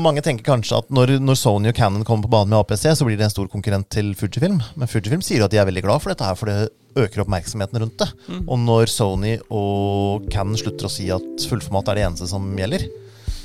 Mange 0.00 0.22
tenker 0.24 0.46
kanskje 0.46 0.78
at 0.80 0.90
når, 0.94 1.16
når 1.20 1.36
Sony 1.38 1.70
og 1.70 1.76
Canon 1.76 2.04
kommer 2.06 2.24
på 2.26 2.32
banen 2.32 2.52
med 2.52 2.60
APC, 2.62 2.86
så 2.96 3.06
blir 3.06 3.18
det 3.20 3.26
en 3.26 3.32
stor 3.32 3.48
konkurrent 3.52 3.88
til 3.92 4.12
Fujifilm. 4.18 4.60
Men 4.80 4.90
Fujifilm 4.90 5.24
sier 5.24 5.42
jo 5.42 5.48
at 5.48 5.54
de 5.54 5.60
er 5.60 5.68
veldig 5.68 5.84
glad 5.86 6.02
for 6.02 6.12
dette 6.12 6.26
her, 6.26 6.38
for 6.38 6.50
det 6.50 6.70
øker 7.00 7.24
oppmerksomheten 7.24 7.82
rundt 7.82 7.98
det. 8.00 8.08
Og 8.46 8.58
når 8.62 8.90
Sony 8.92 9.36
og 9.48 10.26
Canon 10.32 10.58
slutter 10.60 10.88
å 10.88 10.92
si 10.92 11.10
at 11.14 11.48
fullformat 11.50 11.92
er 11.92 12.00
det 12.00 12.06
eneste 12.08 12.30
som 12.30 12.48
gjelder, 12.58 12.86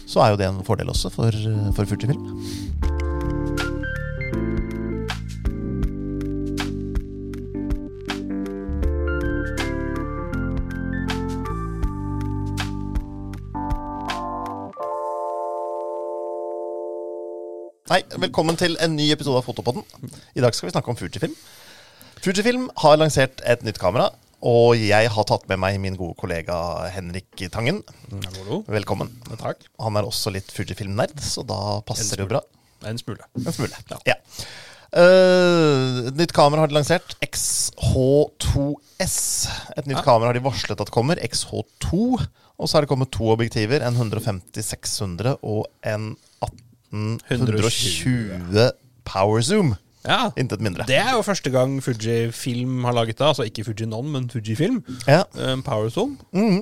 så 0.05 0.21
er 0.21 0.33
jo 0.33 0.39
det 0.41 0.49
en 0.51 0.63
fordel 0.65 0.93
også 0.93 1.11
for, 1.13 1.43
for 1.75 1.89
Fujifilm. 1.89 3.14
Hei, 17.85 17.99
velkommen 18.17 18.57
til 18.57 18.73
en 18.81 18.95
ny 18.97 19.11
episode 19.13 19.37
av 19.37 19.45
Fotopodden. 19.45 19.83
I 20.33 20.41
dag 20.41 20.55
skal 20.57 20.65
vi 20.65 20.71
snakke 20.73 20.89
om 20.89 20.95
Fujifilm. 20.97 21.35
Fujifilm 22.25 22.63
har 22.81 22.95
lansert 22.97 23.43
et 23.45 23.61
nytt 23.61 23.77
kamera, 23.77 24.07
og 24.41 24.73
jeg 24.81 25.11
har 25.13 25.27
tatt 25.29 25.45
med 25.51 25.61
meg 25.61 25.77
min 25.83 25.93
gode 25.99 26.17
kollega 26.17 26.55
Henrik 26.95 27.29
Tangen. 27.53 27.83
Hallo. 28.39 28.63
Velkommen. 28.73 29.13
Takk. 29.37 29.61
Han 29.85 29.99
er 30.01 30.07
også 30.09 30.33
litt 30.33 30.49
Fujifilm-nerd, 30.55 31.13
så 31.21 31.45
da 31.45 31.59
passer 31.85 32.17
det 32.17 32.25
jo 32.25 32.31
bra. 32.33 32.41
En 32.89 32.97
smule. 32.97 33.21
En 33.37 33.53
smule. 33.53 33.77
Ja. 34.09 34.17
Et 34.97 36.17
nytt 36.17 36.33
kamera 36.33 36.65
har 36.65 36.69
de 36.73 36.77
lansert. 36.79 37.13
XH2S. 37.29 39.17
Et 39.77 39.85
nytt 39.85 39.99
Ja. 40.01 40.07
kamera 40.09 40.33
har 40.33 40.37
de 40.39 40.45
varslet 40.49 40.81
at 40.81 40.89
kommer. 40.89 41.21
XH2. 41.21 42.17
Og 42.57 42.65
så 42.69 42.73
har 42.77 42.81
det 42.81 42.89
kommet 42.89 43.11
to 43.11 43.29
objektiver. 43.29 43.81
En 43.85 43.93
150-600 43.93 45.37
og 45.43 45.67
en 45.83 46.15
18-120 46.95 48.71
power 49.05 49.41
zoom. 49.45 49.75
Ja. 50.05 50.29
Intet 50.37 50.61
mindre. 50.61 50.85
Det 50.85 50.97
er 51.01 51.15
jo 51.15 51.23
første 51.25 51.49
gang 51.53 51.79
Fujifilm 51.81 52.83
har 52.85 52.93
laget 52.93 53.17
det. 53.17 53.25
Altså 53.25 53.45
ikke 53.47 53.63
Fujinon, 53.65 54.09
men 54.13 54.27
Fujifilm. 54.29 54.83
Ja. 55.09 55.23
Um, 55.33 55.63
Powerzoom. 55.65 56.17
Mm. 56.35 56.59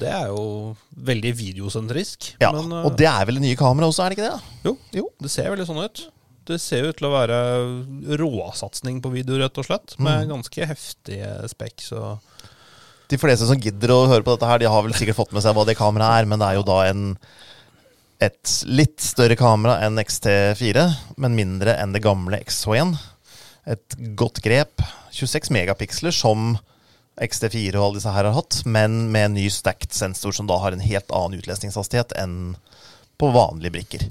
Det 0.00 0.08
er 0.08 0.26
jo 0.32 0.74
veldig 0.96 1.32
videosentrisk. 1.38 2.32
ja. 2.42 2.50
Men 2.56 2.72
uh, 2.72 2.86
Og 2.88 2.96
det 2.98 3.06
er 3.10 3.26
vel 3.28 3.38
det 3.38 3.44
nye 3.44 3.58
kameraet 3.58 3.92
også, 3.92 4.02
er 4.06 4.10
det 4.14 4.18
ikke 4.18 4.30
det? 4.30 4.58
jo, 4.66 4.74
Jo. 4.98 5.06
det 5.22 5.30
ser 5.30 5.50
veldig 5.52 5.68
sånn 5.68 5.82
ut. 5.84 6.02
Det 6.50 6.58
ser 6.58 6.88
ut 6.90 6.96
til 6.98 7.06
å 7.06 7.12
være 7.14 7.36
råsatsing 8.18 8.98
på 9.04 9.12
video, 9.14 9.38
rett 9.38 9.58
og 9.62 9.66
slett. 9.68 9.94
Med 10.02 10.26
ganske 10.32 10.66
heftige 10.72 11.28
spekk. 11.52 11.84
Så 11.86 12.00
De 13.12 13.18
fleste 13.20 13.46
som 13.46 13.60
gidder 13.62 13.92
å 13.94 14.00
høre 14.10 14.24
på 14.26 14.34
dette, 14.34 14.48
her, 14.50 14.58
de 14.58 14.66
har 14.72 14.82
vel 14.82 14.94
sikkert 14.98 15.20
fått 15.20 15.34
med 15.36 15.44
seg 15.44 15.54
hva 15.54 15.66
det 15.68 15.76
kameraet 15.78 16.24
er, 16.24 16.30
men 16.32 16.42
det 16.42 16.48
er 16.50 16.58
jo 16.58 16.66
da 16.66 16.80
en 16.88 17.04
et 18.22 18.56
litt 18.68 19.02
større 19.02 19.36
kamera 19.38 19.80
enn 19.86 19.98
XT4, 20.00 20.84
men 21.20 21.38
mindre 21.38 21.74
enn 21.80 21.94
det 21.94 22.04
gamle 22.04 22.38
XH1. 22.44 22.94
Et 23.74 23.96
godt 24.18 24.42
grep. 24.44 24.82
26 25.12 25.50
megapiksler, 25.54 26.14
som 26.14 26.56
XT4 27.20 27.76
og 27.76 27.84
alle 27.84 27.98
disse 28.00 28.12
her 28.14 28.28
har 28.28 28.36
hatt, 28.38 28.62
men 28.64 29.10
med 29.12 29.28
en 29.28 29.36
ny 29.36 29.48
stacked 29.52 29.92
sensor 29.94 30.32
som 30.34 30.48
da 30.48 30.56
har 30.62 30.74
en 30.74 30.84
helt 30.84 31.12
annen 31.12 31.42
utlesningshastighet 31.42 32.14
enn 32.22 32.54
på 33.20 33.28
vanlige 33.34 33.74
brikker. 33.74 34.06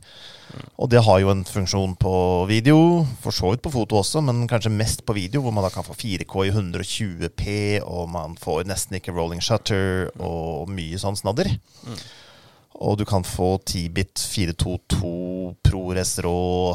Og 0.79 0.89
det 0.91 1.01
har 1.05 1.19
jo 1.23 1.31
en 1.31 1.43
funksjon 1.47 1.95
på 1.99 2.13
video, 2.49 3.05
for 3.23 3.35
så 3.35 3.53
vidt 3.53 3.63
på 3.65 3.73
foto 3.73 3.99
også, 4.01 4.21
men 4.27 4.43
kanskje 4.51 4.73
mest 4.73 5.05
på 5.07 5.15
video, 5.17 5.41
hvor 5.43 5.55
man 5.55 5.65
da 5.65 5.71
kan 5.73 5.87
få 5.87 5.95
4K 5.97 6.47
i 6.47 6.53
120P, 6.53 7.45
og 7.81 8.09
man 8.11 8.35
får 8.39 8.67
nesten 8.69 8.99
ikke 8.99 9.15
rolling 9.15 9.41
shutter, 9.43 10.11
og 10.19 10.69
mye 10.71 10.99
sånn 11.01 11.19
snadder. 11.19 11.53
Og 12.81 12.97
du 12.97 13.03
kan 13.05 13.21
få 13.27 13.59
10-bit 13.61 14.17
422 14.31 15.55
ProRes 15.67 16.15
RAW, 16.25 16.73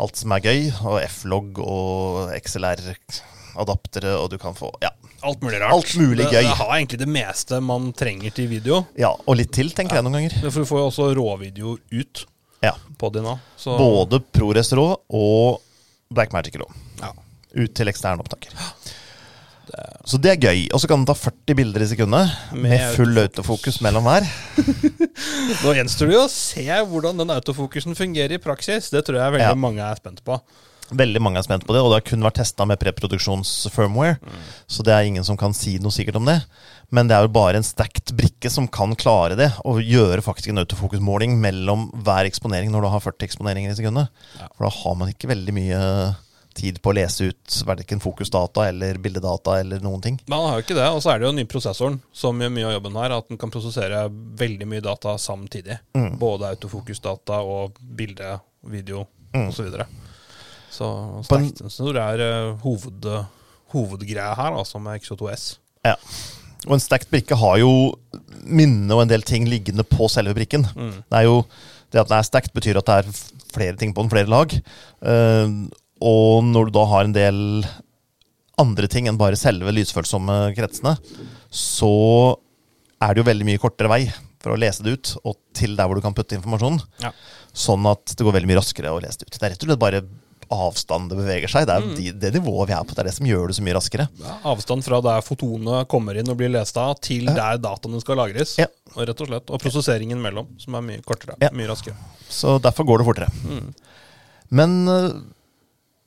alt 0.00 0.16
som 0.16 0.32
er 0.32 0.40
gøy, 0.44 0.60
og 0.88 0.96
F-log 1.04 1.58
og 1.60 2.30
XLR-adaptere, 2.38 4.14
og 4.16 4.30
du 4.32 4.38
kan 4.40 4.54
få 4.56 4.70
Ja. 4.82 4.90
alt 5.22 5.42
mulig 5.42 5.60
rart. 5.60 5.72
Alt 5.74 5.96
mulig 5.98 6.24
gøy. 6.30 6.42
Det 6.46 6.56
har 6.56 6.72
egentlig 6.78 6.98
det 7.02 7.08
meste 7.08 7.60
man 7.60 7.92
trenger 7.92 8.30
til 8.32 8.48
video. 8.48 8.86
ja 8.96 9.10
og 9.26 9.36
litt 9.36 9.52
til, 9.52 9.70
tenker 9.70 9.96
jeg 9.96 10.04
noen 10.06 10.12
ganger. 10.20 10.50
For 10.50 10.60
du 10.64 10.68
får 10.70 10.78
jo 10.78 10.86
også 10.90 11.14
råvideo 11.18 11.78
ut 11.92 12.24
Ja. 12.62 12.72
på 12.98 13.12
din 13.12 13.22
nå. 13.24 13.38
Både 13.64 14.20
ProRes 14.32 14.72
RAW 14.72 14.96
og 15.10 15.60
Blackmagic 16.10 16.54
RAW. 16.56 16.68
ja. 17.02 17.12
ut 17.56 17.74
til 17.74 17.88
eksterne 17.88 18.20
opptaker. 18.20 18.50
Så 20.08 20.18
det 20.22 20.30
er 20.32 20.40
gøy. 20.48 20.62
Og 20.72 20.80
så 20.80 20.88
kan 20.90 21.02
den 21.02 21.08
ta 21.10 21.16
40 21.18 21.56
bilder 21.58 21.84
i 21.84 21.88
sekundet 21.90 22.30
med, 22.52 22.62
Med 22.70 22.94
full 22.96 23.18
autofokus 23.24 23.80
mellom 23.84 24.06
hver. 24.08 24.24
Nå 25.64 25.74
gjenstår 25.76 26.08
det 26.10 26.16
jo 26.16 26.22
å 26.24 26.30
se 26.32 26.64
hvordan 26.90 27.20
den 27.20 27.34
autofokusen 27.34 27.98
fungerer 27.98 28.38
i 28.38 28.42
praksis. 28.42 28.90
Det 28.94 29.04
tror 29.06 29.20
jeg 29.20 29.36
veldig 29.38 29.50
Ja. 29.52 29.58
mange 29.58 29.84
er 29.84 30.00
spent 30.00 30.24
på. 30.24 30.38
Veldig 30.88 31.20
mange 31.20 31.36
er 31.36 31.44
spent 31.44 31.66
på 31.68 31.74
det, 31.76 31.82
og 31.84 31.90
det 31.92 31.98
har 31.98 32.04
kun 32.08 32.22
vært 32.24 32.38
testa 32.40 32.64
med 32.64 32.78
preproduksjonsfirmware. 32.80 34.16
Mm. 34.24 34.44
Så 34.72 34.84
det 34.86 34.94
er 34.94 35.04
ingen 35.04 35.24
som 35.26 35.36
kan 35.36 35.52
si 35.52 35.74
noe 35.82 35.92
sikkert 35.92 36.16
om 36.16 36.24
det. 36.24 36.38
Men 36.90 37.10
det 37.10 37.16
er 37.18 37.26
jo 37.26 37.32
bare 37.34 37.60
en 37.60 37.66
stacked 37.66 38.14
brikke 38.16 38.48
som 38.48 38.64
kan 38.72 38.94
klare 38.96 39.36
det, 39.36 39.50
og 39.68 39.82
gjøre 39.84 40.24
faktisk 40.24 40.48
en 40.48 40.62
autofokusmåling 40.64 41.36
mellom 41.42 41.90
hver 42.06 42.24
eksponering 42.30 42.72
når 42.72 42.86
du 42.86 42.88
har 42.94 43.04
40 43.04 43.28
eksponeringer 43.28 43.74
i 43.74 43.76
sekundet. 43.76 44.08
Ja. 44.40 44.48
For 44.56 44.64
da 44.64 44.72
har 44.78 44.96
man 45.02 45.12
ikke 45.12 45.28
veldig 45.28 45.56
mye 45.58 45.82
tid 46.58 46.80
på 46.82 46.90
å 46.92 46.96
lese 46.98 47.30
ut 47.30 47.58
verken 47.68 48.00
fokusdata 48.02 48.66
eller 48.72 48.98
bildedata 49.02 49.58
eller 49.62 49.80
noen 49.84 50.02
ting. 50.04 50.18
Men 50.28 50.38
han 50.40 50.50
har 50.50 50.58
jo 50.60 50.66
ikke 50.66 50.76
det, 50.78 50.88
og 50.92 51.00
så 51.04 51.12
er 51.14 51.18
det 51.22 51.28
jo 51.28 51.32
den 51.32 51.40
nye 51.42 51.50
prosessoren 51.54 52.00
som 52.12 52.42
gjør 52.42 52.52
mye 52.56 52.66
av 52.68 52.74
jobben 52.78 52.98
her. 53.00 53.14
At 53.18 53.28
den 53.32 53.40
kan 53.40 53.52
prosessere 53.54 54.02
veldig 54.42 54.68
mye 54.70 54.84
data 54.84 55.14
samtidig. 55.22 55.78
Mm. 55.96 56.10
Både 56.20 56.50
autofokusdata 56.52 57.40
og 57.46 57.78
bilde, 57.98 58.36
video 58.68 59.06
Mm. 59.34 59.50
osv. 59.50 59.66
Så, 60.72 60.86
så 61.26 61.36
en- 61.36 61.96
er 62.00 62.20
eh, 62.24 62.54
hoved, 62.62 63.04
hovedgreia 63.74 64.34
her, 64.38 64.54
altså 64.56 64.80
med 64.80 65.00
X2S. 65.02 65.58
Ja. 65.84 65.94
Og 66.66 66.72
en 66.74 66.80
stacked 66.82 67.10
brikke 67.12 67.36
har 67.38 67.58
jo 67.60 67.70
minne 68.48 68.90
og 68.96 69.02
en 69.04 69.10
del 69.12 69.22
ting 69.22 69.44
liggende 69.48 69.84
på 69.84 70.08
selve 70.10 70.34
brikken. 70.34 70.64
Mm. 70.74 71.02
Det 71.04 71.18
er 71.20 71.28
jo 71.28 71.44
Det 71.90 72.00
at 72.02 72.08
den 72.10 72.18
er 72.18 72.22
stacked, 72.26 72.52
betyr 72.52 72.76
at 72.76 72.84
det 72.84 72.96
er 72.98 73.12
flere 73.54 73.76
ting 73.80 73.94
på 73.96 74.02
den, 74.02 74.10
flere 74.12 74.28
lag. 74.28 74.52
Eh, 74.52 75.46
og 76.00 76.44
når 76.46 76.68
du 76.68 76.76
da 76.78 76.84
har 76.92 77.04
en 77.08 77.14
del 77.16 77.40
andre 78.58 78.88
ting 78.90 79.06
enn 79.08 79.18
bare 79.20 79.38
selve 79.38 79.70
lysfølsomme 79.74 80.54
kretsene, 80.56 80.96
så 81.54 81.90
er 83.02 83.14
det 83.14 83.22
jo 83.22 83.28
veldig 83.30 83.46
mye 83.46 83.60
kortere 83.62 83.90
vei 83.92 84.00
for 84.42 84.54
å 84.54 84.58
lese 84.58 84.82
det 84.86 84.94
ut, 84.96 85.12
og 85.26 85.36
til 85.58 85.76
der 85.78 85.86
hvor 85.90 85.98
du 85.98 86.02
kan 86.04 86.14
putte 86.14 86.36
informasjonen. 86.38 86.80
Ja. 87.02 87.10
Sånn 87.54 87.86
at 87.90 88.14
det 88.14 88.24
går 88.26 88.34
veldig 88.36 88.50
mye 88.50 88.58
raskere 88.60 88.90
å 88.94 89.00
lese 89.02 89.22
det 89.22 89.28
ut. 89.30 89.36
Det 89.38 89.46
er 89.46 89.54
rett 89.54 89.62
og 89.66 89.70
slett 89.70 89.82
bare 89.82 90.02
avstand 90.54 91.10
det 91.10 91.18
beveger 91.18 91.50
seg. 91.52 91.66
Det 91.68 91.74
er 91.74 91.82
Mm. 91.84 91.94
de, 91.96 92.04
det 92.22 92.30
nivået 92.38 92.68
vi 92.70 92.74
er 92.74 92.84
på. 92.86 92.94
Det 92.96 93.02
er 93.02 93.08
det 93.10 93.14
som 93.18 93.26
gjør 93.28 93.48
det 93.50 93.56
så 93.58 93.64
mye 93.66 93.74
raskere. 93.76 94.06
Ja, 94.22 94.36
avstand 94.48 94.84
fra 94.86 95.00
der 95.04 95.20
fotonene 95.26 95.82
kommer 95.90 96.16
inn 96.16 96.30
og 96.30 96.38
blir 96.38 96.48
lest 96.54 96.76
av, 96.80 96.94
til 97.04 97.26
der 97.26 97.58
dataene 97.60 98.00
skal 98.00 98.16
lagres. 98.16 98.54
Ja. 98.58 98.66
Og 98.94 99.06
rett 99.10 99.20
og 99.20 99.28
slett. 99.28 99.50
Og 99.52 99.60
prosesseringen 99.60 100.22
mellom, 100.22 100.46
som 100.58 100.74
er 100.78 100.86
mye 100.86 101.02
kortere. 101.04 101.36
Ja. 101.42 101.50
Mye 101.52 101.68
raskere. 101.68 101.94
Så 102.30 102.56
derfor 102.64 102.86
går 102.88 103.02
det 103.02 103.08
fortere. 103.10 103.28
Mm. 103.44 103.74
Men 104.50 104.88
øh, 104.88 105.10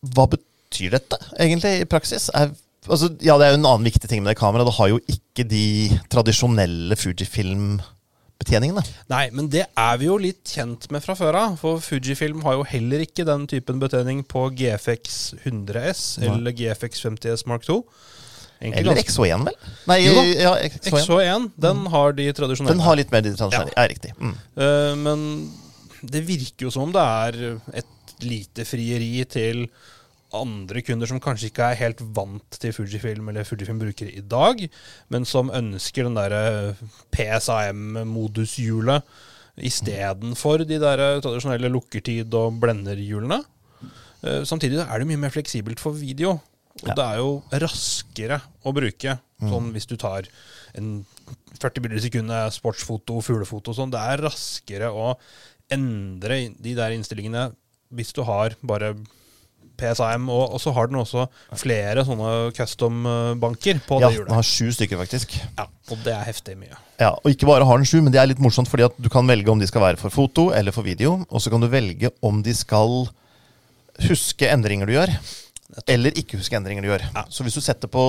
hva 0.02 0.26
betyr 0.32 0.96
dette 0.98 1.18
egentlig 1.38 1.82
i 1.84 1.88
praksis? 1.90 2.30
Er, 2.34 2.54
altså, 2.88 3.12
ja, 3.22 3.38
det 3.38 3.48
er 3.48 3.54
jo 3.54 3.60
en 3.62 3.68
annen 3.70 3.88
viktig 3.90 4.10
ting 4.10 4.24
med 4.24 4.34
det 4.34 4.40
kameraet. 4.42 4.70
Det 4.72 4.78
har 4.80 4.92
jo 4.94 5.02
ikke 5.14 5.46
de 5.48 5.66
tradisjonelle 6.12 6.98
Fujifilm-betjeningene. 6.98 8.84
Nei, 9.14 9.26
men 9.36 9.52
det 9.54 9.68
er 9.70 10.00
vi 10.02 10.10
jo 10.10 10.18
litt 10.22 10.42
kjent 10.56 10.90
med 10.94 11.06
fra 11.06 11.16
før 11.20 11.38
av. 11.38 11.60
For 11.62 11.84
Fujifilm 11.86 12.42
har 12.48 12.58
jo 12.58 12.66
heller 12.72 13.06
ikke 13.06 13.28
den 13.30 13.46
typen 13.52 13.82
betjening 13.84 14.26
på 14.26 14.48
GFX 14.58 15.22
100S 15.44 16.08
Nei. 16.24 16.32
eller 16.34 16.58
GFX 16.58 17.06
50S 17.06 17.46
Mark 17.52 17.68
2. 17.70 17.84
Eller 18.62 18.94
ganske- 18.94 19.10
XH1, 19.10 19.46
vel? 19.46 19.56
Nei, 19.90 19.98
Jo 20.06 20.22
ja, 20.38 20.52
XH1. 20.68 21.06
XH1, 21.06 21.48
den 21.58 21.86
har 21.94 22.14
de 22.14 22.28
tradisjonelle. 22.34 22.76
Den 22.76 22.86
har 22.86 22.96
litt 23.00 23.12
mer 23.14 23.22
de 23.26 23.32
tradisjonelle. 23.34 23.74
Ja, 23.78 23.88
riktig. 23.90 24.14
Mm. 24.20 24.36
Uh, 24.58 24.94
men 25.02 25.24
det 26.02 26.22
virker 26.28 26.68
jo 26.68 26.74
som 26.74 26.84
om 26.86 26.94
det 26.94 27.02
er 27.02 27.60
et 27.82 27.90
lite 28.24 28.66
frieri 28.68 29.26
til 29.30 29.68
andre 30.34 30.80
kunder 30.88 31.10
som 31.10 31.20
kanskje 31.20 31.50
ikke 31.52 31.66
er 31.74 31.76
helt 31.82 32.00
vant 32.16 32.56
til 32.62 32.72
Fujifilm 32.72 33.28
eller 33.30 33.44
Fujifilm-brukere 33.44 34.14
i 34.16 34.22
dag, 34.24 34.62
men 35.12 35.26
som 35.28 35.50
ønsker 35.52 36.08
den 36.08 36.16
derre 36.16 36.76
PSAM-modushjulet 37.12 39.04
istedenfor 39.62 40.64
de 40.66 40.78
der 40.80 41.04
tradisjonelle 41.22 41.70
lukkertid- 41.72 42.34
og 42.40 42.56
blenderhjulene. 42.62 43.42
Eh, 44.24 44.44
Samtidig 44.48 44.80
er 44.80 45.00
det 45.00 45.08
mye 45.10 45.20
mer 45.20 45.30
fleksibelt 45.34 45.80
for 45.80 45.92
video. 45.92 46.40
Og 46.82 46.88
Ja. 46.88 46.94
det 46.96 47.04
er 47.04 47.18
jo 47.18 47.44
raskere 47.52 48.42
å 48.66 48.74
bruke. 48.74 49.20
Sånn 49.42 49.74
hvis 49.74 49.86
du 49.88 49.98
tar 49.98 50.24
en 50.76 51.06
40 51.60 51.82
bilder 51.82 51.98
i 51.98 52.10
sekundet, 52.10 52.54
sportsfoto, 52.54 53.20
fuglefoto 53.22 53.70
og 53.70 53.76
sånn. 53.76 53.92
Det 53.92 54.00
er 54.00 54.18
raskere 54.24 54.88
å 54.94 55.18
endre 55.70 56.54
de 56.62 56.74
der 56.76 56.92
innstillingene 56.92 57.54
hvis 57.96 58.14
du 58.16 58.24
har 58.28 58.56
bare 58.64 58.94
PSAM, 59.82 60.28
og, 60.30 60.54
og 60.54 60.62
så 60.62 60.74
har 60.76 60.90
den 60.92 61.00
også 61.02 61.26
flere 61.58 62.04
sånne 62.06 62.52
custom-banker 62.58 63.80
på 63.88 63.98
Ja, 64.04 64.12
det 64.14 64.26
den 64.28 64.36
har 64.38 64.46
sju 64.46 64.70
stykker, 64.76 65.00
faktisk. 65.02 65.34
Ja, 65.58 65.66
og 65.90 66.04
det 66.06 66.14
er 66.14 66.26
heftig 66.28 66.58
mye. 66.60 66.78
Ja, 67.02 67.14
Og 67.18 67.34
ikke 67.34 67.50
bare 67.50 67.66
har 67.66 67.82
den 67.82 67.88
sju, 67.90 67.98
men 68.04 68.14
det 68.14 68.22
er 68.22 68.30
litt 68.30 68.42
morsomt, 68.44 68.70
fordi 68.70 68.86
at 68.86 68.98
du 69.02 69.10
kan 69.10 69.28
velge 69.30 69.50
om 69.52 69.62
de 69.62 69.70
skal 69.70 69.82
være 69.82 70.02
for 70.02 70.14
foto 70.14 70.50
eller 70.54 70.76
for 70.76 70.86
video. 70.86 71.22
Og 71.30 71.42
så 71.42 71.54
kan 71.54 71.64
du 71.64 71.70
velge 71.72 72.12
om 72.22 72.44
de 72.46 72.54
skal 72.58 73.08
huske 74.08 74.50
endringer 74.50 74.90
du 74.90 74.94
gjør, 74.96 75.12
eller 75.90 76.16
ikke 76.20 76.40
huske 76.40 76.58
endringer 76.58 76.86
du 76.86 76.92
gjør. 76.92 77.08
Ja. 77.16 77.26
Så 77.34 77.46
hvis 77.46 77.58
du 77.58 77.64
setter 77.64 77.90
på 77.92 78.04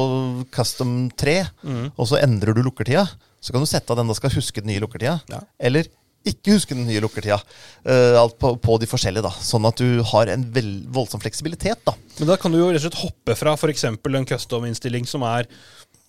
custom 0.55 1.11
3, 1.17 1.39
mm. 1.63 1.85
og 1.97 2.09
så 2.11 2.21
endrer 2.21 2.57
du 2.57 2.63
lukkertida, 2.67 3.07
så 3.43 3.55
kan 3.55 3.65
du 3.65 3.67
sette 3.71 3.91
at 3.91 3.99
den 3.99 4.11
da 4.13 4.17
skal 4.19 4.35
huske 4.37 4.63
den 4.63 4.71
nye 4.71 4.83
lukkertida, 4.83 5.19
Ja. 5.31 5.41
eller 5.59 5.89
ikke 6.29 6.57
huske 6.57 6.77
den 6.77 6.87
nye 6.89 7.03
lukkertida. 7.03 7.41
uh, 7.89 8.19
alt 8.21 8.39
på, 8.39 8.55
på 8.63 8.79
de 8.83 8.89
forskjellige, 8.91 9.25
da. 9.27 9.33
Sånn 9.43 9.67
at 9.69 9.81
du 9.81 10.03
har 10.13 10.31
en 10.33 10.47
voldsom 10.95 11.23
fleksibilitet, 11.23 11.83
da. 11.89 11.97
Men 12.19 12.33
da 12.33 12.39
kan 12.41 12.53
du 12.53 12.61
jo 12.61 12.71
rett 12.71 12.83
og 12.83 12.89
slett 12.89 13.03
hoppe 13.03 13.39
fra 13.39 13.57
f.eks. 13.59 13.87
en 13.91 14.29
custom-innstilling 14.29 15.09
som 15.09 15.25
er 15.27 15.49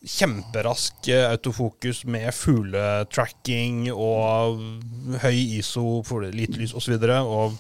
kjemperask 0.03 1.07
eh, 1.07 1.29
autofokus 1.31 2.01
med 2.11 2.27
fugletracking 2.35 3.85
og 3.93 4.59
høy 5.23 5.37
ISO, 5.59 6.01
lite 6.33 6.59
lys 6.59 6.73
osv., 6.75 6.97
og 7.23 7.55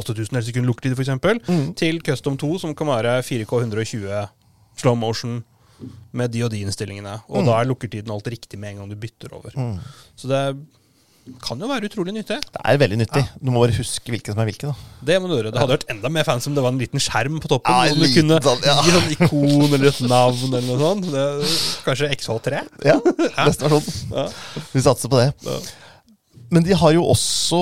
8000 0.00 0.40
sekund 0.48 0.68
lukkertid 0.68 0.96
f.eks., 0.96 1.44
til 1.76 2.00
custom 2.04 2.38
2 2.40 2.54
som 2.64 2.72
kan 2.76 2.88
være 2.94 3.18
4K 3.26 3.60
120 3.68 4.24
slow 4.80 4.96
motion 4.96 5.42
med 6.16 6.32
de 6.32 6.42
og 6.46 6.50
de 6.52 6.62
innstillingene. 6.64 7.18
Og 7.28 7.44
da 7.44 7.60
er 7.60 7.68
lukkertiden 7.68 8.12
alltid 8.12 8.38
riktig 8.38 8.60
med 8.60 8.72
en 8.72 8.82
gang 8.82 8.92
du 8.92 8.96
bytter 9.00 9.36
over. 9.36 9.56
Så 10.16 10.32
det 10.32 10.42
kan 11.42 11.58
jo 11.58 11.66
være 11.70 11.88
utrolig 11.88 12.12
nyttig. 12.14 12.36
Det 12.54 12.60
er 12.62 12.76
veldig 12.78 12.98
nyttig. 13.00 13.22
Du 13.42 13.50
må 13.50 13.62
bare 13.64 13.74
huske 13.76 14.12
hvilken 14.14 14.34
som 14.36 14.42
er 14.42 14.48
hvilken. 14.50 14.70
da. 14.70 15.00
Det 15.08 15.16
må 15.22 15.30
du 15.30 15.34
gjøre. 15.36 15.50
Det 15.54 15.58
hadde 15.62 15.74
vært 15.76 15.88
enda 15.94 16.10
mer 16.14 16.26
fancy 16.28 16.48
om 16.50 16.54
det 16.58 16.62
var 16.64 16.72
en 16.74 16.78
liten 16.80 17.02
skjerm 17.02 17.40
på 17.42 17.50
toppen. 17.50 17.72
Ja, 17.72 17.88
Ja, 17.90 17.96
du 17.98 18.06
kunne 18.14 18.38
sånn, 18.44 18.62
ja. 18.66 18.76
gi 18.86 18.94
sånn 18.94 19.10
ikon 19.16 19.66
eller 19.74 19.88
et 19.90 20.00
navn 20.06 20.46
eller 20.54 20.68
noe 20.68 20.78
sånt. 20.84 21.08
Det, 21.10 21.24
kanskje 21.86 22.12
XH3? 22.14 22.62
Ja, 22.86 22.96
neste 23.48 23.66
versjon. 23.66 23.90
Ja. 24.14 24.28
Vi 24.76 24.84
satser 24.86 25.12
på 25.12 25.20
det. 25.24 25.28
Ja. 25.48 25.58
Men 26.54 26.62
de 26.68 26.78
har 26.78 26.94
jo 26.94 27.02
også 27.10 27.60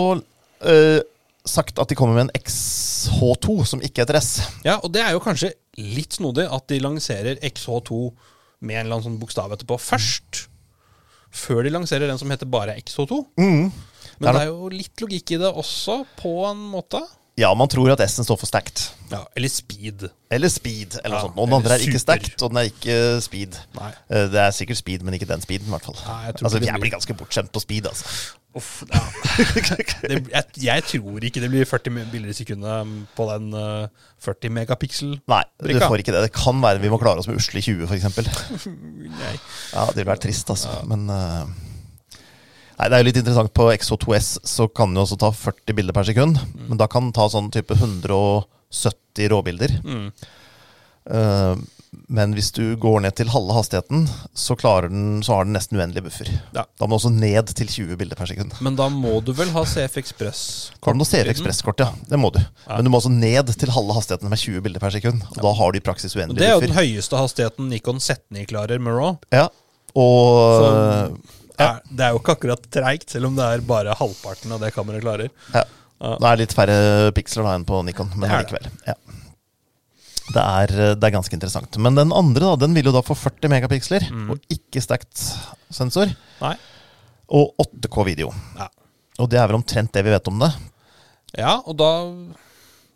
eh, 0.69 1.01
sagt 1.49 1.81
at 1.81 1.89
de 1.89 1.97
kommer 1.97 2.19
med 2.21 2.29
en 2.29 2.35
XH2 2.45 3.65
som 3.69 3.83
ikke 3.85 4.05
heter 4.05 4.19
S. 4.21 4.31
ja, 4.65 4.79
og 4.85 4.93
det 4.93 5.03
er 5.05 5.15
jo 5.17 5.23
kanskje 5.25 5.55
litt 5.81 6.17
snodig 6.21 6.45
at 6.53 6.69
de 6.71 6.79
lanserer 6.85 7.41
XH2 7.45 8.03
med 8.65 8.77
en 8.79 8.85
eller 8.87 8.95
annen 8.99 9.07
sånn 9.09 9.17
bokstav 9.21 9.53
etterpå 9.57 9.77
først. 9.81 10.45
Før 11.35 11.65
de 11.67 11.73
lanserer 11.75 12.07
den 12.11 12.21
som 12.21 12.31
heter 12.31 12.47
bare 12.51 12.77
XH2. 12.79 13.19
Men 13.41 13.73
Det 14.21 14.29
er 14.31 14.37
det 14.37 14.43
er 14.45 14.51
jo 14.53 14.69
litt 14.71 15.03
logikk 15.03 15.35
i 15.35 15.39
det 15.43 15.51
også, 15.51 16.05
på 16.21 16.33
en 16.49 16.61
måte. 16.71 17.01
Ja, 17.37 17.49
man 17.59 17.67
tror 17.67 17.91
at 17.91 17.99
S-en 18.05 18.23
står 18.27 18.39
for 18.39 18.47
stacked. 18.47 18.85
Ja, 19.11 19.25
Eller 19.35 19.51
speed. 19.51 20.05
Eller 20.31 20.49
speed. 20.49 20.95
eller 21.03 21.17
noe 21.17 21.25
sånt. 21.27 21.35
Og 21.39 21.49
den 21.49 21.57
andre 21.57 21.75
er 21.75 21.83
ikke 21.83 21.99
stacked, 21.99 22.37
og 22.47 22.53
den 22.53 22.61
er 22.61 22.69
ikke 22.71 22.99
speed. 23.25 23.59
Nei. 23.75 23.89
Eh, 24.11 24.29
Det 24.31 24.39
er 24.45 24.55
sikkert 24.55 24.79
speed, 24.79 25.03
men 25.03 25.15
ikke 25.19 25.27
den 25.27 25.43
speeden, 25.43 25.67
i 25.67 25.75
hvert 25.75 25.83
fall. 25.89 25.99
Nei, 26.07 26.21
jeg 26.29 26.37
tror 26.39 26.47
altså, 26.47 26.61
jeg 26.63 26.81
blir- 26.85 26.95
ganske 26.95 27.17
bortskjemt 27.19 27.51
på 27.53 27.61
speed, 27.65 27.87
altså. 27.91 28.07
Uff, 28.55 28.85
ja. 28.87 29.01
det, 30.07 30.21
jeg, 30.31 30.45
jeg 30.63 30.83
tror 30.87 31.25
ikke 31.27 31.41
det 31.43 31.51
blir 31.51 31.67
40 31.67 31.91
bilder 32.13 32.31
i 32.31 32.37
sekundet 32.39 32.93
på 33.19 33.27
den 33.33 33.51
eh, 33.59 33.89
40 34.23 34.55
megapixel. 34.55 35.17
Nei, 35.27 35.43
du 35.59 35.75
får 35.83 36.05
ikke 36.05 36.15
det. 36.15 36.23
Det 36.29 36.33
kan 36.39 36.63
være 36.63 36.79
vi 36.85 36.93
må 36.93 37.01
klare 37.03 37.19
oss 37.19 37.27
med 37.27 37.35
usle 37.43 37.59
20, 37.67 37.83
f.eks. 37.91 38.07
Ja, 39.75 39.87
det 39.91 40.05
vil 40.05 40.07
være 40.07 40.23
trist, 40.29 40.51
altså. 40.55 40.71
Men 40.87 41.09
eh, 41.11 41.51
Nei, 42.79 42.89
Det 42.89 42.97
er 42.97 43.03
jo 43.03 43.09
litt 43.09 43.21
interessant. 43.21 43.53
På 43.55 43.69
XO2S 43.73 44.31
så 44.47 44.69
kan 44.69 44.91
den 44.91 45.01
jo 45.01 45.07
også 45.07 45.21
ta 45.21 45.31
40 45.35 45.77
bilder 45.79 45.97
per 45.97 46.09
sekund. 46.09 46.41
Mm. 46.55 46.67
Men 46.73 46.81
da 46.81 46.89
kan 46.91 47.07
den 47.07 47.15
ta 47.17 47.29
sånn 47.31 47.53
type 47.55 47.77
170 47.79 49.31
råbilder. 49.31 49.79
Mm. 49.85 50.09
Uh, 51.05 51.55
men 52.09 52.33
hvis 52.35 52.51
du 52.55 52.63
går 52.81 53.03
ned 53.05 53.15
til 53.19 53.31
halve 53.33 53.55
hastigheten, 53.57 54.07
så, 54.35 54.57
den, 54.89 55.23
så 55.25 55.37
har 55.37 55.47
den 55.47 55.55
nesten 55.57 55.79
uendelig 55.79 56.05
buffer. 56.09 56.31
Ja. 56.57 56.65
Da 56.81 56.89
må 56.89 56.97
du 56.97 57.03
også 57.03 57.13
ned 57.15 57.53
til 57.57 57.71
20 57.71 57.99
bilder 58.01 58.19
per 58.19 58.31
sekund. 58.31 58.57
Men 58.65 58.79
da 58.79 58.89
må 58.93 59.21
du 59.25 59.31
vel 59.37 59.53
ha 59.55 59.63
CF 59.69 59.99
Express? 60.03 60.41
Da 60.83 60.95
må 60.97 61.07
CF 61.09 61.31
Ekspresskort, 61.33 61.85
ja. 61.85 61.93
Det 62.11 62.19
må 62.21 62.33
du. 62.35 62.41
Ja. 62.41 62.77
Men 62.77 62.89
du 62.89 62.93
må 62.93 63.01
også 63.01 63.13
ned 63.13 63.55
til 63.61 63.73
halve 63.75 63.97
hastigheten 63.97 64.33
med 64.33 64.43
20 64.43 64.65
bilder 64.67 64.83
per 64.83 64.95
sekund. 64.97 65.23
Og 65.37 65.41
da 65.47 65.55
har 65.61 65.73
du 65.73 65.81
i 65.81 65.85
praksis 65.85 66.17
uendelig 66.17 66.37
buffer. 66.37 66.45
Det 66.45 66.51
er 66.51 66.59
jo 66.59 66.67
den 66.67 66.77
høyeste 66.81 67.21
hastigheten 67.21 67.71
Nikon 67.73 68.03
Z9 68.03 68.49
klarer 68.51 68.83
med 68.83 68.99
RAW. 68.99 69.17
Ja. 69.35 69.49
Og 69.95 70.61
Så- 70.61 71.43
Ja. 71.59 71.67
Er, 71.77 71.81
det 71.91 72.05
er 72.07 72.11
jo 72.15 72.19
ikke 72.23 72.35
akkurat 72.35 72.65
treigt, 72.75 73.11
selv 73.15 73.29
om 73.29 73.37
det 73.39 73.45
er 73.47 73.61
bare 73.67 73.95
halvparten 73.99 74.53
av 74.57 74.61
det 74.65 74.73
kameraet 74.75 75.05
klarer. 75.05 75.29
Ja. 75.55 75.63
Det 76.05 76.29
er 76.33 76.41
litt 76.41 76.53
færre 76.53 76.79
piksler 77.15 77.47
da 77.47 77.53
enn 77.57 77.65
på 77.69 77.79
Nikon, 77.87 78.11
men 78.19 78.29
Det 78.29 78.41
likevel. 78.43 78.67
Ja. 78.89 78.95
Det, 80.35 80.41
er, 80.43 80.73
det 80.97 81.05
er 81.07 81.13
ganske 81.15 81.37
interessant. 81.37 81.77
Men 81.85 81.95
den 81.99 82.13
andre 82.17 82.49
da, 82.49 82.55
den 82.65 82.75
vil 82.77 82.89
jo 82.89 82.95
da 82.97 83.03
få 83.05 83.15
40 83.17 83.51
megapiksler, 83.53 84.07
Mm. 84.11 84.31
og 84.35 84.41
ikke 84.53 84.81
stacked 84.83 85.21
sensor. 85.73 86.11
Nei. 86.41 86.55
Og 87.29 87.53
8K-video. 87.61 88.33
Ja. 88.59 88.67
Og 89.23 89.29
det 89.31 89.39
er 89.39 89.47
vel 89.47 89.61
omtrent 89.61 89.93
det 89.95 90.03
vi 90.05 90.11
vet 90.15 90.29
om 90.33 90.41
det. 90.43 90.51
ja, 91.39 91.61
og 91.67 91.77
da 91.79 91.91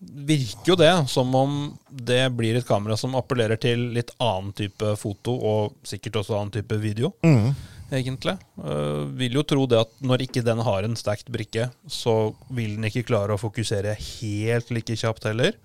virker 0.01 0.73
jo 0.73 0.77
det 0.79 0.91
som 1.11 1.33
om 1.35 1.55
det 1.91 2.21
blir 2.39 2.57
et 2.59 2.67
kamera 2.69 2.97
som 2.97 3.17
appellerer 3.19 3.59
til 3.61 3.81
litt 3.97 4.13
annen 4.23 4.53
type 4.55 4.93
foto, 5.01 5.35
og 5.35 5.75
sikkert 5.87 6.21
også 6.21 6.37
annen 6.39 6.53
type 6.55 6.77
video, 6.83 7.13
Mm. 7.23 7.55
Egentlig. 7.93 8.37
Uh, 8.59 9.07
vil 9.19 9.39
jo 9.39 9.43
tro 9.49 9.67
det 9.71 9.79
at 9.81 9.91
når 10.05 10.27
ikke 10.27 10.43
den 10.45 10.61
har 10.67 10.85
en 10.85 10.97
stekt 10.99 11.31
brikke, 11.33 11.71
så 11.89 12.35
vil 12.51 12.77
den 12.77 12.89
ikke 12.91 13.07
klare 13.09 13.37
å 13.37 13.41
fokusere 13.41 13.95
helt 13.99 14.71
like 14.75 14.97
kjapt 14.99 15.25
heller. 15.31 15.57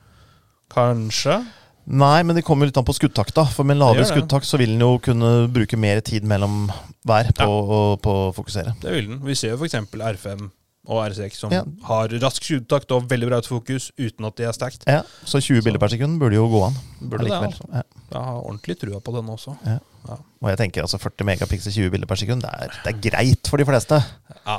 Kanskje. 0.73 1.41
Nei, 1.83 2.23
men 2.23 2.37
det 2.37 2.45
kommer 2.47 2.69
litt 2.69 2.77
an 2.79 2.85
på 2.87 2.95
skudtakta. 2.95 3.43
For 3.51 3.67
med 3.67 3.75
en 3.75 3.83
lavere 3.83 4.07
skuddtakt 4.07 4.47
så 4.47 4.57
vil 4.61 4.71
den 4.77 4.83
jo 4.85 4.95
kunne 5.03 5.49
bruke 5.51 5.75
mer 5.79 5.99
tid 6.05 6.23
mellom 6.23 6.69
hver 7.03 7.31
på, 7.35 7.43
Ja. 7.43 7.47
å, 7.47 7.79
på 7.99 8.13
å 8.29 8.33
fokusere. 8.35 8.77
Det 8.79 8.91
vil 8.93 9.09
den. 9.09 9.19
Vi 9.25 9.35
ser 9.35 9.51
jo 9.51 9.57
f.eks. 9.59 9.75
R5 9.91 10.45
og 10.87 10.99
R6 11.11 11.35
som 11.39 11.51
Ja. 11.51 11.63
har 11.87 12.07
rask 12.23 12.43
skuddtakt 12.43 12.91
og 12.91 13.07
veldig 13.07 13.27
bra 13.29 13.37
autofokus 13.39 13.91
uten 13.99 14.25
at 14.25 14.35
de 14.35 14.43
er 14.43 14.51
stekt 14.55 14.83
Ja, 14.87 15.03
Så 15.23 15.39
20 15.39 15.61
bilder 15.63 15.79
per 15.79 15.87
sekund 15.89 16.19
burde 16.19 16.35
jo 16.35 16.47
gå 16.47 16.65
an. 16.67 16.75
Burde 17.01 17.23
det. 17.23 17.59
Ja. 17.71 17.83
Jeg 18.11 18.21
har 18.23 18.41
ordentlig 18.43 18.79
trua 18.79 18.99
på 18.99 19.13
den 19.15 19.27
også. 19.27 19.57
Ja. 19.65 19.79
Ja. 20.03 20.17
Og 20.43 20.49
jeg 20.51 20.57
tenker 20.59 20.83
altså 20.83 20.97
40 20.99 21.23
megapixel 21.29 21.71
20 21.71 21.91
bilder 21.93 22.09
per 22.09 22.19
sekund, 22.19 22.43
det 22.43 22.49
er, 22.51 22.73
det 22.83 22.91
er 22.91 22.97
greit 23.05 23.47
for 23.47 23.61
de 23.61 23.65
fleste. 23.69 24.01
Ja. 24.43 24.57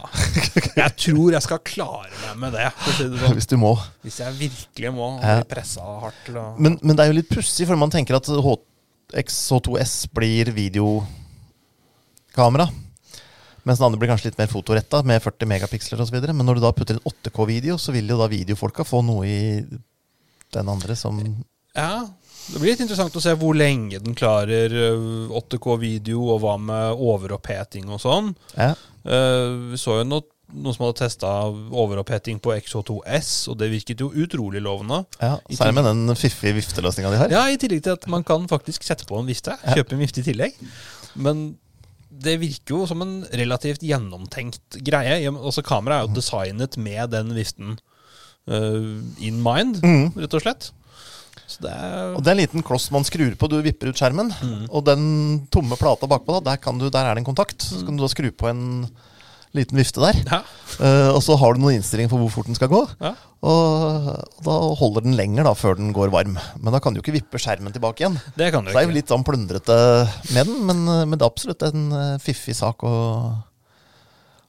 Jeg 0.81 0.95
tror 0.97 1.35
jeg 1.37 1.45
skal 1.45 1.61
klare 1.69 2.09
meg 2.23 2.39
med 2.47 2.55
det, 2.57 2.71
si 2.97 3.05
det 3.11 3.19
sånn. 3.21 3.35
Hvis 3.37 3.51
du 3.51 3.59
må. 3.61 3.75
hvis 4.07 4.17
jeg 4.23 4.39
virkelig 4.39 4.95
må 4.97 5.11
Ja. 5.21 5.43
pressa 5.49 5.85
hardt 6.07 6.31
Og... 6.33 6.57
Men, 6.65 6.79
men 6.81 6.97
det 6.97 7.05
er 7.05 7.13
jo 7.13 7.19
litt 7.19 7.29
pussig, 7.29 7.67
for 7.69 7.77
man 7.77 7.93
tenker 7.93 8.17
at 8.17 8.31
HX2S 8.33 9.93
blir 10.17 10.49
videokamera. 10.57 12.71
Mens 13.65 13.81
den 13.81 13.87
andre 13.87 14.01
blir 14.01 14.11
kanskje 14.13 14.29
litt 14.31 14.41
mer 14.41 14.51
fotoretta, 14.53 15.01
med 15.09 15.23
40 15.25 15.49
megapiksler 15.49 16.01
osv. 16.05 16.17
Men 16.21 16.45
når 16.45 16.59
du 16.59 16.65
da 16.65 16.73
putter 16.77 16.99
inn 16.99 17.05
8K-video, 17.09 17.77
så 17.81 17.93
vil 17.97 18.09
jo 18.13 18.19
da 18.21 18.29
videofolka 18.33 18.85
få 18.85 19.01
noe 19.05 19.25
i 19.29 19.39
den 20.55 20.69
andre 20.69 20.97
som 20.97 21.21
Ja, 21.75 22.05
det 22.53 22.61
blir 22.61 22.75
litt 22.75 22.83
interessant 22.85 23.15
å 23.17 23.23
se 23.23 23.33
hvor 23.41 23.57
lenge 23.57 24.01
den 24.05 24.17
klarer 24.19 24.73
8K-video, 25.33 26.21
og 26.35 26.43
hva 26.45 26.59
med 26.61 27.01
overoppheting 27.01 27.89
og 27.89 28.03
sånn. 28.03 28.33
Ja. 28.59 28.75
Uh, 29.05 29.73
vi 29.73 29.81
så 29.81 29.99
jo 30.01 30.07
noe, 30.09 30.27
noen 30.53 30.77
som 30.77 30.85
hadde 30.87 31.01
testa 31.01 31.33
overoppheting 31.49 32.39
på 32.45 32.53
XH2S, 32.57 33.33
og 33.53 33.59
det 33.63 33.71
virket 33.73 34.05
jo 34.05 34.11
utrolig 34.13 34.63
lovende. 34.65 35.03
ja 35.21 35.39
Særlig 35.49 35.79
med 35.81 35.89
den 35.91 36.21
fiffige 36.21 36.59
vifteløsninga 36.61 37.15
de 37.15 37.21
har. 37.23 37.35
Ja, 37.35 37.47
I 37.49 37.59
tillegg 37.61 37.85
til 37.87 37.97
at 37.97 38.07
man 38.13 38.27
kan 38.27 38.47
faktisk 38.51 38.87
sette 38.87 39.09
på 39.09 39.19
en 39.19 39.29
vifte. 39.31 39.57
Ja. 39.65 39.81
Kjøpe 39.81 39.97
en 39.97 40.05
vifte 40.05 40.23
i 40.23 40.29
tillegg. 40.29 40.61
Men 41.15 41.47
det 42.25 42.39
virker 42.43 42.77
jo 42.77 42.85
som 42.87 43.03
en 43.03 43.17
relativt 43.35 43.83
gjennomtenkt 43.85 44.79
greie. 44.87 45.19
Også 45.33 45.65
Kameraet 45.67 46.05
er 46.05 46.09
jo 46.09 46.21
designet 46.21 46.79
med 46.81 47.11
den 47.15 47.35
viften 47.37 47.77
uh, 48.51 49.01
in 49.19 49.41
mind, 49.43 49.81
mm. 49.83 50.15
rett 50.21 50.37
og 50.39 50.45
slett. 50.45 50.71
Det 51.61 51.71
er 51.71 52.15
Og 52.17 52.23
det 52.25 52.31
er 52.33 52.37
en 52.37 52.43
liten 52.43 52.63
kloss 52.67 52.91
man 52.95 53.05
skrur 53.07 53.35
på. 53.39 53.49
Du 53.51 53.59
vipper 53.63 53.91
ut 53.93 53.99
skjermen, 54.01 54.31
Mm. 54.43 54.67
og 54.71 54.85
den 54.87 55.47
tomme 55.55 55.77
plata 55.79 56.07
bakpå, 56.11 56.39
da, 56.41 56.53
der, 56.53 56.63
kan 56.63 56.79
du, 56.79 56.89
der 56.91 57.05
er 57.11 57.15
det 57.15 57.23
en 57.25 57.29
kontakt. 57.35 57.63
Så 57.63 57.85
kan 57.87 57.97
du 57.97 58.03
da 58.05 58.09
skru 58.11 58.31
på 58.33 58.49
en 58.51 58.65
liten 59.55 59.79
vifte 59.79 60.01
der. 60.03 60.17
ja, 60.27 60.43
Uh, 60.83 61.15
og 61.15 61.21
så 61.23 61.37
har 61.39 61.55
du 61.55 61.61
noen 61.63 61.77
innstillinger 61.79 62.11
for 62.11 62.19
hvor 62.19 62.33
fort 62.35 62.47
den 62.51 62.57
skal 62.59 62.67
gå. 62.73 62.81
ja. 63.01 63.13
Og, 63.45 64.09
og 64.41 64.41
da 64.43 64.55
holder 64.81 65.05
den 65.05 65.15
lenger 65.15 65.45
da, 65.45 65.53
før 65.55 65.77
den 65.77 65.93
går 65.95 66.11
varm. 66.11 66.39
Men 66.59 66.73
da 66.75 66.81
kan 66.83 66.95
du 66.97 66.99
ikke 67.03 67.13
vippe 67.15 67.39
skjermen 67.39 67.71
tilbake 67.77 68.01
igjen. 68.03 68.17
Det 68.35 68.49
kan 68.51 68.65
du 68.65 68.71
Så 68.73 68.79
det 68.79 68.83
er 68.83 68.89
jo 68.89 68.97
litt 68.97 69.13
sånn 69.13 69.23
plundrete 69.23 69.77
med 70.33 70.49
den, 70.49 70.63
men, 70.67 70.81
men 71.11 71.13
det 71.21 71.23
er 71.23 71.29
absolutt 71.31 71.63
en 71.69 71.85
eh, 71.93 72.17
fiffig 72.25 72.57
sak 72.57 72.83
å, 72.89 72.95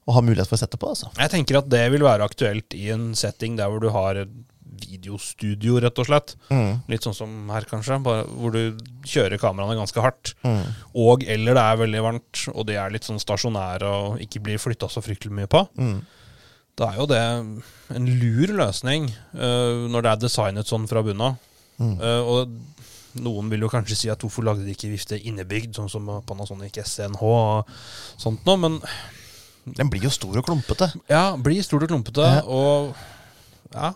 å 0.07 0.15
ha 0.15 0.21
mulighet 0.23 0.47
for 0.47 0.55
å 0.57 0.61
sette 0.63 0.79
på. 0.79 0.89
Altså. 0.95 1.11
Jeg 1.19 1.33
tenker 1.33 1.59
at 1.59 1.67
det 1.69 1.83
vil 1.91 2.05
være 2.07 2.23
aktuelt 2.25 2.73
i 2.79 2.87
en 2.95 3.09
setting 3.19 3.57
der 3.59 3.67
hvor 3.69 3.83
du 3.83 3.89
har 3.93 4.23
videostudio, 4.81 5.77
rett 5.83 5.99
og 6.01 6.07
slett. 6.09 6.35
Mm. 6.49 6.81
Litt 6.91 7.05
sånn 7.07 7.15
som 7.17 7.33
her, 7.53 7.67
kanskje, 7.69 7.97
bare 8.05 8.25
hvor 8.27 8.51
du 8.55 8.77
kjører 9.07 9.39
kameraene 9.41 9.77
ganske 9.79 10.01
hardt. 10.03 10.33
Mm. 10.43 10.61
Og 11.05 11.23
eller 11.23 11.57
det 11.57 11.63
er 11.63 11.81
veldig 11.83 12.03
varmt, 12.05 12.43
og 12.53 12.67
de 12.69 12.77
er 12.81 12.93
litt 12.93 13.07
sånn 13.07 13.21
stasjonære 13.21 13.89
og 13.89 14.21
ikke 14.25 14.43
blir 14.45 14.61
flytta 14.61 14.89
så 14.91 15.03
fryktelig 15.05 15.33
mye 15.39 15.51
på. 15.51 15.63
Mm. 15.79 15.97
Da 16.75 16.89
er 16.91 16.97
jo 16.99 17.05
det 17.07 17.21
en 17.95 18.07
lur 18.19 18.51
løsning 18.59 19.05
uh, 19.37 19.85
når 19.87 20.01
det 20.03 20.09
er 20.11 20.23
designet 20.25 20.67
sånn 20.67 20.87
fra 20.91 21.03
bunnen 21.05 21.29
av. 21.29 21.37
Mm. 21.79 21.93
Uh, 22.01 22.21
og 22.33 23.21
noen 23.23 23.47
vil 23.51 23.63
jo 23.63 23.69
kanskje 23.71 23.95
si 23.95 24.09
at 24.11 24.19
hvorfor 24.19 24.43
lagde 24.43 24.65
de 24.67 24.73
ikke 24.75 24.91
vifte 24.91 25.15
innebygd, 25.15 25.77
sånn 25.77 25.87
som 25.91 26.09
Panasonic 26.27 26.81
SNH 26.83 27.21
og 27.23 27.69
sånt 28.19 28.43
noe, 28.47 28.59
men 28.59 28.81
Den 29.65 29.89
blir 29.89 30.03
jo 30.03 30.11
stor 30.13 30.35
og 30.37 30.45
klumpete. 30.45 30.91
ja, 31.09 31.31
blir 31.41 31.63
stor 31.63 31.81
og 31.81 31.89
klumpete, 31.89 32.21
Ja. 32.21 32.41
og 32.43 32.91
ja, 33.73 33.93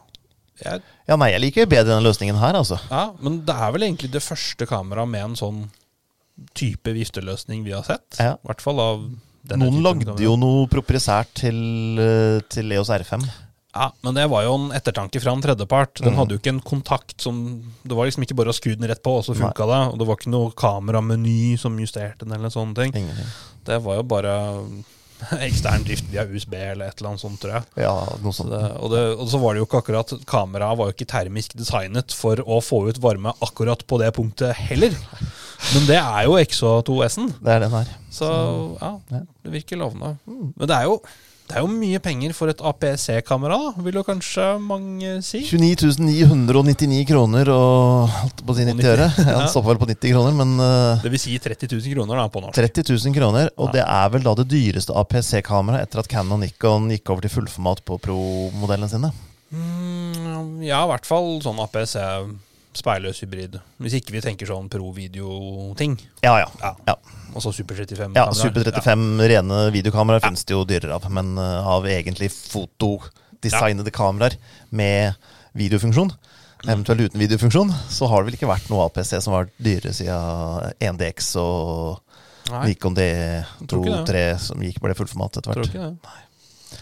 jeg, 0.63 0.83
Ja, 1.09 1.17
nei, 1.19 1.31
jeg 1.33 1.43
liker 1.45 1.69
bedre 1.69 1.93
denne 1.93 2.05
løsningen 2.05 2.39
her, 2.41 2.57
altså. 2.59 2.79
ja, 2.89 3.09
men 3.23 3.41
det 3.47 3.55
er 3.55 3.73
vel 3.75 3.87
egentlig 3.87 4.11
det 4.13 4.23
første 4.25 4.67
kameraet 4.69 5.11
med 5.11 5.25
en 5.31 5.39
sånn 5.39 5.65
type 6.55 6.93
vifteløsning 6.95 7.65
vi 7.65 7.75
har 7.75 7.83
sett. 7.87 8.19
Ja. 8.19 8.37
I 8.37 8.51
hvert 8.51 8.63
fall 8.63 8.79
av 8.83 9.09
Noen 9.49 9.79
lagde 9.81 10.13
jo 10.21 10.33
noe 10.37 10.67
proprietært 10.69 11.31
til, 11.39 11.55
eh, 11.97 12.41
til 12.51 12.67
Leos 12.69 12.91
R5. 12.91 13.23
Ja, 13.73 13.87
men 14.01 14.17
det 14.17 14.25
var 14.29 14.43
jo 14.43 14.55
en 14.57 14.71
ettertanke 14.75 15.21
fra 15.21 15.33
en 15.33 15.41
tredjepart. 15.41 16.01
Den 16.01 16.13
mm. 16.13 16.17
hadde 16.19 16.35
jo 16.35 16.41
ikke 16.41 16.53
en 16.55 16.61
kontakt 16.65 17.21
som 17.21 17.41
Det 17.85 17.95
var 17.95 18.09
liksom 18.09 18.25
ikke 18.25 18.37
bare 18.39 18.53
å 18.53 18.57
skru 18.57 18.73
den 18.73 18.89
rett 18.89 19.01
på, 19.05 19.13
og 19.19 19.25
så 19.25 19.35
funka 19.37 19.67
det. 19.69 19.81
Og 19.93 19.99
det 20.01 20.07
var 20.09 20.19
ikke 20.19 20.33
noe 20.33 20.53
kamerameny 20.57 21.55
som 21.61 21.77
justerte 21.79 22.25
den, 22.25 22.33
eller 22.35 22.53
sånne 22.53 22.75
ting. 22.77 22.95
Ingenting. 22.97 23.29
Det 23.69 23.77
var 23.85 23.99
jo 23.99 24.07
bare 24.09 24.33
ekstern 25.47 25.83
drift 25.87 26.07
via 26.11 26.25
USB 26.29 26.53
eller 26.57 26.89
et 26.89 26.99
eller 26.99 27.11
annet 27.11 27.23
sånt, 27.23 27.39
tror 27.41 27.57
jeg. 27.57 27.67
Ja, 27.85 27.93
noe 28.23 28.35
Så 28.35 28.45
det, 28.49 28.61
og, 28.79 28.91
det, 28.93 29.03
og 29.19 29.29
så 29.31 29.41
var 29.41 29.55
det 29.55 29.63
jo 29.63 29.67
ikke 29.67 29.81
akkurat 29.83 30.13
Kameraet 30.29 30.79
var 30.79 30.89
jo 30.89 30.95
ikke 30.95 31.09
termisk 31.09 31.55
designet 31.59 32.15
for 32.15 32.41
å 32.45 32.59
få 32.63 32.83
ut 32.89 33.01
varme 33.03 33.33
akkurat 33.45 33.83
på 33.89 33.99
det 34.01 34.11
punktet 34.17 34.55
heller. 34.69 34.95
Men 35.73 35.87
det 35.89 35.97
er 35.99 36.27
jo 36.27 36.37
XO2S-en, 36.39 37.33
Det 37.43 37.55
er 37.55 37.65
den 37.65 37.73
her. 37.75 37.89
så 38.13 38.29
ja, 38.79 38.93
ja. 39.11 39.23
det 39.43 39.55
virker 39.59 39.81
lovende. 39.81 40.15
Men 40.25 40.63
det 40.69 40.77
er 40.77 40.87
jo 40.87 41.01
det 41.49 41.57
er 41.57 41.63
jo 41.65 41.69
mye 41.71 41.97
penger 41.97 42.33
for 42.37 42.51
et 42.51 42.59
APC-kamera, 42.61 43.57
vil 43.81 43.95
jo 43.97 44.03
kanskje 44.05 44.43
mange 44.61 45.15
si. 45.25 45.39
29.999 45.49 46.99
kroner 47.09 47.49
og 47.49 48.11
holdt 48.13 48.43
på 48.45 48.53
å 48.53 48.57
si 48.59 48.67
90 48.67 48.89
øre. 48.91 49.07
Ja, 49.17 49.23
stopper 49.23 49.49
stoppa 49.55 49.71
vel 49.71 49.79
på 49.81 49.87
90 49.89 50.13
kroner, 50.13 50.35
men 50.37 50.53
eh, 50.61 51.01
Det 51.03 51.11
vil 51.15 51.21
si 51.23 51.33
30 51.41 51.71
000 51.73 51.95
kroner 51.95 52.21
da, 52.21 52.27
på 52.29 52.43
norsk. 52.43 52.53
30 52.59 52.85
000 52.93 53.17
kroner. 53.17 53.49
Og 53.57 53.71
Ja. 53.71 53.79
det 53.79 53.85
er 53.87 54.13
vel 54.13 54.27
da 54.29 54.35
det 54.37 54.45
dyreste 54.51 54.93
APC-kameraet 55.01 55.87
etter 55.87 56.03
at 56.03 56.11
Canon 56.11 56.37
og 56.37 56.43
Nikon 56.45 56.85
gikk 56.93 57.09
over 57.15 57.25
til 57.25 57.33
fullformat 57.33 57.81
på 57.87 57.97
Pro-modellene 58.05 58.91
sine. 58.93 59.09
Mm, 59.49 60.61
ja, 60.61 60.83
i 60.85 60.91
hvert 60.93 61.09
fall 61.09 61.39
sånn 61.41 61.57
APC 61.65 61.97
speilløs 62.77 63.19
hybrid. 63.23 63.57
Hvis 63.81 63.95
ikke 63.97 64.13
vi 64.13 64.21
tenker 64.23 64.49
sånn 64.49 64.69
pro-video-ting. 64.71 65.97
Ja, 66.23 66.35
ja. 66.43 66.49
Ja. 66.61 66.73
Ja. 66.87 66.95
Og 67.33 67.43
så 67.43 67.51
Super 67.53 67.77
35. 67.77 68.15
Ja. 68.17 68.27
Super 68.37 68.65
35 68.67 69.23
rene 69.31 69.61
videokameraer 69.73 70.23
finnes 70.23 70.45
det 70.45 70.55
jo 70.55 70.65
dyrere 70.69 70.97
av, 70.97 71.07
men 71.13 71.33
eh, 71.37 71.69
av 71.73 71.87
egentlig 71.89 72.31
fotodesignede 72.33 73.93
kameraer 73.93 74.37
med 74.69 75.17
videofunksjon, 75.57 76.11
eventuelt 76.67 77.07
uten 77.07 77.21
videofunksjon, 77.21 77.73
så 77.89 78.09
har 78.11 78.21
det 78.21 78.29
vel 78.29 78.37
ikke 78.39 78.51
vært 78.51 78.69
noe 78.71 78.85
APC 78.89 79.15
som 79.23 79.33
var 79.35 79.49
dyrere 79.57 79.93
siden 79.95 80.73
1DX 80.77 81.33
og 81.41 81.99
Nei, 82.49 82.71
Nikon 82.71 82.95
tror 82.97 83.83
ikke 83.85 83.99
D23 84.05 84.21
som 84.41 84.63
gikk 84.65 84.79
ble 84.81 84.95
fullformat 84.97 85.37
etter 85.37 85.53
tror 85.53 85.69
hvert. 85.69 85.99
det. 85.99 86.79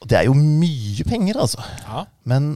Og 0.00 0.08
det 0.08 0.16
er 0.18 0.26
jo 0.28 0.34
mye 0.36 1.04
penger, 1.08 1.40
altså. 1.40 1.64
Ja. 1.84 2.04
Men 2.28 2.54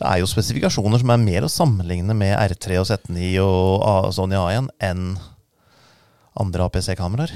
det 0.00 0.08
er 0.08 0.20
jo 0.22 0.28
spesifikasjoner 0.30 1.02
som 1.02 1.10
er 1.12 1.20
mer 1.20 1.44
å 1.44 1.52
sammenligne 1.52 2.14
med 2.16 2.32
R3 2.40 2.78
og 2.80 2.86
Z9 2.88 3.34
og 3.44 4.10
Sony 4.16 4.38
A1 4.40 4.70
enn 4.88 5.10
andre 6.40 6.64
APC-kameraer. 6.70 7.34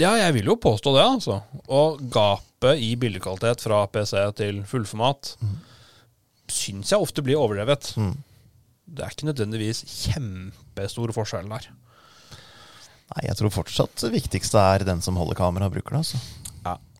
ja, 0.00 0.14
jeg 0.16 0.32
vil 0.38 0.48
jo 0.50 0.56
påstå 0.58 0.94
det, 0.96 1.04
altså. 1.04 1.36
Og 1.68 2.00
gapet 2.10 2.80
i 2.82 2.94
bildekvalitet 2.98 3.60
fra 3.62 3.82
APC 3.86 4.14
til 4.40 4.62
fullformat 4.66 5.36
Mm. 5.40 5.58
syns 6.50 6.90
jeg 6.90 6.98
ofte 7.00 7.22
blir 7.22 7.38
overdrevet. 7.38 7.92
Mm. 7.96 8.16
Det 8.90 9.04
er 9.04 9.12
ikke 9.14 9.28
nødvendigvis 9.30 9.84
kjempestor 9.86 11.12
forskjell 11.14 11.46
der. 11.52 11.68
Nei, 13.10 13.26
jeg 13.28 13.36
tror 13.38 13.50
fortsatt 13.54 14.02
det 14.02 14.10
viktigste 14.16 14.58
er 14.58 14.82
den 14.86 15.00
som 15.02 15.14
holder 15.18 15.38
kamera 15.38 15.66
og 15.70 15.74
bruker 15.76 15.94
det. 15.94 16.02
altså. 16.02 16.18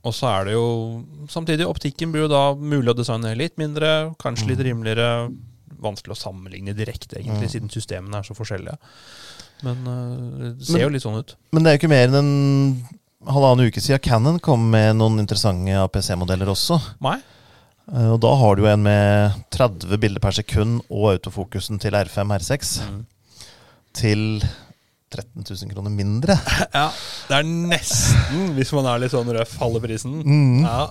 Og 0.04 0.14
så 0.16 0.26
er 0.40 0.44
det 0.48 0.52
jo 0.54 1.04
samtidig 1.28 1.66
Optikken 1.68 2.12
blir 2.12 2.22
jo 2.24 2.28
da 2.32 2.54
mulig 2.54 2.88
å 2.88 2.96
designe 2.96 3.34
litt 3.36 3.56
mindre, 3.60 4.14
kanskje 4.18 4.46
litt 4.48 4.62
rimeligere. 4.64 5.28
Vanskelig 5.80 6.12
å 6.16 6.20
sammenligne 6.20 6.74
direkte, 6.76 7.18
egentlig, 7.18 7.48
Mm. 7.48 7.52
siden 7.52 7.70
systemene 7.70 8.16
er 8.18 8.22
så 8.22 8.34
forskjellige. 8.36 8.76
Men 9.62 9.76
øh, 9.84 10.56
det 10.58 10.66
ser 10.66 10.72
Men- 10.72 10.80
jo 10.82 10.88
litt 10.88 11.02
sånn 11.02 11.18
ut. 11.18 11.34
Men 11.52 11.62
det 11.62 11.68
er 11.70 11.76
jo 11.76 11.80
ikke 11.86 11.90
mer 11.92 12.08
enn 12.08 12.14
en 12.14 12.88
halvannen 13.26 13.66
uke 13.68 13.80
siden 13.80 14.00
Cannon 14.00 14.38
kom 14.38 14.70
med 14.70 14.96
noen 14.96 15.18
interessante 15.20 15.68
APC-modeller 15.68 16.46
også. 16.48 16.80
Nei? 17.00 17.18
Eh, 17.92 18.10
Og 18.12 18.20
da 18.20 18.34
har 18.36 18.56
du 18.56 18.62
jo 18.62 18.68
en 18.68 18.82
med 18.82 19.32
30 19.50 19.98
bilder 19.98 20.20
per 20.20 20.30
sekund 20.32 20.80
og 20.90 21.18
autofokusen 21.18 21.78
til 21.80 21.92
R5 21.92 22.32
R6 22.38 22.80
Mm. 22.88 23.04
til 23.92 24.42
13 25.10 25.44
000 25.44 25.74
kroner 25.74 25.92
mindre. 25.94 26.38
Ja, 26.78 26.88
det 27.28 27.40
er 27.40 27.46
nesten, 27.48 28.54
hvis 28.56 28.72
man 28.76 28.88
er 28.88 29.02
litt 29.02 29.14
sånn 29.14 29.30
røff, 29.34 29.56
halve 29.60 29.82
prisen. 29.84 30.20
Mm. 30.22 30.64
Ja. 30.64 30.86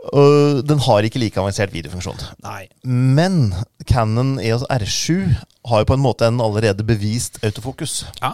Uh, 0.00 0.62
den 0.64 0.80
har 0.80 1.04
ikke 1.04 1.20
like 1.20 1.40
avansert 1.40 1.74
videofunksjon. 1.74 2.22
Nei. 2.46 2.64
Men 2.86 3.50
Canon 3.90 4.38
EOS 4.40 4.64
R7 4.72 5.34
har 5.68 5.82
jo 5.82 5.90
på 5.90 5.98
en 5.98 6.04
måte 6.04 6.30
en 6.30 6.40
allerede 6.40 6.86
bevist 6.86 7.42
autofokus. 7.44 8.04
Ja. 8.22 8.32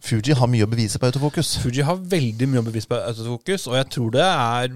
Fuji 0.00 0.36
har 0.36 0.48
mye 0.48 0.64
å 0.64 0.70
bevise 0.70 1.00
på 1.00 1.10
autofokus. 1.10 1.56
Fuji 1.60 1.84
har 1.84 1.98
veldig 1.98 2.48
mye 2.48 2.62
å 2.62 2.68
bevise 2.68 2.88
på 2.88 3.00
autofokus, 3.00 3.66
og 3.68 3.76
jeg 3.80 3.90
tror 3.96 4.14
det 4.14 4.26
er 4.28 4.70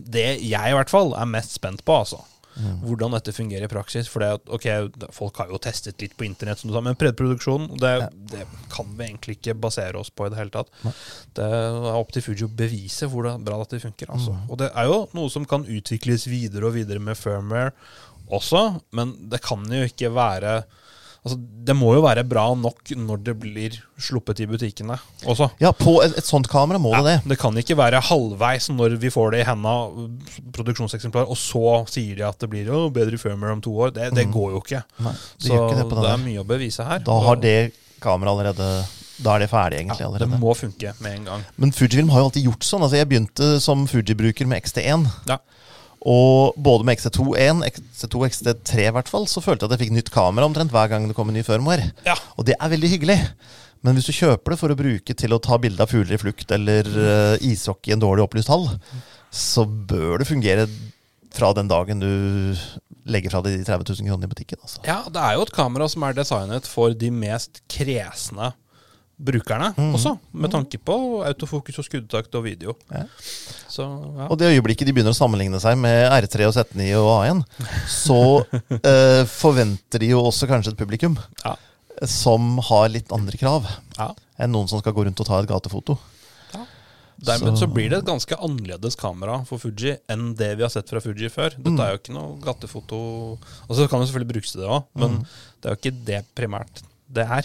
det 0.00 0.28
jeg 0.46 0.72
i 0.72 0.76
hvert 0.76 0.92
fall 0.92 1.14
er 1.18 1.28
mest 1.28 1.56
spent 1.56 1.82
på, 1.84 1.96
altså. 2.04 2.22
Hvordan 2.56 3.14
dette 3.14 3.32
fungerer 3.32 3.64
i 3.64 3.70
praksis. 3.70 4.08
For 4.10 4.22
det, 4.22 4.30
at, 4.38 4.50
ok, 4.52 4.66
folk 5.14 5.38
har 5.42 5.52
jo 5.52 5.60
testet 5.62 6.02
litt 6.02 6.16
på 6.18 6.26
internett, 6.26 6.60
som 6.60 6.70
du 6.70 6.74
sa, 6.76 6.82
men 6.84 6.98
predproduksjon 6.98 7.70
det, 7.80 7.94
det 8.32 8.44
kan 8.72 8.90
vi 8.96 9.06
egentlig 9.06 9.38
ikke 9.38 9.56
basere 9.62 10.00
oss 10.00 10.10
på 10.10 10.26
i 10.26 10.32
det 10.32 10.40
hele 10.40 10.54
tatt. 10.54 10.72
Det 11.36 11.46
er 11.46 11.90
opp 11.94 12.12
til 12.14 12.24
Fuji 12.26 12.46
å 12.46 12.52
bevise 12.60 13.08
hvordan 13.10 13.46
bra 13.46 13.60
dette 13.62 13.82
funker. 13.82 14.12
Altså. 14.12 14.36
Og 14.48 14.60
det 14.60 14.70
er 14.74 14.90
jo 14.90 15.02
noe 15.16 15.32
som 15.32 15.46
kan 15.48 15.66
utvikles 15.68 16.28
videre 16.30 16.68
og 16.68 16.76
videre 16.78 17.02
med 17.02 17.18
firmware 17.18 17.74
også, 18.30 18.62
men 18.94 19.16
det 19.30 19.42
kan 19.42 19.64
jo 19.66 19.86
ikke 19.88 20.12
være 20.14 20.60
Altså, 21.20 21.36
det 21.68 21.74
må 21.76 21.90
jo 21.92 22.00
være 22.00 22.22
bra 22.24 22.46
nok 22.56 22.94
når 22.96 23.18
det 23.26 23.34
blir 23.42 23.74
sluppet 24.00 24.38
i 24.40 24.46
butikkene 24.48 24.94
også. 25.28 25.50
Ja, 25.60 25.68
på 25.76 25.98
et, 26.00 26.14
et 26.16 26.24
sånt 26.24 26.48
kamera 26.48 26.80
må 26.80 26.94
det 26.96 27.02
det. 27.04 27.16
Det 27.34 27.36
kan 27.42 27.58
ikke 27.60 27.76
være 27.76 28.00
halvveis 28.08 28.70
når 28.72 28.96
vi 29.02 29.10
får 29.12 29.34
det 29.34 29.42
i 29.42 29.48
henda, 29.50 29.74
produksjonseksemplar, 30.56 31.28
og 31.28 31.36
så 31.38 31.82
sier 31.92 32.16
de 32.16 32.24
at 32.28 32.40
det 32.40 32.48
blir 32.52 32.70
jo 32.70 32.86
bedre 32.94 33.20
firmware 33.20 33.58
om 33.58 33.62
to 33.64 33.74
år. 33.84 33.92
Det, 33.96 34.08
det 34.16 34.26
går 34.32 34.54
jo 34.56 34.62
ikke. 34.64 34.80
Nei, 35.04 35.12
det 35.12 35.50
Så 35.50 35.58
ikke 35.58 35.76
det 35.82 35.86
det 36.00 36.08
er 36.14 36.24
mye 36.24 36.40
å 36.42 36.48
bevise 36.48 36.86
her. 36.88 37.04
Da 37.04 37.20
har 37.26 37.40
det 37.42 37.54
kameraet 38.00 38.32
allerede 38.38 38.70
Da 39.20 39.34
er 39.36 39.44
det 39.44 39.50
ferdig, 39.52 39.82
egentlig. 39.82 40.00
ja, 40.00 40.24
Det 40.24 40.40
må 40.40 40.54
funke 40.56 40.94
med 41.04 41.18
en 41.18 41.24
gang. 41.28 41.42
Men 41.60 41.72
Fujifilm 41.76 42.08
har 42.14 42.22
jo 42.22 42.30
alltid 42.30 42.46
gjort 42.48 42.64
sånn. 42.64 42.86
Altså, 42.86 42.96
jeg 42.96 43.10
begynte 43.10 43.52
som 43.60 43.84
Fuji-bruker 43.90 44.48
med 44.48 44.64
XT1. 44.64 45.04
Ja. 45.28 45.36
Og 46.08 46.56
både 46.56 46.86
med 46.88 46.96
XT2-1, 46.96 47.64
XT2 47.68 48.20
og 48.20 48.28
XT3 48.30 48.86
i 48.86 48.92
hvert 48.96 49.10
fall, 49.12 49.26
så 49.28 49.42
følte 49.44 49.66
jeg 49.66 49.70
at 49.70 49.76
jeg 49.76 49.82
fikk 49.84 49.96
nytt 49.98 50.12
kamera 50.14 50.48
omtrent 50.48 50.72
hver 50.72 50.88
gang 50.88 51.08
det 51.08 51.16
kom 51.16 51.28
en 51.28 51.36
ny 51.36 51.44
firmware. 51.44 51.90
Ja. 52.06 52.16
Og 52.40 52.48
det 52.48 52.56
er 52.56 52.72
veldig 52.72 52.92
hyggelig. 52.94 53.18
Men 53.84 53.96
hvis 53.96 54.08
du 54.08 54.16
kjøper 54.16 54.54
det 54.54 54.60
for 54.60 54.72
å 54.72 54.78
bruke 54.78 55.16
til 55.16 55.34
å 55.36 55.40
ta 55.40 55.56
bilde 55.60 55.84
av 55.84 55.92
fugler 55.92 56.16
i 56.16 56.20
flukt 56.20 56.52
eller 56.56 56.88
uh, 56.88 57.36
ishockey 57.44 57.92
i 57.92 57.96
en 57.96 58.02
dårlig 58.02 58.24
opplyst 58.24 58.52
hall, 58.52 58.66
så 59.32 59.64
bør 59.64 60.20
det 60.20 60.28
fungere 60.28 60.66
fra 61.32 61.52
den 61.56 61.68
dagen 61.70 62.02
du 62.02 62.10
legger 63.10 63.32
fra 63.32 63.42
deg 63.44 63.60
de 63.60 63.64
30 63.64 64.00
000 64.02 64.08
kronene 64.08 64.28
i 64.28 64.32
butikken. 64.32 64.60
Altså. 64.60 64.80
ja, 64.88 65.00
det 65.08 65.20
er 65.20 65.36
jo 65.36 65.46
et 65.46 65.54
kamera 65.54 65.88
som 65.88 66.04
er 66.04 66.16
designet 66.16 66.68
for 66.68 66.96
de 66.96 67.12
mest 67.14 67.62
kresne 67.70 68.52
brukerne 69.20 69.70
mm. 69.76 69.94
også, 69.98 70.14
med 70.32 70.50
tanke 70.54 70.78
på 70.80 70.94
autofokus 71.28 71.78
og 71.82 71.84
skuddtakt 71.86 72.34
og 72.38 72.44
video. 72.46 72.74
Ja. 72.90 73.02
Så 73.68 73.84
ja. 74.16 74.26
Og 74.30 74.38
det 74.40 74.48
øyeblikket 74.54 74.86
de 74.88 74.94
begynner 74.96 75.12
å 75.12 75.18
sammenligne 75.18 75.60
seg 75.60 75.76
med 75.78 76.08
R3 76.10 76.46
og 76.48 76.54
Z9 76.56 76.86
og 76.98 77.10
A1, 77.20 77.42
så 77.86 78.18
eh, 78.90 79.24
forventer 79.28 80.00
de 80.02 80.12
jo 80.14 80.22
også 80.24 80.48
kanskje 80.50 80.72
et 80.74 80.80
publikum 80.80 81.18
Ja. 81.44 81.56
som 82.08 82.56
har 82.70 82.88
litt 82.88 83.12
andre 83.12 83.36
krav 83.36 83.68
ja. 83.98 84.10
enn 84.40 84.54
noen 84.56 84.68
som 84.72 84.80
skal 84.80 84.94
gå 84.96 85.04
rundt 85.04 85.20
og 85.20 85.26
ta 85.28 85.42
et 85.42 85.48
gatefoto. 85.50 85.98
Dermed 87.20 87.52
Så- 87.58 87.66
så 87.66 87.66
blir 87.68 87.90
det 87.92 87.98
et 87.98 88.06
ganske 88.08 88.32
annerledes 88.40 88.94
kamera 88.96 89.44
for 89.44 89.58
Fuji 89.60 89.98
enn 90.08 90.30
det 90.34 90.54
vi 90.56 90.62
har 90.64 90.70
sett 90.72 90.88
fra 90.88 91.02
Fuji 91.04 91.28
før. 91.28 91.50
Dette 91.52 91.68
Mm. 91.76 91.80
er 91.84 91.90
jo 91.92 91.98
ikke 91.98 92.14
noe 92.16 92.38
gatefoto 92.40 93.00
Og 93.68 93.76
så 93.76 93.86
kan 93.90 94.00
jo 94.00 94.06
selvfølgelig 94.08 94.32
brukes 94.32 94.52
til 94.52 94.62
det 94.62 94.70
òg, 94.70 94.84
men 94.96 95.10
Mm. 95.18 95.26
det 95.60 95.68
er 95.68 95.74
jo 95.74 95.76
ikke 95.76 96.04
det 96.06 96.24
primært 96.34 96.80
det 97.12 97.26
er. 97.28 97.44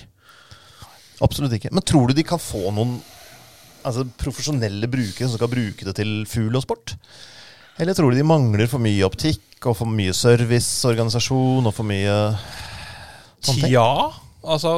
Absolutt 1.24 1.56
ikke. 1.58 1.72
Men 1.76 1.86
tror 1.86 2.10
du 2.10 2.18
de 2.18 2.26
kan 2.28 2.42
få 2.42 2.72
noen 2.76 2.98
altså, 3.86 4.06
profesjonelle 4.20 4.90
brukere 4.92 5.30
som 5.30 5.38
skal 5.40 5.52
bruke 5.52 5.88
det 5.88 5.96
til 6.00 6.14
fugl 6.30 6.58
og 6.58 6.66
sport? 6.66 6.96
Eller 7.80 7.96
tror 7.96 8.12
du 8.12 8.20
de 8.20 8.28
mangler 8.28 8.70
for 8.72 8.84
mye 8.84 9.04
optikk 9.08 9.68
og 9.68 9.76
for 9.80 9.90
mye 9.90 10.14
serviceorganisasjon 10.16 11.68
og 11.68 11.76
for 11.76 11.88
mye 11.88 12.16
sånne 13.44 13.66
ting? 13.66 13.74
Ja, 13.74 14.12
altså 14.46 14.78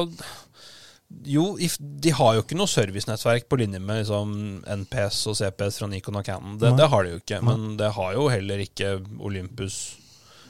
Jo, 1.24 1.54
if, 1.62 1.78
de 1.78 2.12
har 2.12 2.34
jo 2.36 2.42
ikke 2.42 2.58
noe 2.58 2.68
servicenettverk 2.68 3.46
på 3.48 3.58
linje 3.62 3.80
med 3.80 4.02
liksom, 4.02 4.34
NPS 4.82 5.22
og 5.30 5.38
CPS 5.38 5.78
fra 5.80 5.88
Nikon 5.88 6.18
og 6.20 6.26
Canon. 6.26 6.58
Det, 6.60 6.74
det 6.76 6.88
har 6.92 7.06
de 7.06 7.14
jo 7.14 7.22
ikke. 7.22 7.40
Men 7.46 7.70
det 7.80 7.94
har 7.96 8.12
jo 8.18 8.26
heller 8.28 8.60
ikke 8.66 8.98
Olympus 9.24 9.78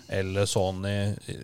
eller 0.09 0.47
Sony 0.47 0.95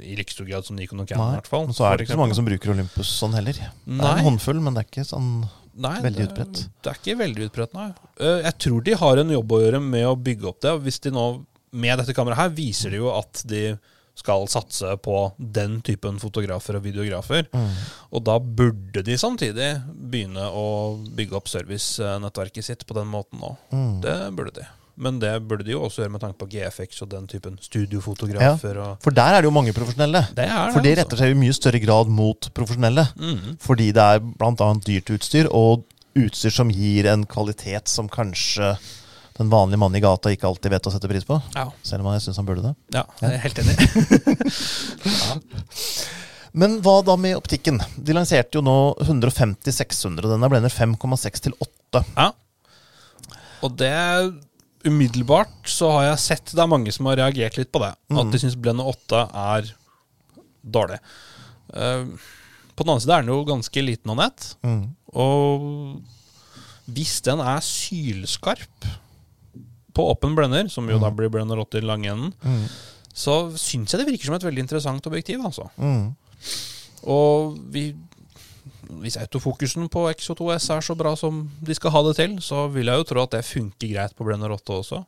i 0.03 0.15
like 0.17 0.33
stor 0.33 0.47
grad 0.49 0.65
som 0.65 0.77
Nikon 0.77 1.01
og 1.05 1.09
Canon. 1.09 1.35
i 1.35 1.39
hvert 1.39 1.47
fall. 1.51 1.67
Så 1.77 1.85
er 1.89 1.97
det 1.99 2.07
ikke 2.07 2.15
så 2.17 2.23
mange 2.23 2.35
som 2.39 2.45
bruker 2.49 2.71
Olympus 2.75 3.11
sånn 3.21 3.35
heller. 3.37 3.59
Nei. 3.85 3.99
Det 4.01 4.11
er 4.11 4.19
en 4.23 4.25
håndfull, 4.31 4.61
men 4.65 4.75
det 4.75 4.85
er 4.87 4.91
ikke 4.93 5.07
sånn 5.11 5.49
Nei, 5.77 5.97
Veldig 6.05 6.15
det- 6.23 6.29
utbredt. 6.31 6.59
Det 6.85 6.91
er 6.93 6.99
ikke 7.01 7.19
veldig 7.19 7.47
utbredt, 7.51 7.73
nei. 7.75 7.89
Eh, 8.21 8.43
Jeg 8.45 8.59
tror 8.63 8.85
de 8.85 8.93
har 8.95 9.17
en 9.19 9.29
jobb 9.35 9.49
å 9.57 9.59
gjøre 9.59 9.81
med 9.83 10.05
å 10.07 10.15
bygge 10.17 10.47
opp 10.47 10.61
det. 10.61 10.71
Hvis 10.85 11.01
de 11.01 11.11
nå, 11.11 11.45
med 11.73 11.99
dette 11.99 12.15
kameraet 12.15 12.37
her, 12.37 12.49
viser 12.51 12.91
de 12.91 12.97
jo 12.99 13.11
at 13.11 13.43
de 13.45 13.77
skal 14.15 14.47
satse 14.47 14.87
på 15.03 15.33
den 15.41 15.81
typen 15.83 16.21
fotografer 16.23 16.77
og 16.77 16.85
videografer. 16.85 17.49
Og 18.13 18.23
da 18.23 18.39
burde 18.39 19.03
de 19.03 19.17
samtidig 19.19 19.83
begynne 19.91 20.47
å 20.55 20.95
bygge 21.17 21.35
opp 21.35 21.49
servicenettverket 21.51 22.63
sitt 22.63 22.87
på 22.87 22.95
den 22.95 23.09
måten 23.11 23.41
òg. 23.43 23.57
Mm. 23.73 24.01
Det 24.05 24.17
burde 24.37 24.55
de. 24.61 24.67
Men 24.97 25.19
det 25.19 25.33
burde 25.49 25.65
de 25.67 25.73
jo 25.75 25.81
også 25.83 26.03
gjøre 26.05 26.13
med 26.15 26.21
tanke 26.23 26.39
på 26.39 26.47
GFX 26.53 27.01
og 27.03 27.09
den 27.11 27.25
typen 27.31 27.57
studiofotografer. 27.63 28.77
Ja, 28.79 28.93
For 29.03 29.11
der 29.15 29.35
er 29.35 29.41
det 29.43 29.49
jo 29.49 29.55
mange 29.57 29.73
profesjonelle. 29.75 30.21
det 30.37 30.45
er 30.47 30.67
det, 30.69 30.73
For 30.77 30.81
det 30.85 30.93
altså. 30.93 31.01
retter 31.03 31.17
seg 31.25 31.31
i 31.35 31.39
mye 31.41 31.53
større 31.57 31.81
grad 31.83 32.07
mot 32.15 32.41
profesjonelle. 32.55 33.05
Mm. 33.19 33.57
Fordi 33.65 33.89
det 33.97 34.05
er 34.05 34.21
bl.a. 34.23 34.69
dyrt 34.87 35.11
utstyr, 35.17 35.47
og 35.51 35.83
utstyr 36.15 36.53
som 36.55 36.71
gir 36.71 37.07
en 37.11 37.27
kvalitet 37.27 37.91
som 37.91 38.07
kanskje 38.09 38.77
den 39.35 39.51
vanlige 39.51 39.81
mannen 39.83 39.99
i 39.99 40.05
gata 40.05 40.31
ikke 40.31 40.47
alltid 40.47 40.71
vet 40.71 40.87
å 40.87 40.93
sette 40.95 41.09
pris 41.11 41.25
på. 41.27 41.41
Ja, 41.57 41.65
Selv 41.83 42.07
om 42.07 42.13
jeg 42.15 42.23
syns 42.23 42.39
han 42.39 42.47
burde 42.47 42.63
det. 42.69 42.75
ja, 42.95 43.03
jeg 43.19 43.35
er 43.35 43.43
helt 43.43 43.59
enig. 43.65 43.75
Men 46.55 46.77
hva 46.87 47.01
da 47.03 47.17
med 47.19 47.35
optikken? 47.35 47.83
De 47.99 48.15
lanserte 48.15 48.55
jo 48.61 48.63
nå 48.63 48.95
150-600, 49.03 50.23
og 50.23 50.31
den 50.37 50.47
er 50.47 50.53
blender 50.53 50.71
5,6 50.71 51.43
til 51.49 51.57
8. 51.59 52.05
Ja. 52.15 52.29
Og 53.67 53.75
det 53.81 53.91
Umiddelbart 54.85 55.69
så 55.71 55.89
har 55.95 56.03
jeg 56.11 56.19
sett 56.25 56.53
det 56.55 56.61
er 56.65 56.69
mange 56.71 56.93
som 56.93 57.07
har 57.09 57.17
reagert 57.23 57.57
litt 57.57 57.71
på 57.73 57.81
det. 57.83 57.93
At 58.13 58.33
de 58.35 58.41
syns 58.43 58.57
Blende 58.61 58.85
8 58.85 59.23
er 59.33 59.71
dårlig. 60.65 60.99
Uh, 61.73 62.11
på 62.75 62.85
den 62.85 62.93
andre 62.93 63.01
side 63.05 63.15
er 63.17 63.25
den 63.25 63.33
jo 63.33 63.45
ganske 63.49 63.85
liten 63.85 64.13
og 64.13 64.19
nett. 64.21 64.51
Mm. 64.67 64.83
Og 65.15 66.03
hvis 66.93 67.21
den 67.25 67.41
er 67.41 67.63
sylskarp 67.65 68.89
på 69.95 70.09
åpen 70.11 70.35
blender, 70.37 70.69
som 70.69 70.89
jo 70.91 70.99
da 71.01 71.09
blir 71.15 71.31
blender 71.33 71.61
8 71.63 71.79
i 71.79 71.87
langenden, 71.87 72.33
Mm. 72.45 72.65
så 73.15 73.35
syns 73.57 73.93
jeg 73.95 74.01
det 74.03 74.09
virker 74.11 74.27
som 74.27 74.35
et 74.35 74.43
veldig 74.45 74.65
interessant 74.67 75.07
objektiv. 75.07 75.39
altså. 75.47 75.69
Mm. 75.79 76.17
Og 77.07 77.57
vi, 77.71 77.95
hvis 79.03 79.19
autofokusen 79.21 79.89
på 79.93 80.07
XO2S 80.13 80.71
er 80.77 80.81
så 80.85 80.97
bra 80.99 81.15
som 81.19 81.45
de 81.65 81.75
skal 81.77 81.95
ha 81.95 82.03
det 82.09 82.17
til, 82.21 82.39
så 82.45 82.67
vil 82.73 82.91
jeg 82.91 83.03
jo 83.03 83.11
tro 83.11 83.25
at 83.25 83.37
det 83.37 83.45
funker 83.49 83.93
greit 83.93 84.17
på 84.17 84.27
Blender 84.27 84.55
8 84.55 84.81
også. 84.81 85.05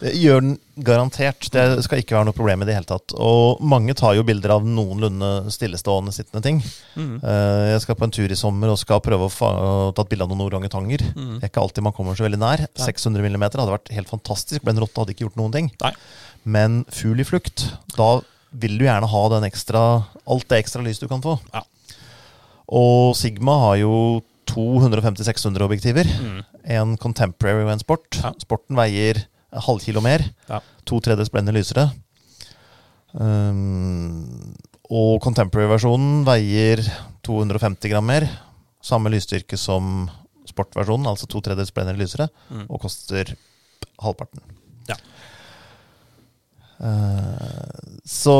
Det 0.00 0.12
gjør 0.16 0.42
den 0.42 0.54
garantert. 0.84 1.48
Det 1.52 1.62
skal 1.84 2.00
ikke 2.00 2.16
være 2.16 2.28
noe 2.28 2.36
problem 2.36 2.62
i 2.62 2.68
det 2.68 2.76
hele 2.76 2.88
tatt. 2.88 3.14
Og 3.16 3.62
mange 3.64 3.94
tar 3.96 4.14
jo 4.16 4.24
bilder 4.26 4.54
av 4.56 4.66
noenlunde 4.66 5.50
stillestående 5.52 6.14
sittende 6.14 6.42
ting. 6.44 6.60
Mhm. 6.96 7.18
Eh, 7.22 7.64
Jeg 7.72 7.82
skal 7.84 7.98
på 7.98 8.04
en 8.04 8.14
tur 8.14 8.30
i 8.30 8.38
sommer 8.38 8.72
og 8.72 8.78
skal 8.78 9.00
prøve 9.00 9.28
å, 9.28 9.92
ta 9.94 10.02
et 10.02 10.08
bilde 10.08 10.24
av 10.24 10.30
noen 10.30 10.46
orangutanger. 10.46 11.02
Mm. 11.14 11.40
Det 11.40 11.44
er 11.44 11.50
ikke 11.50 11.64
alltid 11.64 11.82
man 11.82 11.92
kommer 11.92 12.16
så 12.16 12.24
veldig 12.28 12.40
nær. 12.40 12.66
600 12.76 13.20
mm 13.24 13.42
hadde 13.42 13.72
vært 13.72 13.92
helt 13.92 14.08
fantastisk. 14.08 14.62
Blender 14.62 14.86
8 14.86 15.02
hadde 15.02 15.14
ikke 15.16 15.26
gjort 15.28 15.36
noen 15.36 15.52
ting. 15.52 15.70
Nei. 15.82 15.92
Men 16.44 16.84
fugl 16.90 17.20
i 17.20 17.24
flukt, 17.26 17.72
da 17.96 18.20
vil 18.52 18.78
du 18.78 18.84
gjerne 18.86 19.08
ha 19.10 19.28
den 19.28 19.44
ekstra, 19.50 20.06
alt 20.26 20.48
det 20.48 20.62
ekstra 20.64 20.84
lys 20.84 21.00
du 21.02 21.08
kan 21.08 21.20
få. 21.24 21.38
Ja. 21.52 21.64
Og 22.66 23.14
Sigma 23.18 23.54
har 23.62 23.76
jo 23.82 23.94
to 24.46 24.64
150-600 24.80 25.62
objektiver. 25.66 26.08
Mm. 26.22 26.42
En 26.76 26.96
contemporary 26.98 27.64
og 27.64 27.72
en 27.74 27.82
sport. 27.82 28.20
Ja. 28.22 28.32
Sporten 28.42 28.78
veier 28.78 29.24
halvkilo 29.66 30.02
mer. 30.04 30.24
Ja. 30.50 30.60
To 30.88 31.00
tredjedels 31.02 31.32
blender 31.32 31.56
lysere. 31.56 31.88
Um, 33.16 34.54
og 34.92 35.22
contemporary-versjonen 35.24 36.22
veier 36.26 36.82
250 37.26 37.90
gram 37.90 38.06
mer. 38.06 38.28
Samme 38.84 39.10
lysstyrke 39.10 39.58
som 39.58 40.06
sportversjonen, 40.46 41.08
altså 41.10 41.26
to 41.30 41.42
tredjedels 41.42 41.74
blender 41.74 41.98
lysere. 41.98 42.28
Mm. 42.50 42.66
Og 42.68 42.82
koster 42.86 43.34
halvparten. 44.02 44.42
Ja. 44.90 44.98
Uh, 46.76 47.96
så 48.04 48.36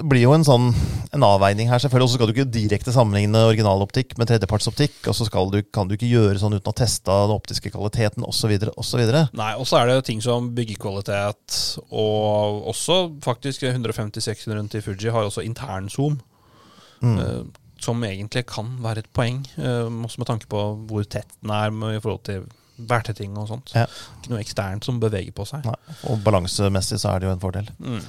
det 0.00 0.08
blir 0.08 0.24
jo 0.24 0.32
en 0.32 0.44
sånn 0.46 0.70
en 1.10 1.24
avveining 1.26 1.68
her, 1.70 1.80
selvfølgelig. 1.82 2.06
Og 2.06 2.10
så 2.10 2.18
skal 2.18 2.30
du 2.30 2.34
ikke 2.34 2.52
direkte 2.54 2.94
sammenligne 2.94 3.42
originaloptikk 3.50 4.14
med 4.20 4.30
tredjepartsoptikk. 4.30 4.98
Og 5.10 5.16
så 5.18 5.26
skal 5.28 5.50
du, 5.52 5.60
kan 5.74 5.90
du 5.90 5.96
ikke 5.96 6.08
gjøre 6.08 6.40
sånn 6.40 6.56
uten 6.56 6.70
å 6.70 6.76
teste 6.76 7.10
den 7.10 7.34
optiske 7.34 7.72
kvaliteten 7.74 8.26
osv. 8.26 8.54
osv. 8.80 9.02
Nei, 9.36 9.50
og 9.58 9.68
så 9.68 9.80
er 9.80 9.90
det 9.90 9.98
ting 10.08 10.22
som 10.24 10.52
byggekvalitet, 10.56 11.58
og 11.90 12.70
også 12.72 13.00
faktisk 13.24 13.66
150-600 13.68 14.70
til 14.72 14.86
Fuji 14.86 15.12
har 15.12 15.28
også 15.28 15.44
internzoom. 15.46 16.20
Mm. 17.00 17.16
eh, 17.16 17.42
som 17.80 18.02
egentlig 18.04 18.42
kan 18.44 18.74
være 18.84 19.00
et 19.00 19.12
poeng, 19.16 19.38
eh, 19.56 19.86
også 19.88 20.20
med 20.20 20.28
tanke 20.28 20.48
på 20.52 20.64
hvor 20.88 21.06
tett 21.08 21.30
den 21.40 21.52
er 21.56 21.72
i 21.96 22.00
forhold 22.00 22.20
til 22.28 22.42
værtetting 22.76 23.38
og 23.40 23.48
sånt. 23.48 23.72
Ja. 23.76 23.86
Ikke 24.18 24.34
noe 24.34 24.42
eksternt 24.42 24.84
som 24.84 25.00
beveger 25.00 25.32
på 25.36 25.46
seg. 25.48 25.64
Nei, 25.64 25.96
og 26.08 26.20
balansemessig 26.24 27.00
så 27.00 27.14
er 27.14 27.22
det 27.22 27.30
jo 27.30 27.32
en 27.34 27.42
fordel. 27.42 27.72
Mm. 27.80 28.04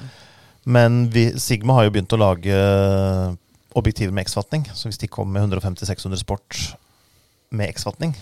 Men 0.65 1.09
vi, 1.09 1.31
Sigma 1.41 1.73
har 1.73 1.87
jo 1.87 1.93
begynt 1.95 2.13
å 2.13 2.19
lage 2.21 2.55
objektiver 3.73 4.13
med 4.13 4.27
X-fatning. 4.27 4.65
Så 4.75 4.89
hvis 4.89 4.99
de 5.01 5.07
kommer 5.11 5.39
med 5.41 5.55
150-600 5.61 6.19
Sport 6.21 6.59
med 7.51 7.69
X-fatning, 7.73 8.13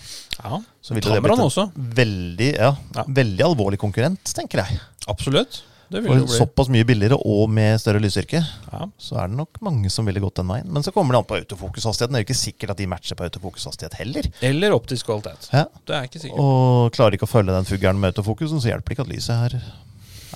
Ja, 0.42 0.58
så 0.82 0.94
vil 0.94 1.04
det 1.04 1.20
bli 1.22 1.30
en 1.36 1.72
veldig, 1.94 2.52
ja, 2.56 2.76
Ja. 2.96 3.04
veldig 3.06 3.44
alvorlig 3.44 3.78
konkurrent, 3.78 4.24
tenker 4.34 4.64
jeg. 4.64 4.80
Absolutt. 5.06 5.62
For 5.90 6.26
såpass 6.30 6.68
mye 6.70 6.86
billigere 6.86 7.16
og 7.18 7.48
med 7.50 7.80
større 7.82 7.98
lysstyrke, 8.00 8.40
Ja. 8.72 8.86
så 8.96 9.18
er 9.18 9.26
det 9.28 9.36
nok 9.36 9.60
mange 9.60 9.90
som 9.90 10.06
ville 10.06 10.20
gått 10.20 10.36
den 10.36 10.46
veien. 10.46 10.66
Men 10.70 10.82
så 10.82 10.92
kommer 10.92 11.12
det 11.12 11.18
an 11.18 11.24
på 11.24 11.38
autofokushastigheten. 11.42 12.12
Det 12.14 12.20
er 12.20 12.24
jo 12.24 12.28
ikke 12.30 12.44
sikkert 12.46 12.70
at 12.70 12.76
de 12.76 12.86
matcher 12.86 13.16
på 13.16 13.24
autofokushastighet 13.26 13.94
heller. 13.94 14.22
Eller 14.40 14.70
optisk 14.70 15.06
kvalitet. 15.06 15.50
Ja. 15.52 15.66
Det 15.84 15.94
er 15.96 16.02
ikke 16.06 16.20
sikkert. 16.22 16.38
Og 16.38 16.92
klarer 16.92 17.14
ikke 17.18 17.26
å 17.26 17.34
følge 17.34 17.52
den 17.52 17.64
fuglen 17.64 17.98
med 17.98 18.14
autofokusen, 18.14 18.60
så 18.62 18.70
hjelper 18.70 18.86
det 18.88 18.98
ikke 18.98 19.08
at 19.08 19.14
lyset 19.16 19.52
er, 19.54 19.62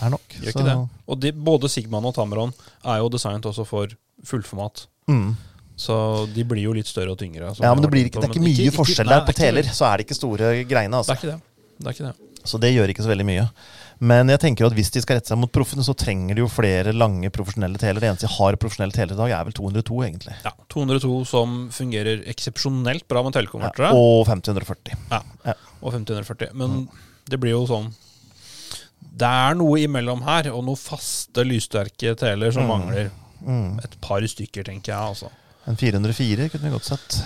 er 0.03 0.11
nok. 0.15 0.37
Gjør 0.41 0.53
ikke 0.55 0.65
det. 0.69 0.77
Og 1.09 1.21
de, 1.21 1.33
både 1.33 1.71
Sigmaen 1.73 2.05
og 2.11 2.15
Tamron 2.17 2.53
er 2.85 2.99
jo 3.03 3.09
designet 3.15 3.47
også 3.51 3.67
for 3.69 3.95
fullformat. 4.25 4.87
Mm. 5.11 5.35
Så 5.77 5.95
de 6.35 6.45
blir 6.47 6.63
jo 6.69 6.73
litt 6.77 6.87
større 6.87 7.15
og 7.15 7.19
tyngre. 7.19 7.51
Ja, 7.59 7.73
men 7.75 7.83
det, 7.83 7.91
blir 7.91 8.07
det 8.09 8.21
er 8.23 8.29
ikke 8.31 8.43
mye 8.45 8.55
ikke 8.69 8.77
forskjell 8.79 9.09
der. 9.11 9.25
På 9.27 9.33
det 9.33 9.39
er 9.39 9.43
teler 9.49 9.71
så 9.75 9.89
er 9.91 9.99
det 9.99 10.07
ikke 10.07 10.19
store 10.21 10.53
greiene. 10.71 10.95
Det 10.95 11.03
Altså. 11.03 11.13
er 11.13 11.19
ikke 11.19 11.33
det. 11.33 11.41
Det 11.79 11.87
er 11.91 11.97
ikke 11.97 12.07
det. 12.13 12.31
Så 12.45 12.61
det 12.61 12.71
gjør 12.75 12.93
ikke 12.93 13.03
så 13.07 13.11
veldig 13.11 13.27
mye. 13.27 13.47
Men 14.05 14.29
jeg 14.29 14.41
tenker 14.43 14.67
at 14.67 14.75
hvis 14.77 14.91
de 14.93 15.01
skal 15.01 15.17
rette 15.17 15.31
seg 15.31 15.39
mot 15.41 15.51
proffene, 15.55 15.85
så 15.87 15.95
trenger 15.97 16.37
de 16.37 16.43
jo 16.43 16.49
flere 16.51 16.93
lange 16.93 17.31
profesjonelle 17.33 17.79
teler. 17.81 18.03
Det 18.03 18.11
eneste 18.11 18.27
de 18.29 18.35
har 18.37 18.59
profesjonelle 18.61 18.93
teler 18.95 19.15
i 19.15 19.19
dag, 19.21 19.31
er 19.39 19.47
vel 19.49 19.57
202, 19.57 19.99
egentlig. 20.05 20.35
Ja, 20.45 20.53
202 20.75 21.13
som 21.31 21.55
fungerer 21.75 22.25
eksepsjonelt 22.31 23.07
bra 23.09 23.23
med 23.25 23.39
Ja, 23.39 23.91
og 23.95 24.27
5040. 24.29 24.99
Ja, 25.11 25.23
Ja. 25.47 25.55
og 25.81 25.93
5040. 25.95 26.53
Men 26.55 26.89
det 27.31 27.41
blir 27.41 27.55
jo 27.57 27.67
sånn 27.67 27.93
Det 29.15 29.29
er 29.31 29.55
noe 29.55 29.79
imellom 29.79 30.23
her, 30.27 30.49
og 30.53 30.65
noen 30.67 30.79
faste 30.81 31.45
lyssterke 31.47 32.17
teler 32.19 32.51
som 32.53 32.65
Mm. 32.67 32.69
mangler. 32.73 33.11
Mm. 33.45 33.79
Et 33.85 33.97
par 34.01 34.21
stykker, 34.27 34.65
tenker 34.65 34.91
jeg. 34.93 34.99
altså 34.99 35.31
En 35.67 35.77
404 35.77 36.49
kunne 36.51 36.65
vi 36.69 36.71
godt 36.75 36.85
sett. 36.91 37.21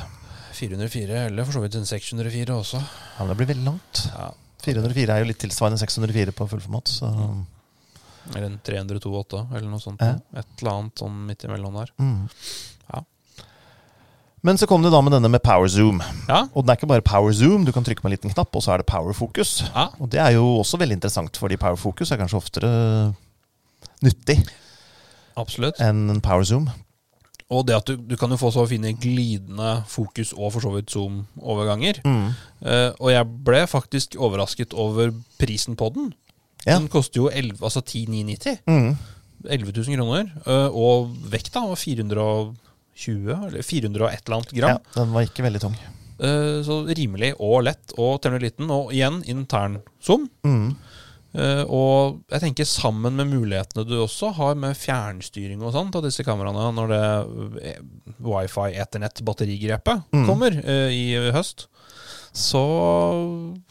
404, 0.58 1.26
eller 1.30 1.44
for 1.46 1.52
så 1.52 1.62
vidt 1.62 1.74
en 1.78 1.86
604 1.86 2.50
også. 2.54 2.80
Ja, 2.82 3.24
men 3.24 3.28
det 3.28 3.36
blir 3.38 3.54
veldig 3.54 3.64
langt. 3.64 4.02
Ja, 4.12 4.30
404 4.62 5.08
er 5.14 5.18
jo 5.22 5.28
litt 5.30 5.38
tilsvarende 5.38 5.78
604 5.78 6.32
på 6.34 6.48
fullformat. 6.50 6.88
Så 6.88 7.44
Eller 8.34 8.46
en 8.50 8.58
302,8, 8.62 9.46
eller 9.56 9.68
noe 9.70 9.80
sånt. 9.80 10.02
Eh? 10.02 10.16
Et 10.36 10.46
eller 10.60 10.72
annet 10.74 10.94
sånn 11.00 11.14
midt 11.26 11.44
imellom 11.46 11.72
der. 11.78 11.90
mm. 11.98 12.28
Men 14.46 14.58
så 14.58 14.68
kom 14.70 14.84
det 14.84 14.92
da 14.94 15.00
med 15.02 15.12
denne 15.16 15.30
med 15.32 15.42
power 15.42 15.66
zoom. 15.68 16.02
Ja, 16.28 16.44
Og 16.54 16.62
den 16.62 16.70
er 16.70 16.78
ikke 16.78 16.90
bare 16.90 17.02
power 17.02 17.32
zoom, 17.34 17.64
du 17.66 17.72
kan 17.74 17.84
trykke 17.84 18.04
på 18.04 18.08
en 18.10 18.14
liten 18.14 18.30
knapp, 18.30 18.54
og 18.54 18.62
så 18.62 18.74
er 18.74 18.82
det 18.82 18.86
power 18.86 19.12
focus. 19.16 19.64
ja 19.74 19.88
Og 19.98 20.10
det 20.12 20.20
er 20.22 20.36
jo 20.36 20.44
også 20.60 20.78
veldig 20.78 20.98
interessant, 21.00 21.36
fordi 21.36 21.58
power 21.58 21.76
focus 21.76 22.12
er 22.12 22.20
kanskje 22.20 22.38
oftere 22.38 22.70
nyttig 24.02 24.38
absolutt. 25.38 25.80
enn 25.82 26.08
en 26.10 26.22
power 26.22 26.46
zoom. 26.46 26.68
Og 27.48 27.64
det 27.66 27.78
at 27.78 27.88
du, 27.88 27.96
du 27.96 28.16
kan 28.20 28.30
jo 28.30 28.36
få 28.36 28.50
så 28.52 28.66
fine 28.68 28.92
glidende 29.00 29.82
fokus 29.88 30.34
og 30.36 30.52
for 30.52 30.60
så 30.60 30.72
vidt 30.74 30.92
zoom-overganger. 30.92 32.02
Mm. 32.04 32.26
Uh, 32.60 32.90
og 33.00 33.12
jeg 33.14 33.28
ble 33.46 33.62
faktisk 33.66 34.18
overrasket 34.20 34.76
over 34.76 35.14
prisen 35.40 35.76
på 35.78 35.88
den. 35.94 36.10
Ja. 36.66 36.76
Den 36.76 36.90
koster 36.92 37.22
jo 37.22 37.30
11, 37.32 37.56
altså 37.62 37.80
10,990. 37.80 38.60
Mm. 38.68 38.98
11 39.48 39.72
000 39.72 39.96
kroner. 39.96 40.28
Uh, 40.44 40.68
og 40.76 41.14
vekta 41.32 41.64
var 41.64 41.80
420, 42.98 43.46
eller 43.48 43.62
400 43.62 44.04
og 44.04 44.10
et 44.12 44.24
eller 44.26 44.36
annet 44.40 44.52
gram. 44.58 44.74
Ja, 44.76 44.94
den 44.98 45.14
var 45.14 45.26
ikke 45.28 45.46
veldig 45.46 45.60
tung. 45.62 45.78
Eh, 46.18 46.58
så 46.66 46.80
rimelig 46.98 47.32
og 47.38 47.60
lett 47.68 47.92
og 47.96 48.16
temmelig 48.24 48.50
liten. 48.52 48.70
Og 48.74 48.90
igjen 48.94 49.20
intern 49.30 49.78
zoom. 50.02 50.24
Mm. 50.42 50.72
Eh, 51.38 51.62
og 51.68 52.22
jeg 52.32 52.40
tenker 52.46 52.64
sammen 52.66 53.14
med 53.20 53.28
mulighetene 53.28 53.84
du 53.86 53.98
også 54.00 54.30
har 54.38 54.54
med 54.58 54.74
fjernstyring 54.80 55.60
og 55.62 55.74
sånt 55.76 55.94
av 55.98 56.06
disse 56.06 56.24
kameraene 56.24 56.70
når 56.74 56.88
det 56.94 57.00
eh, 57.68 57.82
wifi, 58.24 58.70
ethernet, 58.80 59.20
batterigrepet 59.28 60.06
Mm. 60.08 60.24
kommer 60.26 60.56
eh, 60.64 60.88
i 60.88 61.04
høst, 61.36 61.66
så 62.32 62.62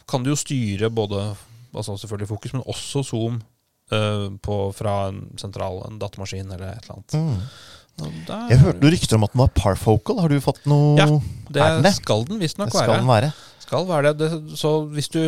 kan 0.08 0.22
du 0.22 0.30
jo 0.30 0.38
styre 0.38 0.88
både 0.90 1.34
altså 1.74 1.98
selvfølgelig 1.98 2.30
fokus, 2.30 2.54
men 2.54 2.62
også 2.66 3.02
zoom 3.06 3.42
på, 3.88 4.56
fra 4.76 4.94
en 5.08 5.22
sentral 5.40 5.78
en 5.86 5.96
datamaskin 5.98 6.50
eller 6.52 6.74
et 6.74 6.84
eller 6.84 6.98
annet. 6.98 7.14
Mm. 7.16 7.38
Der- 7.98 8.48
Jeg 8.50 8.58
hørte 8.62 8.80
noen 8.80 8.92
rykter 8.94 9.16
om 9.16 9.24
at 9.24 9.32
den 9.32 9.40
var 9.42 9.48
parfocal. 9.54 10.20
Har 10.22 10.28
du 10.28 10.40
fått 10.40 10.60
noe 10.66 10.96
Ja, 10.98 11.06
Det 11.82 11.94
skal 11.96 12.24
den 12.28 12.38
visstnok 12.38 12.70
Det 12.70 12.76
skal 12.78 12.98
den 13.00 13.06
være. 13.08 13.32
Skal 13.68 13.84
være 13.84 14.14
det. 14.14 14.30
det. 14.32 14.56
Så 14.56 14.70
hvis 14.94 15.10
du 15.12 15.20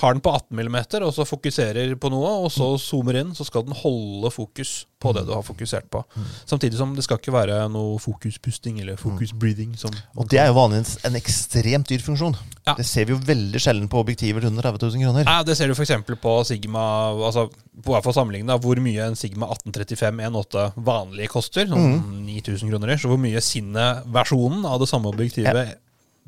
har 0.00 0.14
den 0.14 0.22
på 0.22 0.30
18 0.30 0.54
mm, 0.54 0.76
og 1.02 1.10
så 1.16 1.26
fokuserer 1.26 1.96
på 1.98 2.10
noe, 2.14 2.30
og 2.44 2.52
så 2.54 2.76
zoomer 2.78 3.18
inn, 3.18 3.34
så 3.34 3.46
skal 3.46 3.66
den 3.66 3.74
holde 3.74 4.30
fokus 4.30 4.84
på 5.02 5.12
det 5.14 5.24
du 5.26 5.32
har 5.34 5.42
fokusert 5.46 5.88
på. 5.90 6.02
Samtidig 6.46 6.78
som 6.78 6.94
det 6.94 7.04
skal 7.06 7.18
ikke 7.20 7.34
være 7.34 7.58
noe 7.70 7.98
fokuspusting 8.02 8.80
eller 8.82 8.98
fokusbreathing. 8.98 9.74
Som 9.78 9.94
Og 10.18 10.30
det 10.30 10.40
er 10.42 10.50
jo 10.50 10.56
vanligvis 10.58 10.96
en 11.06 11.18
ekstremt 11.18 11.90
dyr 11.90 12.02
funksjon. 12.02 12.38
Ja. 12.66 12.76
Det 12.78 12.86
ser 12.86 13.08
vi 13.08 13.16
jo 13.16 13.20
veldig 13.26 13.62
sjelden 13.62 13.90
på 13.90 14.02
objektiver 14.02 14.42
til 14.42 14.52
under 14.52 14.66
30 14.70 14.94
000 14.94 15.06
kroner. 15.06 15.26
Ja, 15.26 15.42
det 15.46 15.58
ser 15.58 15.70
du 15.70 15.74
f.eks. 15.74 15.94
på 16.22 16.36
Sigma 16.46 16.84
altså 17.14 17.48
på 17.78 17.94
hvert 17.94 18.06
fall 18.06 18.16
sammenlignet 18.16 18.50
da, 18.50 18.58
hvor 18.62 18.78
mye 18.82 19.10
en 19.10 19.18
Sigma 19.18 19.50
1835 19.54 20.22
1.8 20.30 20.68
vanlig 20.86 21.30
koster. 21.34 21.66
Sånn 21.70 22.24
9000 22.26 22.70
kroner. 22.70 22.94
Så 22.98 23.10
hvor 23.10 23.22
mye 23.22 23.42
Cine-versjonen 23.42 24.66
av 24.66 24.82
det 24.82 24.90
samme 24.90 25.10
objektivet 25.10 25.78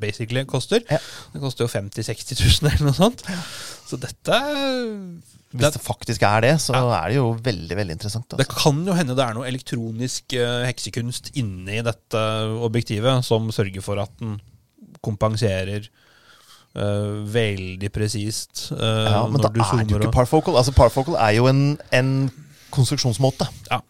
basically 0.00 0.44
koster. 0.48 0.82
Ja. 0.90 0.98
Det 1.34 1.42
koster 1.42 1.66
jo 1.66 1.70
50 1.72 2.02
000-60 2.02 2.40
000 2.62 2.72
eller 2.72 2.88
noe 2.90 2.96
sånt. 2.96 3.22
Så 3.90 3.98
dette 4.00 4.38
Hvis 5.50 5.74
det 5.74 5.82
faktisk 5.82 6.22
er 6.26 6.44
det, 6.46 6.52
så 6.62 6.74
er 6.78 7.08
det 7.10 7.16
jo 7.18 7.30
veldig 7.42 7.76
veldig 7.78 7.96
interessant. 7.98 8.28
Det 8.30 8.46
Altså. 8.46 8.58
kan 8.62 8.82
jo 8.86 8.94
hende 8.94 9.16
det 9.18 9.24
er 9.24 9.34
noe 9.34 9.48
elektronisk 9.50 10.36
eh, 10.38 10.66
heksekunst 10.68 11.32
inni 11.40 11.80
dette 11.82 12.22
objektivet 12.62 13.24
som 13.26 13.50
sørger 13.54 13.82
for 13.82 13.98
at 14.02 14.12
den 14.20 14.38
kompenserer 15.02 15.88
uh, 16.76 17.24
veldig 17.32 17.88
presist 17.94 18.68
Uh, 18.70 19.08
Ja, 19.10 19.22
men 19.26 19.40
da 19.42 19.48
er 19.48 19.84
det 19.84 19.90
jo 19.90 19.98
ikke 20.02 20.12
parfocal. 20.14 20.56
Altså 20.60 20.72
Parfocal 20.76 21.16
er 21.18 21.34
jo 21.38 21.48
en, 21.50 21.78
en 21.92 22.10
konstruksjonsmåte. 22.70 23.48
Ja. 23.70 23.80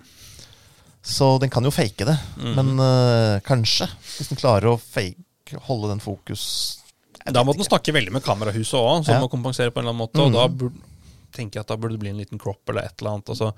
Så 1.03 1.38
den 1.42 1.51
kan 1.53 1.64
jo 1.64 1.73
fake 1.73 2.07
det. 2.09 2.16
Mm. 2.37 2.55
Men 2.57 2.70
uh, 2.81 3.40
kanskje, 3.44 3.88
hvis 4.16 4.31
den 4.31 4.38
klarer 4.40 4.70
å 4.73 4.79
fake, 4.81 5.18
holde 5.67 5.89
den 5.91 6.01
fokus 6.01 6.45
Da 7.27 7.43
må 7.45 7.53
den 7.55 7.67
snakke 7.67 7.93
veldig 7.93 8.13
med 8.13 8.23
kamerahuset 8.25 8.79
òg, 8.79 9.05
som 9.05 9.15
Ja. 9.15 9.21
må 9.21 9.29
kompensere 9.31 9.71
på 9.71 9.81
en 9.81 9.85
eller 9.87 9.93
annen 9.93 10.09
måte. 10.09 10.21
Og 10.25 10.33
da 10.33 10.47
burde, 10.49 10.79
tenker 11.37 11.59
jeg 11.61 11.61
at 11.61 11.69
da 11.69 11.77
burde 11.77 11.93
det 11.93 12.01
bli 12.01 12.11
en 12.11 12.17
liten 12.19 12.39
crop 12.41 12.69
eller 12.69 12.83
et 12.89 12.95
eller 13.01 13.11
annet. 13.19 13.29
Altså, 13.29 13.53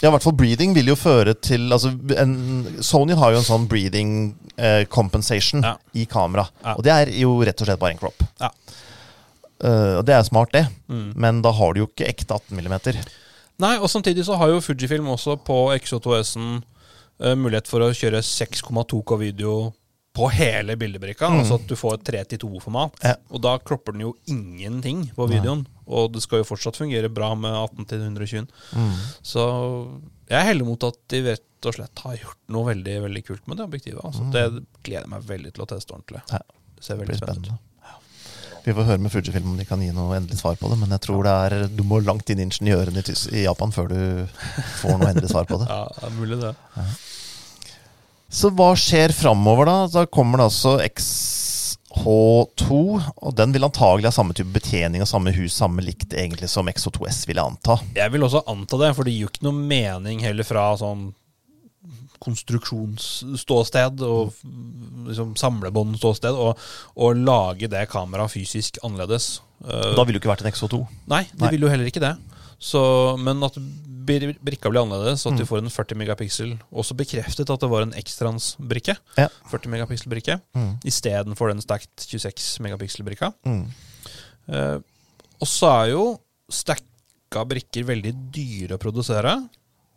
Ja, 0.00 0.08
i 0.08 0.12
hvert 0.12 0.22
fall 0.22 0.32
breathing 0.38 0.74
vil 0.74 0.86
jo 0.86 0.94
føre 0.94 1.34
til 1.34 1.72
altså 1.74 1.90
en, 2.16 2.82
Sony 2.82 3.14
har 3.18 3.32
jo 3.32 3.38
en 3.38 3.44
sånn 3.44 3.68
breathing 3.68 4.34
eh, 4.56 4.84
compensation 4.84 5.62
Ja. 5.62 5.76
i 5.94 6.04
kamera. 6.06 6.48
Ja. 6.64 6.74
Og 6.74 6.82
det 6.84 6.92
er 6.92 7.06
jo 7.18 7.32
rett 7.42 7.60
og 7.60 7.66
slett 7.66 7.80
bare 7.80 7.90
en 7.92 7.98
crop. 7.98 8.22
Ja. 8.40 8.50
Uh, 9.58 9.98
og 9.98 10.04
det 10.06 10.14
er 10.14 10.22
smart, 10.22 10.52
det. 10.52 10.68
mm. 10.88 11.14
Men 11.16 11.42
da 11.42 11.50
har 11.50 11.72
du 11.74 11.80
jo 11.80 11.86
ikke 11.88 12.06
ekte 12.06 12.34
18 12.36 12.54
mm. 12.54 13.04
Nei, 13.58 13.76
og 13.78 13.90
samtidig 13.90 14.24
så 14.24 14.36
har 14.38 14.48
jo 14.52 14.60
Fujifilm 14.62 15.08
også 15.10 15.34
på 15.42 15.56
XO2S-en 15.74 16.62
uh, 16.62 17.34
mulighet 17.34 17.66
for 17.66 17.82
å 17.82 17.90
kjøre 17.90 18.22
6,2K 18.22 19.18
video 19.18 19.72
på 20.18 20.28
hele 20.34 20.74
bildebrikka. 20.80 21.30
Mm. 21.30 21.40
Altså 21.42 21.58
at 21.60 21.66
du 21.70 21.74
får 21.78 21.98
et 22.00 22.08
3-2-format. 22.34 22.98
Ja. 23.06 23.14
Og 23.30 23.42
da 23.46 23.54
kropper 23.62 23.94
den 23.96 24.04
jo 24.08 24.14
ingenting 24.30 25.06
på 25.16 25.28
videoen. 25.30 25.64
Og 25.86 26.10
det 26.12 26.24
skal 26.26 26.42
jo 26.42 26.48
fortsatt 26.50 26.76
fungere 26.80 27.08
bra 27.08 27.30
med 27.38 27.54
18 27.54 27.86
til 27.92 28.02
120. 28.10 28.48
Mm. 28.76 28.96
Så 29.24 29.44
jeg 30.28 30.50
heller 30.50 30.68
mot 30.68 30.84
at 30.90 30.98
de 31.14 31.22
rett 31.30 31.68
og 31.70 31.74
slett 31.74 32.02
har 32.04 32.18
gjort 32.20 32.38
noe 32.54 32.68
veldig 32.68 32.98
veldig 33.06 33.22
kult 33.26 33.48
med 33.48 33.58
det 33.58 33.64
objektivet. 33.70 34.02
Altså, 34.04 34.26
Mm. 34.28 34.34
Det 34.34 34.44
gleder 34.84 35.06
jeg 35.06 35.14
meg 35.14 35.24
veldig 35.32 35.54
til 35.54 35.64
å 35.64 35.70
teste 35.72 35.94
ordentlig. 35.96 36.22
Ja, 36.30 36.42
Det 36.76 36.84
ser 36.84 37.00
veldig 37.00 37.14
blir 37.14 37.22
spennende 37.22 37.54
ut. 37.56 37.64
Vi 38.68 38.74
får 38.74 38.84
høre 38.84 39.00
med 39.00 39.12
Fujifilm 39.12 39.46
om 39.52 39.56
de 39.56 39.64
kan 39.64 39.80
gi 39.80 39.88
noe 39.96 40.16
endelig 40.18 40.40
svar 40.42 40.56
på 40.60 40.68
det. 40.68 40.76
Men 40.78 40.90
jeg 40.92 41.00
tror 41.06 41.22
det 41.24 41.32
er, 41.32 41.68
du 41.72 41.82
må 41.88 42.02
langt 42.04 42.28
inn 42.28 42.42
i 42.42 42.44
ingeniørene 42.44 43.00
i, 43.00 43.44
Japan 43.46 43.72
før 43.72 43.88
du 43.88 44.00
får 44.82 44.98
noe 44.98 45.08
endelig 45.08 45.30
svar 45.32 45.46
på 45.48 45.56
det. 45.62 45.68
Ja, 45.72 45.86
det 45.94 46.04
er 46.04 46.16
mulig 46.18 46.40
det. 46.42 46.52
Så 48.28 48.50
hva 48.52 48.74
skjer 48.76 49.12
framover, 49.16 49.64
da? 49.68 49.76
Da 49.92 50.02
kommer 50.12 50.38
det 50.42 50.48
altså 50.50 50.74
XH2. 50.84 52.80
Og 53.24 53.36
den 53.38 53.54
vil 53.54 53.64
antagelig 53.64 54.10
ha 54.10 54.14
samme 54.14 54.36
type 54.36 54.52
betjening 54.52 55.00
og 55.04 55.08
samme 55.08 55.32
hus, 55.36 55.54
samme 55.56 55.80
likt 55.84 56.12
egentlig 56.12 56.50
som 56.52 56.68
XH2S, 56.68 57.22
vil 57.30 57.40
jeg 57.40 57.46
anta. 57.54 57.78
Jeg 57.96 58.12
vil 58.12 58.26
også 58.28 58.44
anta 58.52 58.80
det, 58.84 58.90
for 58.98 59.08
det 59.08 59.14
gir 59.16 59.24
jo 59.26 59.30
ikke 59.32 59.46
noe 59.48 59.56
mening 59.72 60.20
heller 60.26 60.44
fra 60.46 60.68
sånn 60.80 61.08
konstruksjonsståsted 62.18 64.00
og 64.02 64.32
liksom 65.06 65.36
samlebåndståsted 65.38 66.34
å 66.34 67.10
lage 67.14 67.68
det 67.70 67.84
kameraet 67.92 68.32
fysisk 68.34 68.80
annerledes. 68.84 69.38
Da 69.62 70.02
ville 70.02 70.16
det 70.16 70.18
jo 70.18 70.24
ikke 70.24 70.32
vært 70.34 70.42
en 70.44 70.50
XH2. 70.52 70.80
nei, 71.10 71.24
det 71.32 71.44
Nei. 71.44 71.52
vil 71.54 71.64
jo 71.66 71.70
heller 71.72 71.88
ikke 71.90 72.02
det. 72.02 72.14
Så, 72.58 72.80
men 73.22 73.38
at 73.46 73.54
brikka 74.44 74.70
blir 74.72 74.80
annerledes, 74.82 75.26
at 75.26 75.32
Mm. 75.34 75.38
du 75.38 75.44
får 75.44 75.58
en 75.62 75.68
40 75.70 75.94
megapiksel 76.00 76.54
Også 76.72 76.94
bekreftet 76.96 77.50
at 77.50 77.60
det 77.60 77.68
var 77.70 77.82
en 77.82 77.92
ekstransbrikke. 77.92 78.96
Ja. 79.18 79.28
40 79.50 79.68
megapixel-brikke 79.74 80.40
Mm. 80.56 80.78
istedenfor 80.84 81.48
den 81.52 81.60
stacked 81.60 81.90
26 82.08 82.58
megapixel-brikka. 82.64 83.32
Mm. 83.46 83.66
Eh, 84.48 84.78
og 85.40 85.46
så 85.46 85.66
er 85.84 85.90
jo 85.92 86.18
stacka 86.50 87.44
brikker 87.46 87.84
veldig 87.84 88.14
dyre 88.32 88.76
å 88.76 88.80
produsere. 88.80 89.48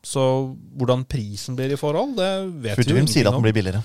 Så 0.04 0.58
hvordan 0.78 1.06
prisen 1.08 1.56
blir 1.56 1.72
i 1.72 1.78
forhold, 1.78 2.16
det 2.18 2.32
vet 2.64 2.76
vi 2.78 2.84
jo 2.84 2.90
Fujifilm 2.98 3.08
sier 3.08 3.28
at 3.28 3.32
den 3.32 3.36
om. 3.36 3.44
blir 3.44 3.54
billigere. 3.54 3.84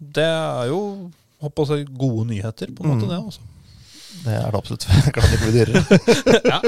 Det 0.00 0.24
er 0.24 0.66
jo 0.68 1.10
håper 1.42 1.76
jeg, 1.76 1.86
gode 1.98 2.26
nyheter, 2.26 2.66
på 2.74 2.82
en 2.84 2.90
måte, 2.98 3.06
Mm. 3.06 3.08
det. 3.08 3.18
også. 3.26 3.38
Det 4.24 4.32
er 4.34 4.50
det 4.50 4.58
absolutt. 4.58 4.86
Klart 5.14 5.30
det 5.30 5.38
blir 5.38 5.52
dyrere. 5.54 5.82
Ja. 6.48 6.60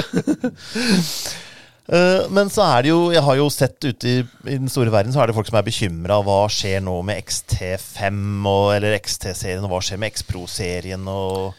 Eh, 1.90 2.28
Men 2.30 2.50
så 2.52 2.62
er 2.62 2.84
det 2.84 2.90
jo 2.92 2.98
Jeg 3.10 3.22
har 3.26 3.38
jo 3.40 3.48
sett 3.50 3.82
ute 3.82 4.06
i, 4.06 4.18
i 4.46 4.58
den 4.60 4.70
store 4.70 4.92
verden 4.94 5.10
Så 5.10 5.18
er 5.18 5.26
det 5.26 5.34
folk 5.34 5.48
som 5.48 5.58
er 5.58 5.66
bekymra. 5.66 6.20
Hva 6.22 6.44
skjer 6.52 6.84
nå 6.86 6.94
med 7.06 7.18
XT5 7.24 8.20
og, 8.46 8.68
eller 8.76 8.94
XT-serien? 9.00 9.64
Og 9.66 9.72
hva 9.74 9.80
skjer 9.82 9.98
med 9.98 10.14
X-Pro-serien? 10.14 11.08
Og 11.10 11.50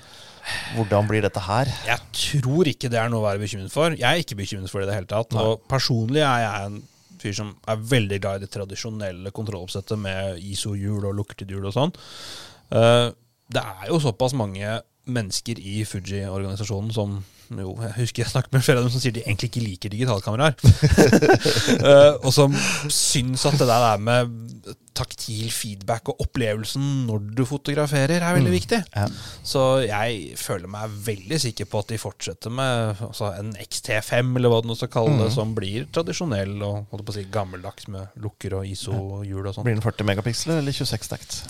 hvordan 0.76 1.06
blir 1.10 1.22
dette 1.24 1.42
her? 1.46 1.70
Jeg 1.86 2.00
tror 2.18 2.70
ikke 2.72 2.90
det 2.92 2.98
er 3.00 3.12
noe 3.12 3.22
å 3.22 3.28
være 3.28 3.44
bekymret 3.44 3.74
for. 3.74 3.94
Jeg 3.94 4.08
er 4.08 4.24
ikke 4.24 4.40
bekymret 4.40 4.72
for 4.72 4.82
det 4.82 4.88
i 4.88 4.90
det 4.90 4.98
hele 4.98 5.12
tatt. 5.12 5.36
Og 5.38 5.62
personlig 5.70 6.24
er 6.26 6.46
jeg 6.46 6.70
en 6.70 6.80
fyr 7.22 7.36
som 7.38 7.52
er 7.70 7.84
veldig 7.92 8.18
glad 8.24 8.40
i 8.40 8.46
det 8.48 8.50
tradisjonelle 8.56 9.34
kontrolloppsettet 9.36 10.00
med 10.02 10.40
ISO-hjul 10.42 11.06
og 11.06 11.14
lukkertidhjul 11.20 11.68
og 11.70 11.76
sånn. 11.76 11.94
Eh, 12.74 13.12
det 13.52 13.62
er 13.62 13.92
jo 13.92 14.00
såpass 14.02 14.34
mange 14.38 14.80
mennesker 15.12 15.60
i 15.62 15.84
Fuji-organisasjonen 15.86 16.90
som 16.96 17.20
jo, 17.60 17.74
jeg 17.84 17.94
husker 17.98 18.24
jeg 18.24 18.32
snakket 18.32 18.54
med 18.56 18.64
flere 18.66 18.80
av 18.80 18.86
dem 18.88 18.94
som 18.94 19.02
sier 19.04 19.16
de 19.16 19.24
egentlig 19.26 19.52
ikke 19.52 19.64
liker 19.66 19.94
digitalkameraer. 19.94 20.56
uh, 21.82 22.16
og 22.26 22.32
som 22.36 22.56
syns 22.88 23.44
at 23.50 23.60
det 23.60 23.68
der 23.68 24.02
med 24.02 24.32
taktil 24.96 25.48
feedback 25.54 26.12
og 26.12 26.20
opplevelsen 26.26 26.84
når 27.08 27.24
du 27.38 27.44
fotograferer, 27.48 28.20
er 28.20 28.36
veldig 28.36 28.54
viktig. 28.54 28.82
Ja. 28.96 29.08
Så 29.48 29.64
jeg 29.86 30.36
føler 30.40 30.72
meg 30.72 30.94
veldig 31.08 31.40
sikker 31.46 31.70
på 31.72 31.82
at 31.82 31.94
de 31.94 32.00
fortsetter 32.02 32.54
med 32.54 33.02
altså, 33.08 33.32
en 33.40 33.54
XT5, 33.56 34.36
eller 34.38 34.52
hva 34.52 34.62
du 34.64 34.70
nå 34.72 34.78
skal 34.78 34.92
kalle 34.94 35.16
det, 35.18 35.32
mm. 35.32 35.36
som 35.38 35.56
blir 35.58 35.88
tradisjonell 35.96 36.58
og 36.68 37.12
si, 37.16 37.26
gammeldags 37.32 37.88
med 37.92 38.22
lukker 38.22 38.60
og 38.60 38.68
ISO-hjul 38.70 39.48
og 39.48 39.56
sånn. 39.56 39.68
Blir 39.68 39.80
den 39.80 39.86
40 39.86 40.12
megapiksler 40.12 40.62
eller 40.62 40.76
26 40.76 41.12
takt? 41.12 41.42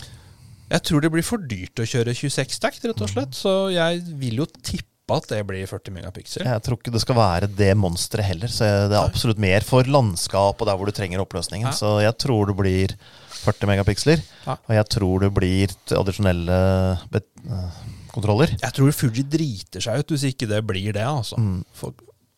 Jeg 0.72 0.88
tror 0.88 1.04
det 1.04 1.12
blir 1.12 1.26
for 1.26 1.42
dyrt 1.52 1.82
å 1.84 1.88
kjøre 1.88 2.14
26 2.16 2.56
stakt, 2.56 2.86
rett 2.88 3.04
og 3.04 3.12
slett. 3.12 3.36
Så 3.36 3.52
jeg 3.74 4.00
vil 4.22 4.40
jo 4.40 4.48
tippe 4.64 4.90
at 5.17 5.28
det 5.32 5.41
blir 5.50 5.69
40 5.69 5.95
megapiksel. 5.95 6.45
Jeg 6.47 6.63
tror 6.65 6.80
ikke 6.80 6.93
det 6.93 7.04
skal 7.04 7.17
være 7.17 7.50
det 7.58 7.71
monsteret 7.80 8.28
heller. 8.28 8.52
Så 8.52 8.67
det 8.91 8.97
er 8.97 9.02
absolutt 9.02 9.41
mer 9.41 9.65
for 9.67 9.88
landskap 9.88 10.62
og 10.62 10.69
der 10.69 10.78
hvor 10.80 10.89
du 10.89 10.95
trenger 10.95 11.24
oppløsningen. 11.24 11.69
Ja. 11.69 11.76
Så 11.76 11.97
jeg 12.04 12.15
tror 12.21 12.52
det 12.52 12.58
blir 12.60 12.95
40 13.41 13.71
megapiksler. 13.71 14.21
Ja. 14.45 14.58
Og 14.58 14.78
jeg 14.78 14.88
tror 14.97 15.26
det 15.26 15.32
blir 15.36 15.74
tradisjonelle 15.89 16.62
eh, 17.17 17.82
kontroller. 18.13 18.56
Jeg 18.62 18.78
tror 18.78 18.95
Fuji 18.95 19.26
driter 19.26 19.84
seg 19.84 20.02
ut 20.02 20.15
hvis 20.15 20.30
ikke 20.32 20.50
det 20.52 20.63
blir 20.67 20.91
det, 20.95 21.06
altså. 21.06 21.39
Mm. 21.39 21.62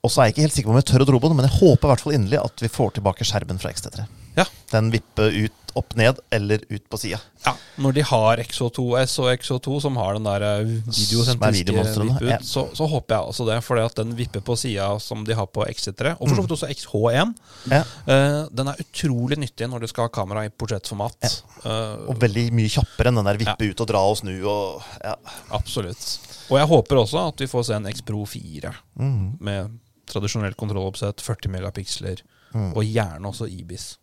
Og 0.03 0.11
så 0.11 0.19
er 0.19 0.27
jeg 0.27 0.35
ikke 0.35 0.45
helt 0.47 0.55
sikker 0.57 0.69
på 0.69 0.75
om 0.75 0.81
jeg 0.81 0.89
tør 0.89 1.05
å 1.05 1.07
tro 1.07 1.19
på 1.23 1.31
det, 1.31 1.37
men 1.39 1.47
jeg 1.47 1.59
håper 1.61 1.87
i 1.87 1.91
hvert 1.93 2.03
fall 2.03 2.15
inderlig 2.17 2.39
at 2.41 2.63
vi 2.65 2.71
får 2.71 2.97
tilbake 2.97 3.27
skjermen 3.27 3.61
fra 3.61 3.71
XT3. 3.71 4.07
Ja. 4.35 4.45
Den 4.73 4.89
vipper 4.93 5.31
ut 5.31 5.62
opp 5.79 5.95
ned 5.97 6.19
eller 6.33 6.61
ut 6.69 6.83
på 6.89 6.97
sida. 7.01 7.19
ja, 7.45 7.53
når 7.81 7.95
de 7.97 8.03
har 8.07 8.41
XO2S 8.43 9.15
og 9.23 9.29
XO2 9.33 9.79
som 9.81 9.95
har 9.97 10.17
den 10.17 10.27
der 10.27 10.45
eh, 10.47 10.59
Som 10.63 10.91
er 10.93 10.97
videosentriske 10.99 11.59
videomonstrene, 11.63 12.17
vipp 12.19 12.29
ja. 12.31 12.39
så, 12.45 12.65
så 12.77 12.87
håper 12.91 13.15
jeg 13.15 13.33
også 13.33 13.47
det. 13.49 13.57
For 13.65 13.81
den 13.99 14.15
vipper 14.17 14.43
på 14.45 14.55
sida 14.59 14.87
som 15.03 15.23
de 15.27 15.37
har 15.37 15.47
på 15.49 15.65
X3, 15.65 16.13
og 16.19 16.27
for 16.27 16.35
så 16.37 16.45
vidt 16.45 16.55
også 16.57 16.69
XH1. 16.73 17.33
Ja. 17.73 17.81
Uh, 18.07 18.41
den 18.53 18.69
er 18.71 18.83
utrolig 18.85 19.39
nyttig 19.41 19.69
når 19.71 19.85
du 19.85 19.89
skal 19.91 20.07
ha 20.07 20.13
kamera 20.13 20.45
i 20.47 20.51
portrettformat. 20.53 21.29
Eh, 21.63 22.09
Og 22.11 22.19
veldig 22.21 22.49
mye 22.55 22.71
kjappere 22.71 23.11
enn 23.11 23.21
den 23.21 23.29
der 23.31 23.41
vippe 23.41 23.71
ut 23.71 23.83
og 23.85 23.89
dra 23.89 24.03
og 24.11 24.19
snu 24.21 24.33
og 24.41 24.83
ja. 25.03 25.15
absolutt. 25.55 26.03
Og 26.51 26.59
jeg 26.59 26.69
håper 26.69 27.01
også 27.01 27.27
at 27.31 27.41
vi 27.43 27.49
får 27.49 27.69
se 27.69 27.79
en 27.79 27.89
X 27.89 28.03
Pro 28.05 28.25
4 28.29 28.73
mm. 28.99 29.23
med 29.43 29.79
tradisjonelt 30.11 30.57
kontrolloppsett, 30.59 31.23
40 31.23 31.53
megapiksler, 31.57 32.21
Mm. 32.53 32.67
og 32.77 32.83
gjerne 32.85 33.25
også 33.31 33.47
Ibis. 33.49 33.95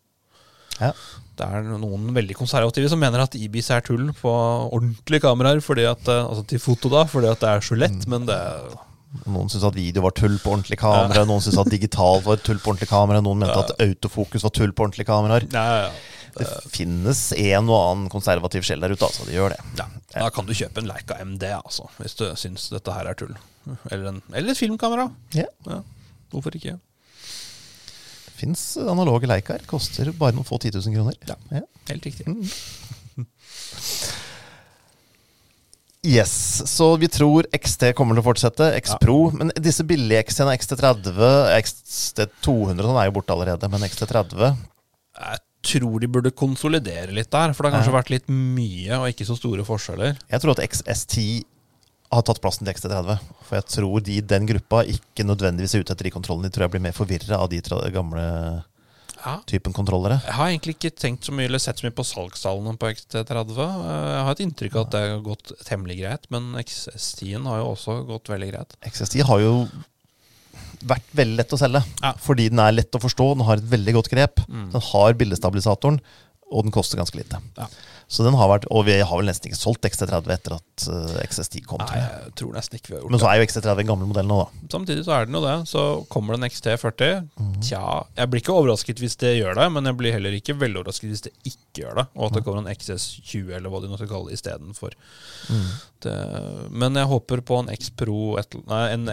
Ja. 0.81 0.93
Det 1.41 1.47
er 1.47 1.63
noen 1.81 2.11
veldig 2.13 2.35
konservative 2.37 2.89
som 2.93 3.01
mener 3.01 3.23
at 3.25 3.35
Ibis 3.39 3.71
er 3.73 3.81
tull 3.87 4.11
på 4.19 4.33
ordentlige 4.75 5.23
kameraer, 5.25 5.63
fordi 5.65 5.87
at, 5.89 6.09
eh, 6.09 6.27
altså 6.27 6.45
til 6.51 6.61
foto 6.61 6.91
da, 6.93 7.05
fordi 7.09 7.31
at 7.33 7.41
det 7.41 7.49
er 7.49 7.61
så 7.65 7.79
lett, 7.79 8.01
Mm. 8.07 8.09
men 8.17 8.27
det 8.27 8.41
Noen 9.27 9.49
syntes 9.51 9.65
at 9.67 9.75
video 9.75 10.03
var 10.05 10.13
tull 10.15 10.37
på 10.39 10.53
ordentlig 10.53 10.77
kamera, 10.79 11.25
noen 11.27 11.41
syntes 11.43 11.59
at 11.59 11.71
digitalt 11.73 12.23
var 12.23 12.37
tull 12.47 12.61
på 12.63 12.71
ordentlig 12.71 12.87
kamera, 12.93 13.19
noen 13.21 13.41
mente 13.43 13.57
at 13.59 13.73
autofokus 13.83 14.45
var 14.47 14.51
tull 14.55 14.71
på 14.71 14.85
ordentlige 14.87 15.09
kameraer. 15.09 15.49
Ja, 15.51 15.65
ja, 15.67 15.89
ja. 15.89 15.91
Det 16.37 16.47
finnes 16.71 17.33
en 17.35 17.67
og 17.69 17.75
annen 17.91 18.09
konservativ 18.13 18.63
sjel 18.63 18.79
der 18.85 18.93
ute, 18.95 19.03
altså. 19.03 19.25
Det 19.27 19.35
gjør 19.35 19.51
det. 19.51 19.59
Ja, 19.81 19.87
Da 20.15 20.29
kan 20.31 20.47
du 20.47 20.53
kjøpe 20.55 20.79
en 20.79 20.87
Leica 20.87 21.17
MD, 21.25 21.43
altså, 21.43 21.89
hvis 21.99 22.15
du 22.15 22.25
syns 22.39 22.69
dette 22.71 22.95
her 22.95 23.11
er 23.11 23.15
tull. 23.19 23.35
Eller, 23.91 24.07
en, 24.13 24.23
eller 24.33 24.53
et 24.55 24.57
filmkamera. 24.63 25.11
Ja. 25.35 25.49
Ja, 25.67 25.81
hvorfor 26.31 26.55
ikke? 26.55 26.79
Fins 28.41 28.65
analoge 28.81 29.29
Leicaer. 29.29 29.67
Koster 29.69 30.11
bare 30.17 30.37
noen 30.37 30.49
få 30.49 30.59
10 30.61 30.79
000 30.81 30.97
kroner. 30.97 31.19
Ja. 31.29 31.37
Ja. 31.53 31.67
Helt 31.91 32.09
riktig. 32.09 32.25
Yes, 36.01 36.63
så 36.65 36.95
vi 36.97 37.11
tror 37.13 37.45
XT 37.53 37.91
kommer 37.97 38.17
til 38.17 38.23
å 38.23 38.29
fortsette. 38.31 38.71
X 38.79 38.95
Pro. 39.03 39.19
Men 39.37 39.53
disse 39.61 39.85
billige 39.85 40.23
XT-ene, 40.31 40.57
XT30, 40.57 41.13
XT200 41.61 42.89
sånn 42.89 43.01
er 43.03 43.11
jo 43.11 43.17
borte 43.19 43.37
allerede, 43.37 43.69
men 43.69 43.85
XT30 43.85 44.47
Jeg 44.49 45.43
tror 45.61 46.01
de 46.01 46.09
burde 46.09 46.33
konsolidere 46.33 47.13
litt 47.13 47.29
der, 47.29 47.53
for 47.53 47.67
det 47.67 47.69
har 47.75 47.83
kanskje 47.83 47.93
vært 47.99 48.13
litt 48.15 48.31
mye 48.33 48.97
og 48.97 49.11
ikke 49.13 49.29
så 49.29 49.37
store 49.37 49.67
forskjeller. 49.69 50.17
Jeg 50.33 50.41
tror 50.41 50.55
at 50.57 50.65
XS10 50.65 51.45
har 52.19 52.23
tatt 52.27 52.41
plassen 52.43 52.67
til 52.67 52.75
XT30. 52.75 53.21
For 53.47 53.59
jeg 53.61 53.67
tror 53.77 54.01
de 54.07 54.17
i 54.19 54.25
den 54.33 54.47
gruppa 54.49 54.83
ikke 54.89 55.27
nødvendigvis 55.29 55.75
er 55.77 55.85
ute 55.85 55.95
etter 55.95 56.09
de 56.09 56.15
kontrollene. 56.15 56.49
De 56.51 56.55
tror 56.57 56.67
jeg 56.67 56.75
blir 56.75 56.83
mer 56.89 56.97
forvirra 56.97 57.39
av 57.39 57.49
de 57.53 57.61
gamle 57.95 58.25
Ja. 59.21 59.37
typen 59.47 59.73
kontrollere. 59.77 60.17
Jeg 60.25 60.33
har 60.33 60.49
egentlig 60.49 60.75
ikke 60.79 60.95
tenkt 60.97 61.27
så 61.29 61.33
mye 61.37 61.45
eller 61.45 61.59
sett 61.61 61.77
så 61.79 61.85
mye 61.85 61.93
på 61.95 62.07
salgstallene 62.09 62.79
på 62.81 62.89
XT30. 62.95 63.59
Eh, 63.61 64.17
Jeg 64.17 64.25
har 64.25 64.31
et 64.33 64.41
inntrykk 64.47 64.75
av 64.77 64.87
at 64.87 64.91
det 64.95 65.01
har 65.11 65.21
gått 65.21 65.53
temmelig 65.69 65.99
greit, 66.01 66.25
men 66.31 66.55
XS10-en 66.57 67.45
har 67.47 67.59
jo 67.61 67.67
også 67.75 67.99
gått 68.09 68.25
veldig 68.33 68.51
greit. 68.51 68.77
XS10 68.83 69.23
har 69.29 69.41
jo 69.45 69.69
vært 70.89 71.05
veldig 71.15 71.37
lett 71.37 71.53
å 71.53 71.59
selge. 71.61 71.83
Ja. 72.03 72.15
Fordi 72.17 72.49
den 72.49 72.59
er 72.65 72.73
lett 72.73 72.97
å 72.97 73.03
forstå, 73.03 73.27
den 73.37 73.45
har 73.47 73.61
et 73.61 73.69
veldig 73.71 73.93
godt 73.99 74.09
grep. 74.13 74.41
Mm. 74.49 74.71
Den 74.73 74.81
har 74.89 75.13
bildestabilisatoren, 75.21 76.01
og 76.51 76.65
den 76.67 76.73
koster 76.75 76.99
ganske 76.99 77.17
lite. 77.21 77.39
Ja. 77.57 77.67
Så 78.11 78.25
den 78.27 78.35
har 78.35 78.49
vært, 78.51 78.65
Og 78.75 78.83
vi 78.89 78.97
har 78.99 79.17
vel 79.21 79.29
nesten 79.29 79.47
ikke 79.53 79.59
solgt 79.61 79.85
XT30 79.87 80.33
etter 80.35 80.55
at 80.57 80.87
eh, 80.91 81.21
XS10 81.29 81.61
kom. 81.65 81.79
Nei, 81.79 82.01
jeg. 82.01 82.33
tror 82.41 82.57
nesten 82.57 82.75
ikke 82.81 82.89
vi 82.91 82.95
har 82.97 83.05
gjort 83.05 83.13
Men 83.15 83.21
så 83.23 83.29
er 83.31 83.37
jo 83.39 83.45
XT30 83.47 83.83
en 83.85 83.87
gammel 83.93 84.09
modell 84.11 84.27
nå, 84.27 84.39
da. 84.41 84.67
Samtidig 84.73 85.05
så 85.07 85.13
er 85.15 85.29
den 85.29 85.37
jo 85.39 85.43
det. 85.45 85.53
Så 85.71 85.85
kommer 86.11 86.35
det 86.35 86.41
en 86.43 86.49
XT40. 86.51 87.29
Mhm. 87.39 87.61
Tja, 87.63 87.85
jeg 88.19 88.33
blir 88.33 88.43
ikke 88.43 88.57
overrasket 88.59 88.99
hvis 89.05 89.15
det 89.23 89.37
gjør 89.39 89.55
det, 89.61 89.69
men 89.77 89.87
jeg 89.87 89.99
blir 90.03 90.17
heller 90.19 90.35
ikke 90.41 90.59
veldig 90.59 90.83
overrasket 90.83 91.13
hvis 91.13 91.23
det 91.29 91.33
ikke 91.53 91.85
gjør 91.85 92.01
det. 92.01 92.07
Og 92.17 92.27
at 92.27 92.35
det 92.41 92.45
kommer 92.49 92.65
en 92.67 92.75
XS20 92.75 93.55
eller 93.61 93.71
hva 93.71 93.83
de 93.85 93.93
nå 93.93 94.01
skal 94.03 94.11
kalle 94.11 94.33
det 94.33 94.41
istedenfor. 94.41 94.99
Mm. 95.55 95.71
Det- 96.03 96.71
Men 96.83 96.95
jeg 96.99 97.07
håper 97.15 97.41
på 97.47 97.61
en 97.63 97.71
X 97.79 97.91
Pro 97.95 98.37
et, 98.43 98.59
Nei, 98.67 98.83
en 98.91 99.07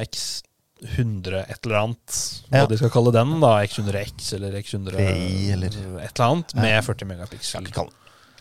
X100 0.84 1.44
et 1.50 1.66
eller 1.66 1.76
annet. 1.82 2.18
Hva 2.52 2.58
Ja. 2.64 2.66
de 2.70 2.78
skal 2.78 2.90
kalle 2.94 3.12
den, 3.16 3.40
da. 3.42 3.54
X100X 3.66 4.34
eller 4.38 4.52
X100 4.62 4.96
VI, 4.96 5.52
eller- 5.54 5.68
et 6.04 6.20
eller 6.20 6.28
annet. 6.28 6.56
Med 6.56 6.84
40 6.86 7.06
megapiksel. 7.08 7.68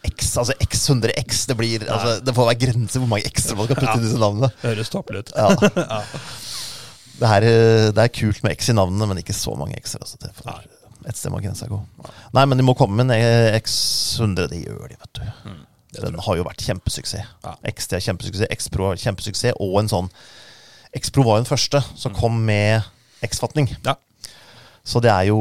X, 0.07 0.37
altså 0.39 0.53
X100X. 0.61 1.47
Det, 1.47 1.57
blir, 1.57 1.81
altså, 1.91 2.21
det 2.25 2.35
får 2.35 2.47
være 2.47 2.61
grenser 2.61 3.01
hvor 3.01 3.09
mange 3.09 3.25
ekstra 3.27 3.57
man 3.57 3.67
skal 3.67 3.77
putte 3.81 3.99
i 3.99 4.05
disse 4.05 4.19
navnene. 4.19 4.51
Høres 4.63 4.89
tåpelig 4.93 5.19
ut. 5.25 5.33
Ja. 5.37 5.49
Ja. 5.77 6.03
Det, 7.17 7.29
er, 7.33 7.45
eh, 7.49 7.91
det 7.97 8.03
er 8.03 8.09
kult 8.13 8.43
med 8.45 8.53
X 8.59 8.69
i 8.69 8.75
navnene, 8.77 9.07
men 9.09 9.17
ikke 9.23 9.33
så 9.33 9.55
mange 9.57 9.73
X-er. 9.81 10.03
Altså, 10.05 10.19
det 10.21 10.35
får- 10.37 10.67
et 11.09 11.17
sted 11.17 11.31
må 11.33 11.41
grensa 11.41 11.65
gå. 11.67 11.79
Nei, 12.35 12.45
men 12.45 12.59
de 12.59 12.65
må 12.67 12.75
komme 12.77 12.97
med 13.07 13.11
en 13.17 13.55
X100. 13.57 14.49
Det 14.51 14.59
gjør 14.67 14.89
de, 14.91 14.97
vet 15.01 15.13
du. 15.15 15.23
Mm, 15.49 15.63
Den 15.97 16.19
har 16.27 16.37
jo 16.37 16.45
vært 16.45 16.61
kjempesuksess. 16.61 17.25
Ja. 17.43 17.55
XT 17.73 17.95
er 17.97 18.01
kjempesuksess, 18.05 18.51
X-Pro 18.53 18.91
er 18.93 18.97
kjempesuksess, 19.01 19.55
og 19.59 19.79
en 19.81 19.89
sånn 19.89 20.11
X-Pro 20.97 21.27
var 21.27 21.39
jo 21.39 21.45
den 21.45 21.51
første 21.51 21.83
som 21.95 22.15
kom 22.17 22.39
med 22.47 22.87
X-fatning. 23.27 23.71
Mm. 23.71 23.91
Ja. 23.91 23.95
Så 24.87 25.03
det 25.03 25.11
er 25.13 25.25
jo 25.31 25.41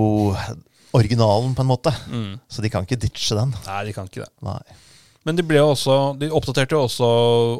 originalen, 0.95 1.55
på 1.55 1.61
en 1.61 1.69
måte. 1.69 1.91
Mm. 2.07 2.39
Så 2.49 2.61
de 2.63 2.69
kan 2.71 2.83
ikke 2.85 3.03
ditche 3.03 3.35
den. 3.37 3.53
Nei, 3.67 3.81
de 3.87 3.93
kan 3.95 4.05
ikke 4.09 4.23
det. 4.23 4.31
Nei. 4.45 4.63
Men 5.25 5.33
de, 5.37 5.43
ble 5.47 5.59
også, 5.63 5.93
de 6.21 6.35
oppdaterte 6.37 6.75
jo 6.77 6.81
også 6.85 7.07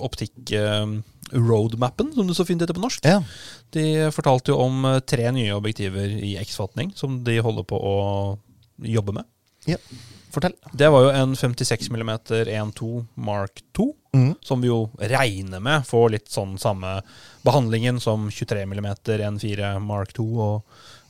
optikk-roadmappen, 0.06 2.08
som 2.14 2.28
det 2.30 2.38
så 2.38 2.46
fint 2.48 2.62
heter 2.62 2.78
på 2.78 2.84
norsk. 2.84 3.00
Ja. 3.08 3.20
De 3.74 3.86
fortalte 4.14 4.52
jo 4.54 4.58
om 4.68 4.74
eh, 4.92 5.02
tre 5.02 5.26
nye 5.34 5.58
objektiver 5.58 6.06
i 6.06 6.38
X-fatning 6.44 6.88
som 6.98 7.24
de 7.26 7.36
holder 7.42 7.64
på 7.68 7.78
å 7.80 7.96
jobbe 8.86 9.12
med. 9.18 9.26
Fortell. 10.36 10.56
Det 10.76 10.90
var 10.92 11.06
jo 11.06 11.14
en 11.16 11.36
56 11.40 11.90
mm 11.96 12.10
1.2 12.44 13.06
Mark 13.16 13.64
2, 13.78 13.94
Mm. 14.16 14.36
som 14.42 14.62
vi 14.62 14.70
jo 14.70 14.90
regner 14.96 15.60
med 15.60 15.84
får 15.84 16.10
litt 16.14 16.30
sånn 16.32 16.54
samme 16.56 17.02
behandlingen 17.44 17.98
som 18.00 18.30
23 18.32 18.62
mm 18.64 18.86
1.4 18.94 19.74
Mark 19.84 20.14
2, 20.16 20.28
og 20.40 20.64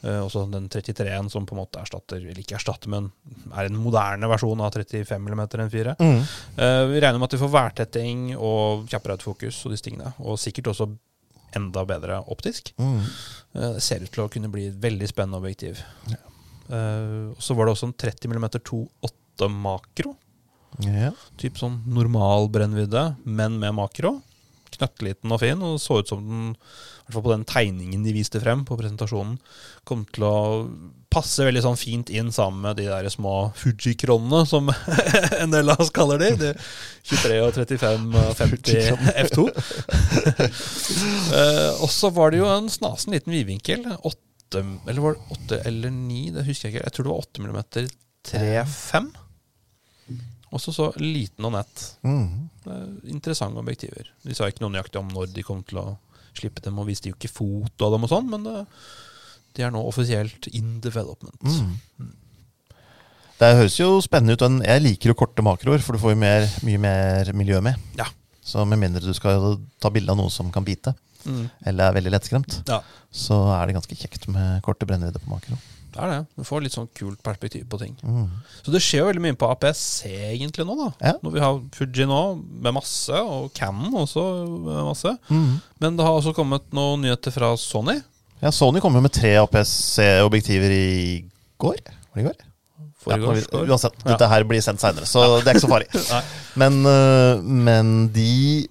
uh, 0.05 0.23
også 0.25 0.47
den 0.49 0.65
33-en 0.73 1.29
som 1.29 1.45
på 1.45 1.53
en 1.53 1.61
måte 1.61 1.83
erstatter, 1.83 2.17
eller 2.23 2.41
ikke 2.41 2.57
erstatter, 2.57 2.89
men 2.89 3.11
er 3.53 3.69
en 3.69 3.77
moderne 3.77 4.29
versjon 4.31 4.61
av 4.65 4.73
35 4.73 5.21
mm 5.21 5.43
1.4. 5.45 5.95
Mm. 6.01 6.19
Uh, 6.57 6.83
vi 6.95 7.01
regner 7.03 7.21
med 7.21 7.29
at 7.29 7.37
vi 7.37 7.43
får 7.43 7.53
værtetting 7.53 8.23
og 8.39 8.87
kjappere 8.89 9.19
autofokus 9.19 9.61
og 9.67 9.75
disse 9.75 9.85
tingene. 9.85 10.15
Og 10.25 10.41
sikkert 10.41 10.73
også 10.73 10.89
enda 11.55 11.85
bedre 11.87 12.23
optisk. 12.33 12.73
Mm. 12.81 13.03
Uh, 13.53 13.73
det 13.77 13.83
ser 13.85 14.01
ut 14.01 14.09
til 14.11 14.25
å 14.25 14.31
kunne 14.33 14.49
bli 14.49 14.71
et 14.71 14.81
veldig 14.81 15.13
spennende 15.13 15.37
objektiv. 15.45 15.85
Eh, 16.09 16.17
og 16.69 17.41
så 17.43 17.55
var 17.57 17.67
det 17.67 17.75
også 17.75 17.89
en 17.91 17.97
30 18.05 18.31
mm 18.31 18.47
2.8 18.57 19.49
makro. 19.51 20.15
Ja. 20.83 21.11
Typ 21.39 21.59
sånn 21.59 21.81
normal 21.87 22.49
brennvidde, 22.53 23.13
men 23.23 23.59
med 23.61 23.77
makro. 23.77 24.17
Knøttliten 24.75 25.31
og 25.31 25.39
fin, 25.39 25.61
og 25.63 25.79
så 25.79 26.01
ut 26.01 26.09
som 26.09 26.23
den, 26.25 26.51
i 26.55 27.05
hvert 27.05 27.15
fall 27.15 27.25
på 27.27 27.31
den 27.31 27.47
tegningen 27.47 28.03
de 28.03 28.15
viste 28.15 28.41
frem 28.43 28.65
på 28.67 28.75
presentasjonen, 28.79 29.37
kom 29.87 30.03
til 30.11 30.25
å 30.27 30.35
passe 31.15 31.45
veldig 31.47 31.61
sånn 31.63 31.79
fint 31.79 32.09
inn 32.11 32.31
sammen 32.35 32.65
med 32.65 32.81
de 32.81 32.89
der 32.89 33.07
små 33.13 33.53
Fuji-kronene, 33.55 34.41
som 34.49 34.67
en 35.41 35.53
del 35.53 35.71
av 35.71 35.85
oss 35.85 35.93
kaller 35.95 36.19
de. 36.19 36.33
de 36.41 36.51
23 37.07 37.39
og 37.45 37.55
35 37.55 38.09
og 38.19 38.33
50 38.41 39.13
F2. 39.23 39.45
uh, 41.31 41.71
og 41.85 41.89
så 41.93 42.11
var 42.11 42.33
det 42.33 42.43
jo 42.43 42.51
en 42.51 42.67
snasen 42.73 43.15
liten 43.15 43.31
vidvinkel. 43.31 43.87
8, 43.95 44.19
eller 44.61 45.03
var 45.03 45.15
det 45.15 45.37
8 45.37 45.61
eller 45.69 45.93
9? 45.93 46.23
Det 46.35 46.45
husker 46.47 46.69
jeg 46.69 46.75
ikke. 46.75 46.85
Jeg 46.85 46.95
tror 46.95 47.07
det 47.07 47.13
var 47.13 47.23
8 47.25 47.45
mm 47.45 47.61
3,5. 48.25 49.13
Også 50.55 50.71
så 50.73 50.89
liten 51.01 51.45
og 51.47 51.55
nett. 51.57 51.85
Mm. 52.05 52.49
Interessante 53.11 53.59
objektiver. 53.59 54.09
De 54.23 54.35
sa 54.37 54.47
ikke 54.49 54.63
noe 54.63 54.73
nøyaktig 54.75 55.01
om 55.01 55.09
når 55.11 55.33
de 55.35 55.43
kom 55.45 55.63
til 55.67 55.81
å 55.81 55.87
slippe 56.35 56.63
dem, 56.63 56.77
og 56.79 56.87
viste 56.89 57.11
jo 57.11 57.15
ikke 57.17 57.31
foto 57.31 57.87
av 57.87 57.95
dem 57.95 58.05
og 58.07 58.11
sånn, 58.11 58.29
men 58.31 58.43
det, 58.43 58.61
de 59.55 59.63
er 59.65 59.71
nå 59.71 59.81
offisielt 59.87 60.49
in 60.51 60.77
development. 60.83 61.43
Mm. 61.43 62.11
Det 63.39 63.51
høres 63.59 63.77
jo 63.79 63.89
spennende 64.03 64.35
ut. 64.35 64.43
og 64.43 64.61
Jeg 64.63 64.83
liker 64.83 65.11
jo 65.11 65.17
korte 65.19 65.43
makroer, 65.43 65.83
for 65.83 65.95
du 65.95 66.01
får 66.03 66.15
jo 66.15 66.21
mer, 66.21 66.47
mye 66.67 66.81
mer 66.81 67.31
miljø 67.35 67.59
med. 67.63 67.79
Ja. 67.99 68.07
Så 68.45 68.63
med 68.67 68.79
mindre 68.79 69.03
du 69.03 69.15
skal 69.17 69.57
ta 69.81 69.91
bilde 69.91 70.13
av 70.13 70.19
noe 70.19 70.31
som 70.31 70.51
kan 70.53 70.63
bite, 70.63 70.93
Mm. 71.25 71.49
eller 71.65 71.87
er 71.89 71.93
veldig 71.99 72.11
lettskremt, 72.13 72.59
Ja, 72.67 72.81
så 73.11 73.37
er 73.61 73.65
det 73.67 73.75
ganske 73.75 73.95
kjekt 73.97 74.27
med 74.27 74.61
korte 74.63 74.85
brennevidder 74.85 75.19
på 75.23 75.29
makro. 75.31 75.57
det 75.95 76.01
er 76.03 76.09
det. 76.11 76.27
Du 76.37 76.43
får 76.43 76.61
litt 76.63 76.73
sånn 76.75 76.89
kult 76.93 77.21
perspektiv 77.23 77.63
på 77.71 77.79
ting. 77.79 77.95
Mm. 78.03 78.29
Så 78.65 78.71
det 78.73 78.81
skjer 78.83 78.99
jo 78.99 79.05
veldig 79.07 79.21
mye 79.23 79.37
på 79.39 79.47
APS-C 79.49 80.09
egentlig 80.35 80.65
nå, 80.67 80.75
da. 80.75 80.89
Ja. 81.07 81.13
Når 81.23 81.31
vi 81.31 81.39
har 81.39 81.61
Fuji 81.71 82.05
nå 82.05 82.19
med 82.61 82.73
masse, 82.75 83.13
og 83.15 83.53
Cannon 83.53 83.93
også 84.03 84.25
med 84.65 84.81
masse. 84.89 85.13
Mm. 85.29 85.61
Men 85.79 85.95
det 85.97 86.03
har 86.05 86.17
også 86.19 86.33
kommet 86.35 86.67
noen 86.75 87.01
nyheter 87.01 87.31
fra 87.31 87.53
Sony. 87.57 88.01
Ja, 88.41 88.51
Sony 88.51 88.81
kom 88.83 88.93
jo 88.93 89.01
med 89.01 89.13
tre 89.15 89.37
APS-objektiver 89.39 90.69
i 90.75 91.23
går. 91.57 91.79
Var 92.11 92.19
det 92.19 92.25
i 92.25 92.27
går? 92.27 92.43
Ja, 93.07 93.15
vi- 93.17 93.69
uansett, 93.69 93.93
Ja. 94.03 94.11
dette 94.17 94.27
her 94.27 94.43
blir 94.43 94.59
sendt 94.61 94.79
seinere, 94.81 95.05
så 95.05 95.39
det 95.43 95.47
er 95.47 95.53
ikke 95.53 95.67
så 95.67 95.69
farlig. 95.69 96.23
Men, 96.57 96.83
øh, 96.85 97.43
men 97.43 98.07
de 98.11 98.67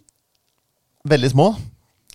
Veldig 1.07 1.31
små. 1.31 1.55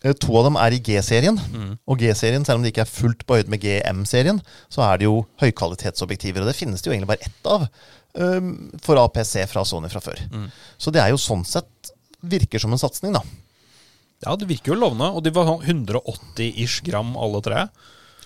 Eh, 0.04 0.16
To 0.16 0.38
av 0.40 0.48
dem 0.48 0.58
er 0.60 0.76
i 0.76 0.82
G-serien. 0.84 1.40
Mm. 1.52 1.72
Og 1.90 2.02
G-serien, 2.02 2.46
selv 2.48 2.62
om 2.62 2.66
de 2.66 2.72
ikke 2.72 2.86
er 2.86 2.92
fullt 2.92 3.26
på 3.28 3.40
høyde 3.40 3.52
med 3.52 3.64
GM-serien, 3.64 4.42
så 4.72 4.86
er 4.88 5.02
det 5.02 5.10
jo 5.10 5.24
høykvalitetsobjektiver. 5.44 6.44
Og 6.44 6.52
det 6.52 6.58
finnes 6.58 6.82
det 6.82 6.90
jo 6.90 6.96
egentlig 6.96 7.12
bare 7.12 7.28
ett 7.28 7.50
av 7.52 7.68
um, 8.14 8.54
for 8.84 9.02
APC 9.04 9.44
fra 9.52 9.66
Sony 9.68 9.92
fra 9.92 10.04
før. 10.04 10.22
Mm. 10.32 10.50
Så 10.80 10.94
det 10.96 11.04
er 11.04 11.14
jo 11.14 11.22
sånn 11.22 11.46
sett 11.48 11.94
virker 12.20 12.60
som 12.60 12.74
en 12.76 12.82
satsing, 12.82 13.16
da. 13.16 13.24
Ja, 14.26 14.36
det 14.36 14.50
virker 14.50 14.74
jo 14.74 14.80
lovende. 14.82 15.12
Og 15.16 15.24
de 15.24 15.34
var 15.36 15.48
sånn 15.48 15.64
180-ish 15.64 16.82
gram 16.88 17.16
alle 17.20 17.44
tre. 17.46 17.68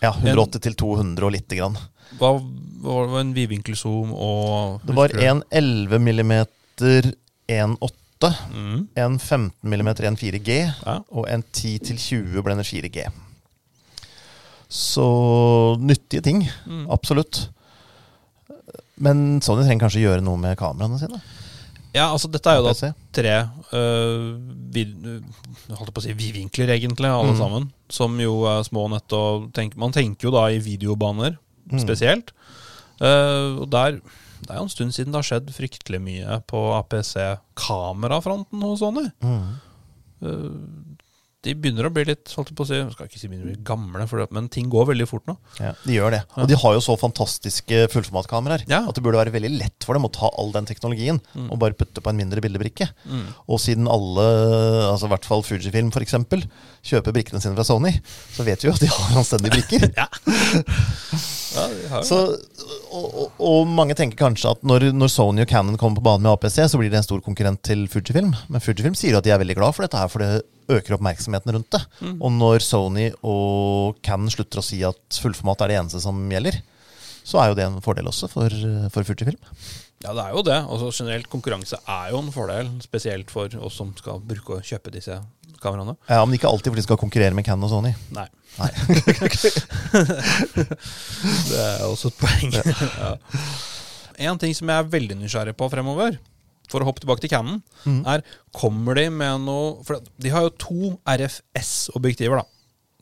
Ja, 0.03 0.11
180 0.19 0.63
til 0.65 0.77
200 0.79 1.25
og 1.25 1.33
lite 1.35 1.57
grann. 1.59 1.77
Hva 2.19 2.35
var 2.83 3.13
en 3.21 3.31
vidvinkelzoom 3.33 4.11
og 4.13 4.83
Det 4.85 4.95
var 4.97 5.13
en 5.23 5.41
11 5.49 6.01
millimeter 6.03 7.13
1.8, 7.47 8.02
mm. 8.53 8.87
en 8.95 9.19
15 9.19 9.51
mm 9.63 9.87
1.4G 9.93 10.55
Ja. 10.85 10.99
og 11.11 11.27
en 11.29 11.43
10 11.53 11.77
til 11.89 11.97
20 11.97 12.43
blender 12.43 12.63
4G. 12.63 13.07
Så 14.73 15.05
nyttige 15.79 16.21
ting. 16.25 16.43
Mm. 16.65 16.87
Absolutt. 16.91 17.49
Men 19.03 19.41
Sony 19.41 19.63
trenger 19.65 19.85
kanskje 19.87 20.03
gjøre 20.05 20.23
noe 20.25 20.37
med 20.41 20.57
kameraene 20.57 20.99
sine? 21.01 21.19
Ja, 21.93 22.07
altså 22.09 22.29
dette 22.33 22.49
er 22.49 22.57
jo 22.57 22.65
da 22.71 22.89
tre 23.13 23.33
øh, 23.77 24.39
vid, 24.73 24.93
øh, 25.05 25.19
holdt 25.77 25.93
på 25.93 26.01
å 26.01 26.05
si 26.07 26.13
vidvinkler, 26.17 26.71
egentlig, 26.73 27.05
alle 27.09 27.33
Mm. 27.35 27.37
sammen. 27.37 27.67
Som 27.89 28.17
jo 28.19 28.45
er 28.49 28.63
små 28.65 28.87
nett 28.89 29.13
og 29.13 29.51
tenk, 29.53 29.75
Man 29.77 29.91
tenker 29.93 30.25
jo 30.29 30.31
da 30.31 30.47
i 30.49 30.57
videobaner 30.57 31.37
Mm. 31.71 31.79
spesielt. 31.79 32.31
Uh, 33.01 33.61
og 33.61 33.69
der 33.71 33.99
Det 34.43 34.53
er 34.53 34.61
jo 34.61 34.67
en 34.67 34.73
stund 34.73 34.95
siden 34.95 35.13
det 35.13 35.21
har 35.21 35.29
skjedd 35.29 35.53
fryktelig 35.55 36.01
mye 36.03 36.39
på 36.49 36.61
APC-kamerafronten 36.79 38.65
hos 38.65 38.81
Sony. 38.83 39.07
Mm. 39.23 39.47
De 41.43 41.53
begynner 41.59 41.89
å 41.89 41.91
bli 41.91 42.05
litt 42.07 42.31
holdt 42.37 42.53
på 42.55 42.63
å 42.63 42.67
si, 42.69 42.77
skal 42.93 43.09
ikke 43.09 43.19
si 43.19 43.27
begynner 43.27 43.49
å 43.49 43.51
bli 43.51 43.65
gamle, 43.67 44.05
det, 44.07 44.27
men 44.35 44.45
ting 44.53 44.69
går 44.71 44.87
veldig 44.93 45.07
fort 45.09 45.25
nå. 45.27 45.35
Ja, 45.59 45.73
de 45.83 45.97
gjør 45.97 46.15
det. 46.15 46.21
Og 46.39 46.47
de 46.47 46.55
har 46.61 46.75
jo 46.77 46.83
så 46.85 46.95
fantastiske 46.99 47.81
fullformatkameraer 47.91 48.63
Ja. 48.71 48.83
at 48.87 48.95
det 48.95 49.03
burde 49.03 49.19
være 49.19 49.33
veldig 49.35 49.51
lett 49.57 49.83
for 49.83 49.97
dem 49.97 50.07
å 50.07 50.11
ta 50.13 50.29
all 50.39 50.53
den 50.55 50.69
teknologien 50.69 51.19
og 51.49 51.57
bare 51.59 51.75
putte 51.75 51.99
på 52.03 52.13
en 52.13 52.19
mindre 52.21 52.39
bildebrikke. 52.43 52.87
Mm. 53.03 53.25
Og 53.51 53.59
siden 53.59 53.89
alle, 53.91 54.27
altså 54.87 55.09
i 55.09 55.13
hvert 55.13 55.27
fall 55.27 55.43
Fujifilm 55.43 55.91
f.eks., 55.91 56.15
kjøper 56.83 57.15
brikkene 57.15 57.43
sine 57.43 57.55
fra 57.57 57.67
Sony, 57.67 57.91
så 58.35 58.47
vet 58.47 58.63
vi 58.63 58.69
jo 58.71 58.75
at 58.75 58.83
de 58.83 58.91
har 58.91 59.19
anstendige 59.19 59.57
brikker. 59.59 59.89
Ja. 59.99 60.07
ja, 61.53 61.67
de 61.69 61.89
har 61.91 62.03
Så, 62.07 62.17
og, 62.93 63.05
og, 63.05 63.37
og 63.43 63.67
mange 63.69 63.95
tenker 63.97 64.17
kanskje 64.23 64.55
at 64.55 64.63
når, 64.65 64.87
når 64.95 65.11
Sony 65.11 65.43
og 65.43 65.49
Canon 65.51 65.77
kommer 65.79 65.99
på 65.99 66.05
banen 66.07 66.25
med 66.25 66.33
APC, 66.33 66.61
så 66.71 66.79
blir 66.79 66.91
det 66.93 67.01
en 67.01 67.05
stor 67.05 67.21
konkurrent 67.25 67.61
til 67.67 67.85
Fujifilm. 67.91 68.31
Men 68.49 68.63
Fujifilm 68.63 68.95
sier 68.97 69.13
jo 69.15 69.21
at 69.21 69.27
de 69.27 69.33
er 69.35 69.41
veldig 69.43 69.57
glad 69.59 69.75
for 69.75 69.85
dette 69.85 69.99
her, 69.99 70.09
for 70.11 70.23
det 70.23 70.31
øker 70.71 70.97
oppmerksomheten 70.97 71.55
rundt 71.55 71.71
det. 71.75 71.81
Mm. 71.99 72.17
Og 72.19 72.35
når 72.35 72.65
Sony 72.65 73.07
og 73.21 73.99
Canon 74.05 74.31
slutter 74.33 74.61
å 74.61 74.65
si 74.65 74.81
at 74.87 75.21
fullformat 75.21 75.63
er 75.63 75.73
det 75.73 75.79
eneste 75.81 76.03
som 76.03 76.19
gjelder, 76.31 76.59
så 77.23 77.39
er 77.39 77.51
jo 77.51 77.57
det 77.57 77.65
en 77.67 77.83
fordel 77.83 78.09
også 78.11 78.27
for, 78.31 78.55
for 78.91 79.07
Fujifilm. 79.07 79.39
Ja, 80.03 80.11
det 80.11 80.25
er 80.25 80.33
jo 80.35 80.41
det. 80.43 80.57
Altså, 80.67 80.89
generelt 80.91 81.29
konkurranse 81.31 81.77
er 81.79 82.09
jo 82.11 82.19
en 82.19 82.33
fordel, 82.35 82.67
spesielt 82.83 83.31
for 83.31 83.47
oss 83.63 83.77
som 83.79 83.93
skal 83.95 84.19
bruke 84.19 84.57
og 84.57 84.65
kjøpe 84.67 84.91
disse 84.91 85.15
kameraene. 85.63 85.95
Ja, 86.09 86.25
Men 86.25 86.35
ikke 86.35 86.51
alltid 86.51 86.73
fordi 86.73 86.81
de 86.81 86.87
skal 86.89 86.99
konkurrere 86.99 87.37
med 87.37 87.47
Canon 87.47 87.69
og 87.69 87.71
Sony. 87.71 87.93
Nei. 88.15 88.27
Nei. 88.59 88.71
det 91.49 91.63
er 91.63 91.87
også 91.87 92.11
et 92.11 92.19
poeng. 92.19 92.51
ja. 92.59 93.15
En 94.27 94.37
ting 94.37 94.53
som 94.53 94.69
jeg 94.69 94.77
er 94.77 94.91
veldig 94.93 95.15
nysgjerrig 95.23 95.55
på 95.57 95.65
fremover, 95.71 96.19
for 96.73 96.83
å 96.83 96.89
hoppe 96.89 97.03
tilbake 97.03 97.23
til 97.23 97.31
Cannon, 97.31 97.61
mm. 97.85 98.01
er 98.09 98.25
kommer 98.55 98.97
de 98.99 99.07
med 99.13 99.45
noe 99.45 99.83
For 99.85 100.01
de 100.01 100.33
har 100.33 100.47
jo 100.47 100.53
to 100.61 100.93
RFS-objektiver, 101.13 102.41
da, 102.41 102.45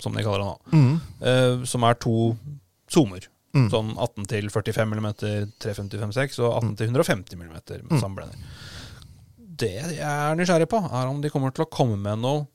som 0.04 0.16
de 0.18 0.26
kaller 0.26 0.44
det 0.44 0.50
nå. 0.50 0.58
Mm. 0.76 0.94
eh, 1.32 1.68
som 1.72 1.88
er 1.88 2.00
to 2.04 2.34
zoomer. 2.92 3.28
Mm. 3.56 3.68
Sånn 3.72 3.96
18 3.98 4.30
til 4.32 4.48
45 4.52 4.94
mm 4.96 5.10
355-6 5.64 6.40
og 6.40 6.54
18 6.62 6.78
til 6.80 6.94
150 6.94 7.40
mm 7.40 7.52
med 7.52 7.76
Mm. 7.90 8.00
samblender. 8.00 8.48
Det 9.62 9.74
jeg 9.76 10.00
er 10.08 10.38
nysgjerrig 10.40 10.70
på, 10.72 10.80
er 10.80 11.10
om 11.10 11.20
de 11.22 11.30
kommer 11.30 11.52
til 11.54 11.66
å 11.66 11.72
komme 11.72 12.00
med 12.00 12.24
noe 12.24 12.48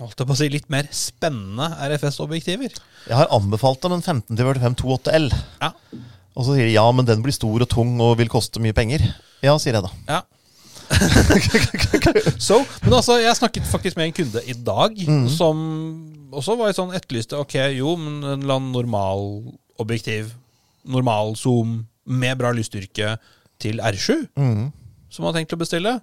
holdt 0.00 0.20
jeg 0.20 0.28
på 0.28 0.34
å 0.34 0.38
si, 0.38 0.48
litt 0.52 0.70
mer 0.72 0.88
spennende 0.94 1.68
RFS-objektiver. 1.90 2.78
Jeg 3.06 3.16
har 3.16 3.30
anbefalt 3.34 3.82
dem 3.84 3.98
en 3.98 4.02
15-45 4.02 4.78
28L. 4.80 5.28
Ja. 5.60 5.72
Og 6.36 6.46
så 6.46 6.56
sier 6.56 6.70
de 6.70 6.76
ja, 6.76 6.86
men 6.94 7.08
den 7.08 7.22
blir 7.24 7.34
stor 7.36 7.62
og 7.62 7.70
tung 7.70 7.98
og 8.02 8.16
vil 8.20 8.30
koste 8.32 8.62
mye 8.62 8.76
penger. 8.76 9.04
Ja, 9.42 9.54
sier 9.58 9.78
jeg 9.78 9.84
da. 9.86 9.90
Ja. 10.08 10.20
so, 12.42 12.56
men 12.82 12.94
altså, 12.96 13.20
jeg 13.22 13.36
snakket 13.38 13.68
faktisk 13.70 13.98
med 13.98 14.08
en 14.10 14.16
kunde 14.16 14.42
i 14.50 14.56
dag 14.66 14.96
mm. 15.06 15.28
som 15.30 15.60
også 16.34 16.56
var 16.58 16.74
sånn 16.74 16.90
etterlyste 16.98 17.38
Ok, 17.38 17.54
jo, 17.76 17.94
men 17.98 18.18
en 18.24 18.42
eller 18.42 18.56
annen 18.58 18.72
normal 18.74 19.22
objektiv, 19.80 20.32
normal 20.84 21.36
zoom 21.38 21.84
med 22.10 22.38
bra 22.40 22.50
lysstyrke 22.56 23.14
til 23.62 23.80
R7, 23.84 24.26
Mm. 24.40 24.70
som 25.12 25.24
han 25.24 25.32
har 25.34 25.40
tenkt 25.40 25.54
å 25.54 25.60
bestille. 25.60 25.94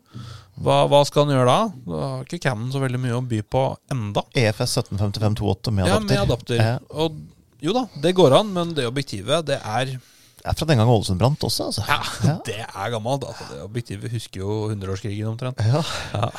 Hva, 0.57 0.83
hva 0.89 1.03
skal 1.05 1.25
han 1.25 1.35
gjøre 1.35 1.47
da? 1.51 1.59
Da 1.85 2.01
har 2.15 2.25
ikke 2.25 2.41
Cannon 2.47 2.71
så 2.73 2.81
veldig 2.81 2.99
mye 3.01 3.17
å 3.17 3.23
by 3.27 3.41
på 3.45 3.63
enda. 3.93 4.23
EFS 4.33 4.77
1755-28 4.81 5.73
med 5.73 5.87
Ja, 5.87 5.97
adapter. 5.97 6.07
med 6.09 6.23
adapter. 6.23 6.61
Eh. 6.63 6.77
Og 7.03 7.19
jo 7.61 7.73
da, 7.75 7.85
det 8.01 8.15
går 8.17 8.35
an, 8.39 8.51
men 8.55 8.73
det 8.77 8.87
objektivet, 8.89 9.45
det 9.49 9.59
er 9.61 9.97
Det 10.37 10.45
er 10.51 10.57
fra 10.59 10.67
den 10.69 10.77
gang 10.79 10.89
Ålesund 10.93 11.19
brant 11.19 11.43
også, 11.43 11.69
altså. 11.71 11.83
Ja, 11.89 11.99
Ja. 12.27 12.35
det 12.47 12.59
er 12.63 12.91
gammelt. 12.93 13.23
Altså, 13.27 13.47
det 13.51 13.61
objektivet 13.65 14.11
husker 14.13 14.43
jo 14.43 14.57
hundreårskrigen 14.71 15.27
omtrent. 15.31 15.59
Ja. 15.65 15.81
Ja. 16.13 16.29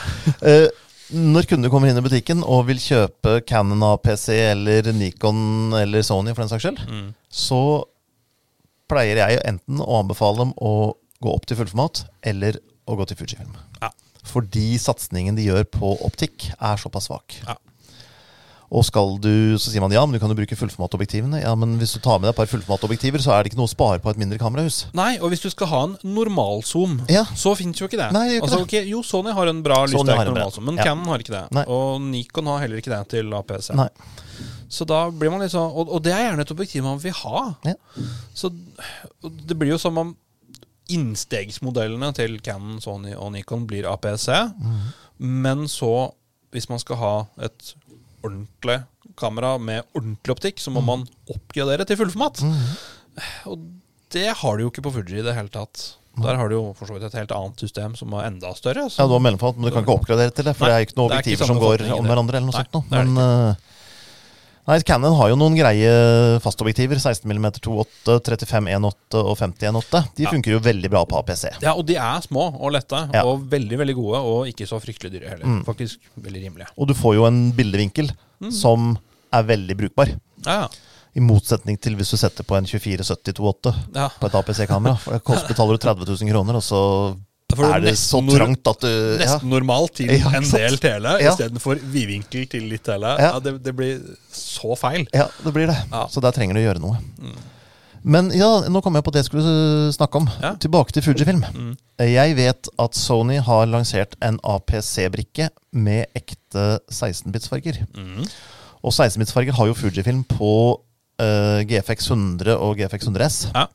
uh, 0.42 0.68
når 1.32 1.46
kunder 1.48 1.70
kommer 1.72 1.88
inn 1.88 1.96
i 1.98 2.04
butikken 2.04 2.42
og 2.44 2.66
vil 2.68 2.80
kjøpe 2.84 3.38
Canon 3.48 3.82
APC 3.94 4.28
eller 4.52 4.90
Nikon 4.92 5.72
eller 5.78 6.04
Sony 6.04 6.34
for 6.34 6.44
den 6.44 6.50
saks 6.52 6.66
skyld, 6.68 6.82
Mm. 6.88 7.14
så 7.32 7.61
pleier 8.88 9.20
jeg 9.20 9.40
enten 9.48 9.80
å 9.84 9.98
anbefale 10.02 10.44
dem 10.44 10.52
å 10.64 10.72
gå 11.24 11.32
opp 11.34 11.46
til 11.48 11.58
fullformat 11.58 12.04
eller 12.28 12.58
å 12.88 12.96
gå 12.96 13.06
til 13.11 13.18
Fujifilm. 13.20 13.56
Ja. 13.82 13.90
Fordi 14.28 14.76
satsingen 14.80 15.37
de 15.37 15.46
gjør 15.48 15.64
på 15.72 15.90
optikk, 16.06 16.50
er 16.61 16.76
såpass 16.80 17.08
svak. 17.11 17.37
Ja. 17.46 17.56
Og 18.68 18.85
skal 18.85 19.14
du, 19.24 19.57
så 19.57 19.70
sier 19.72 19.81
man 19.81 19.92
ja, 19.94 20.02
men 20.04 20.12
du 20.12 20.20
kan 20.20 20.28
jo 20.28 20.37
bruke 20.37 20.57
fullformatobjektivene. 20.61 21.38
Ja, 21.40 21.54
men 21.57 21.78
hvis 21.81 21.94
du 21.96 22.02
tar 22.04 22.18
med 22.20 22.28
deg 22.28 22.35
et 22.35 22.40
par 22.42 22.50
fullformatobjektiver, 22.50 23.22
så 23.24 23.33
er 23.33 23.42
det 23.46 23.52
ikke 23.54 23.61
noe 23.62 23.70
å 23.70 23.72
spare 23.72 24.02
på 24.04 24.11
et 24.12 24.20
mindre 24.20 24.37
kamerahus. 24.40 24.83
Nei, 24.98 25.14
og 25.22 25.33
hvis 25.33 25.40
du 25.40 25.48
skal 25.48 25.70
ha 25.72 25.81
en 25.87 25.94
normalzoom, 26.04 26.98
Ja. 27.09 27.24
så 27.33 27.54
fins 27.57 27.81
jo 27.81 27.88
ikke 27.88 27.96
det. 27.96 28.11
Nei, 28.12 28.26
det 28.28 28.35
gjør 28.37 28.42
ikke 28.42 28.50
altså, 28.50 28.61
Okay, 28.66 28.85
jo, 28.90 29.00
Sony 29.02 29.33
har 29.33 29.48
en 29.48 29.62
bra 29.64 29.81
lyssterk 29.87 30.28
normalzoom, 30.28 30.64
men 30.68 30.76
Ja. 30.76 30.85
Canon 30.90 31.09
har 31.09 31.18
ikke 31.24 31.33
det. 31.38 31.44
Nei. 31.57 31.64
Og 31.64 32.00
Nikon 32.02 32.46
har 32.52 32.61
heller 32.61 32.76
ikke 32.83 32.92
det 32.92 33.00
til 33.16 33.33
APC. 33.33 33.70
Nei. 33.74 33.88
Så 34.68 34.85
da 34.85 35.09
blir 35.11 35.31
man 35.33 35.40
litt 35.40 35.54
sånn 35.57 35.72
og, 35.72 35.88
og 35.88 36.02
det 36.04 36.12
er 36.12 36.26
gjerne 36.28 36.44
et 36.44 36.52
objektiv 36.52 36.85
man 36.85 36.98
vil 37.00 37.12
ha. 37.24 37.54
Ja. 37.64 37.74
Så 38.37 38.50
det 39.24 39.57
blir 39.57 39.72
jo 39.72 39.78
som 39.81 39.96
om 39.96 40.14
innstegsmodellene 40.92 42.12
til 42.16 42.38
Canon, 42.44 42.81
Sony 42.85 43.14
og 43.16 43.33
Nikon 43.33 43.66
blir 43.68 43.88
APC. 43.90 44.28
mm. 44.28 44.78
Men 45.18 45.64
så, 45.68 46.12
hvis 46.52 46.68
man 46.70 46.78
skal 46.78 46.96
ha 47.00 47.14
et 47.42 47.72
ordentlig 48.28 48.78
kamera 49.18 49.56
med 49.58 49.82
ordentlig 49.98 50.34
optikk, 50.36 50.60
så 50.62 50.70
må 50.74 50.82
man 50.84 51.06
oppgradere 51.32 51.86
til 51.88 51.98
fullformat. 51.98 52.42
Mm. 52.44 52.58
Og 53.52 53.64
det 54.14 54.28
har 54.40 54.56
du 54.56 54.62
jo 54.64 54.70
ikke 54.70 54.84
på 54.86 54.92
Fuji 54.94 55.18
i 55.20 55.24
det 55.26 55.34
hele 55.36 55.50
tatt. 55.52 55.94
Der 56.18 56.34
har 56.34 56.48
du 56.50 56.56
jo 56.56 56.62
for 56.74 56.88
så 56.88 56.96
vidt 56.96 57.04
et 57.06 57.14
helt 57.14 57.30
annet 57.34 57.60
system 57.62 57.92
som 57.98 58.14
er 58.18 58.26
enda 58.26 58.50
større. 58.58 58.88
så- 58.90 58.98
Ja, 59.02 59.06
du 59.06 59.12
har 59.14 59.20
mellomfat, 59.22 59.56
men 59.56 59.68
du 59.68 59.70
kan 59.74 59.84
ikke 59.84 59.98
oppgradere 60.00 60.34
til 60.34 60.44
det, 60.44 60.56
for 60.56 60.66
Nei, 60.66 60.70
det 60.72 60.76
er 60.78 60.86
ikke 60.86 60.98
noen 60.98 61.10
det 61.10 61.18
er 61.18 61.22
ikke 61.22 61.28
objektiver 61.38 61.46
som 61.46 61.58
går 61.58 61.98
om 61.98 62.06
hverandre. 62.06 62.34
eller 62.34 62.48
noe 62.50 62.58
Nei, 62.58 62.64
sånt. 62.72 62.90
Men 62.90 63.56
nei, 64.68 64.78
Canon 64.87 65.14
har 65.18 65.31
jo 65.33 65.37
noen 65.40 65.57
greie 65.57 65.90
fastobjektiver. 66.44 67.00
16 67.00 67.24
mm 67.28 67.46
2.8, 67.64 68.18
35 68.28 68.68
1.8 68.76 69.22
og 69.24 69.35
50 69.40 69.70
1.8. 69.72 70.02
De 70.18 70.26
Ja. 70.26 70.31
funker 70.35 70.52
jo 70.54 70.61
veldig 70.61 70.90
bra 70.92 71.04
på 71.09 71.18
APC. 71.18 71.48
Ja, 71.64 71.72
og 71.74 71.87
de 71.88 71.96
er 71.96 72.20
små 72.24 72.50
og 72.61 72.72
lette, 72.76 73.09
Ja. 73.14 73.24
og 73.24 73.48
veldig 73.50 73.78
veldig 73.81 73.94
gode, 73.96 74.18
og 74.20 74.46
ikke 74.52 74.68
så 74.68 74.81
fryktelig 74.81 75.12
dyre 75.16 75.28
heller. 75.31 75.46
Mm. 75.46 75.64
Faktisk 75.64 75.98
veldig 76.20 76.42
rimelige. 76.44 76.68
Og 76.78 76.88
du 76.88 76.94
får 76.94 77.14
jo 77.16 77.24
en 77.26 77.52
bildevinkel 77.52 78.11
Mm. 78.40 78.52
som 78.52 78.98
er 79.33 79.42
veldig 79.42 79.76
brukbar. 79.76 80.09
Ja, 80.46 80.61
ja. 80.62 80.68
I 81.16 81.20
motsetning 81.20 81.81
til 81.81 81.96
hvis 81.96 82.11
du 82.12 82.16
setter 82.16 82.44
på 82.44 82.54
en 82.57 82.64
24-70-28 82.64 83.74
ja. 83.94 84.09
på 84.20 84.26
et 84.28 84.35
APC-kamera. 84.35 84.96
For 85.00 85.12
det 85.16 85.24
kost, 85.24 85.48
betaler 85.48 85.74
du 85.74 85.78
30 85.78 86.07
000 86.07 86.31
kroner, 86.31 86.54
og 86.54 86.62
så 86.62 87.16
er 87.56 87.80
det 87.80 87.94
så 87.98 88.20
trangt 88.28 88.68
at 88.68 88.82
du 88.84 88.88
ja. 88.88 89.18
Nesten 89.22 89.48
normalt 89.48 89.94
til 89.96 90.11
Ja, 90.20 90.32
en 90.37 90.44
del 90.44 90.78
tele, 90.78 91.14
Ja. 91.22 91.32
istedenfor 91.32 91.80
vidvinkel 91.80 92.48
til 92.50 92.66
litt 92.68 92.84
tele. 92.84 93.14
Ja. 93.18 93.30
Ja. 93.34 93.38
det, 93.40 93.54
det 93.64 93.74
blir 93.76 94.00
så 94.32 94.76
feil. 94.76 95.06
Ja, 95.16 95.28
det 95.44 95.52
blir 95.56 95.70
det. 95.70 95.78
Så 96.12 96.20
der 96.20 96.34
trenger 96.37 96.58
du 96.58 96.61
å 96.61 96.66
gjøre 96.66 96.82
noe. 96.84 96.98
Men 98.08 98.28
ja, 98.37 98.46
nå 98.70 98.80
kom 98.84 98.94
jeg 98.94 99.04
på 99.04 99.12
det 99.12 99.24
jeg 99.24 99.30
skulle 99.30 99.92
snakke 99.96 100.20
om. 100.20 100.28
Tilbake 100.62 100.94
til 100.94 101.02
Fujifilm. 101.02 101.42
Mm. 101.54 101.72
Jeg 102.06 102.37
vet 102.38 102.68
at 102.78 102.94
Sony 102.94 103.40
har 103.42 103.66
lansert 103.66 104.14
en 104.24 104.38
APC-brikke 104.46 105.48
med 105.72 106.06
ekte 106.16 106.78
16-bits-farger. 106.92 107.80
Mm. 107.96 108.22
Og 108.84 108.94
16-bits-farger 108.94 109.56
har 109.58 109.66
jo 109.72 109.74
Fujifilm 109.76 110.22
på 110.30 110.52
uh, 110.78 111.61
GFX 111.68 112.11
100 112.12 112.54
og 112.54 112.78
GFX 112.78 113.08
100S. 113.11 113.40
Ja. 113.56 113.66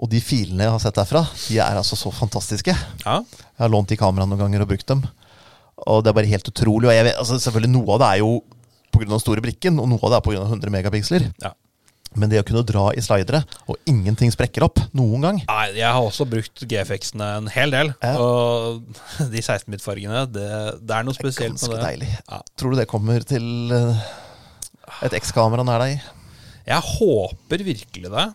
Og 0.00 0.08
de 0.08 0.20
filene 0.24 0.64
jeg 0.64 0.72
har 0.72 0.80
sett 0.80 0.96
derfra, 0.96 1.20
de 1.44 1.58
er 1.60 1.76
altså 1.76 1.96
så 1.98 2.12
fantastiske. 2.14 2.72
Ja. 3.04 3.18
Jeg 3.20 3.60
har 3.60 3.72
lånt 3.72 3.90
de 3.92 3.98
kameraene 4.00 4.32
noen 4.32 4.40
ganger 4.46 4.64
og 4.64 4.70
brukt 4.72 4.88
dem. 4.88 5.02
Og 5.90 6.02
det 6.04 6.12
er 6.12 6.16
bare 6.16 6.30
helt 6.30 6.48
utrolig. 6.48 6.88
Og 6.88 6.94
jeg 6.94 7.04
vet, 7.10 7.18
altså 7.20 7.36
selvfølgelig 7.40 7.72
Noe 7.74 7.96
av 7.96 8.00
det 8.02 8.08
er 8.14 8.22
jo 8.22 8.30
pga. 8.94 9.04
den 9.10 9.20
store 9.22 9.44
brikken, 9.44 9.76
og 9.80 9.90
noe 9.92 10.00
av 10.08 10.14
det 10.14 10.20
er 10.20 10.24
pga. 10.28 10.46
100 10.48 10.72
megapiksler. 10.72 11.26
Ja. 11.44 11.52
Men 12.18 12.32
det 12.32 12.40
å 12.40 12.46
kunne 12.48 12.64
dra 12.66 12.88
i 12.98 13.02
slidere, 13.04 13.44
og 13.70 13.76
ingenting 13.86 14.32
sprekker 14.34 14.64
opp 14.66 14.80
noen 14.98 15.22
gang 15.22 15.36
Nei, 15.44 15.66
jeg 15.76 15.86
har 15.86 16.02
også 16.02 16.24
brukt 16.26 16.64
GFX-ene 16.66 17.28
en 17.38 17.50
hel 17.54 17.70
del. 17.70 17.92
Ja. 18.02 18.16
Og 18.18 18.80
de 19.34 19.44
16-bit-fargene, 19.44 20.24
det, 20.32 20.48
det 20.80 20.96
er 20.96 21.06
noe 21.06 21.14
spesielt 21.14 21.54
Ganske 21.54 21.70
med 21.70 21.78
det. 21.78 21.84
deilig. 21.86 22.10
Ja. 22.24 22.40
Tror 22.58 22.74
du 22.74 22.80
det 22.80 22.88
kommer 22.90 23.22
til 23.30 23.46
eh, 23.76 24.02
et 25.06 25.14
X-kamera 25.20 25.62
nær 25.68 25.84
deg? 25.84 26.00
Jeg 26.66 26.88
håper 26.96 27.62
virkelig 27.68 28.10
det. 28.16 28.26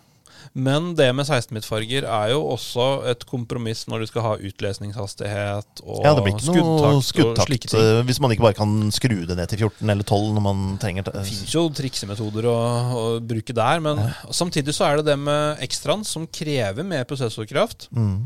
Men 0.55 0.93
det 0.95 1.09
med 1.11 1.27
16-bit-farger 1.27 2.05
er 2.07 2.29
jo 2.31 2.39
også 2.53 2.85
et 3.11 3.25
kompromiss 3.27 3.83
når 3.91 4.05
du 4.05 4.07
skal 4.07 4.23
ha 4.23 4.31
utlesningshastighet 4.39 5.81
og 5.83 6.05
Ja, 6.05 6.13
det 6.15 6.23
blir 6.23 6.37
ikke 6.37 6.47
skuddtakt, 6.47 7.07
skuddtakt 7.09 7.75
eh, 7.75 7.99
hvis 8.07 8.21
man 8.23 8.31
ikke 8.31 8.45
bare 8.45 8.57
kan 8.61 8.77
skru 8.95 9.17
det 9.27 9.35
ned 9.35 9.51
til 9.51 9.65
14 9.65 9.91
eller 9.91 10.07
12 10.07 10.31
når 10.37 10.45
man 10.45 10.63
trenger 10.79 11.09
det. 11.09 11.15
Det 11.17 11.25
fins 11.27 11.57
jo 11.57 11.65
triksemetoder 11.75 12.47
å, 12.47 12.55
å 12.55 13.03
bruke 13.19 13.55
der, 13.55 13.83
men 13.83 13.99
samtidig 14.31 14.77
så 14.77 14.87
er 14.87 15.01
det 15.01 15.09
det 15.11 15.19
med 15.19 15.59
ekstraen 15.65 16.07
som 16.07 16.23
krever 16.31 16.87
mer 16.87 17.03
prosessorkraft. 17.09 17.89
Mm. 17.91 18.17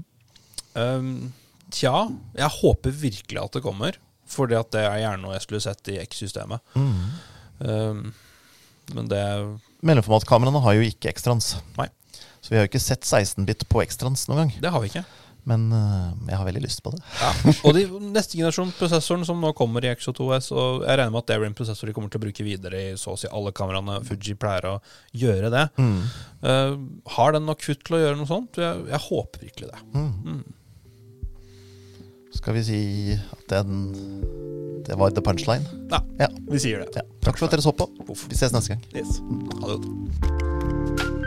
Um, 0.78 1.14
Tja, 1.74 2.08
jeg 2.34 2.50
håper 2.62 2.94
virkelig 2.94 3.42
at 3.42 3.58
det 3.58 3.62
kommer. 3.66 3.98
Fordi 4.30 4.58
at 4.58 4.70
det 4.74 4.84
er 4.86 5.00
gjerne 5.04 5.24
noe 5.24 5.36
jeg 5.36 5.46
skulle 5.46 5.64
sett 5.64 5.90
i 5.90 5.98
X-systemet. 6.04 6.62
Um, 6.78 8.12
men 8.94 9.10
det 9.10 9.24
Mellomformatkameraene 9.86 10.62
har 10.66 10.78
jo 10.78 10.86
ikke 10.86 11.10
ekstrans. 11.12 11.56
Nei. 11.78 11.88
Så 12.50 12.56
vi 12.56 12.58
har 12.58 12.66
jo 12.66 12.72
ikke 12.72 12.82
sett 12.82 13.06
16-bit 13.06 13.68
på 13.70 13.84
ekstrans 13.86 14.24
noen 14.30 14.40
gang. 14.48 14.54
Det 14.64 14.70
har 14.74 14.82
vi 14.82 14.90
ikke. 14.90 15.04
Men 15.50 15.68
øh, 15.72 16.08
jeg 16.30 16.36
har 16.38 16.46
veldig 16.50 16.62
lyst 16.66 16.82
på 16.84 16.92
det. 16.94 17.00
Ja. 17.22 17.30
Og 17.66 17.74
de 17.78 17.84
neste 18.12 18.36
generasjon 18.38 18.74
prosessoren 18.78 19.22
som 19.26 19.40
nå 19.42 19.54
kommer 19.58 19.86
i 19.86 19.92
Exo2S, 19.94 20.50
og 20.52 20.82
jeg 20.84 20.98
regner 21.00 21.14
med 21.14 21.22
at 21.22 21.30
det 21.30 21.38
er 21.38 21.46
en 21.48 21.56
prosessor 21.58 21.90
de 21.90 21.94
kommer 21.96 22.10
til 22.12 22.20
å 22.20 22.24
bruke 22.26 22.46
videre 22.46 22.82
i 22.90 22.98
så 23.00 23.14
å 23.14 23.20
si 23.22 23.30
alle 23.32 23.54
kameraene. 23.56 24.00
Fuji 24.06 24.36
pleier 24.42 24.68
å 24.68 24.74
gjøre 25.22 25.50
det. 25.54 25.64
Eh, 25.80 26.76
har 27.16 27.38
den 27.38 27.46
nok 27.50 27.64
futt 27.66 27.86
til 27.88 27.98
å 27.98 28.02
gjøre 28.04 28.20
noe 28.20 28.30
sånt? 28.30 28.60
Jeg, 28.62 28.84
jeg 28.92 29.02
håper 29.08 29.46
virkelig 29.48 29.72
det. 29.72 29.82
Mm. 29.96 30.42
Skal 32.42 32.58
vi 32.60 32.66
si 32.68 32.82
at 33.16 33.46
den 33.52 33.80
Det 34.86 34.96
var 35.00 35.12
the 35.16 35.22
punchline? 35.22 35.66
Ja, 35.92 36.02
Ja. 36.20 36.28
vi 36.50 36.60
sier 36.62 36.82
det. 36.84 36.92
ja. 37.00 37.06
Takk 37.26 37.38
for 37.38 37.46
at 37.48 37.56
dere 37.56 37.62
så 37.66 37.74
på. 37.78 37.90
Vi 38.28 38.36
ses 38.38 38.54
neste 38.54 38.76
gang. 38.76 38.84
Yes. 38.94 39.20
Ha 39.62 39.72
det 39.72 39.80
godt. 39.80 41.19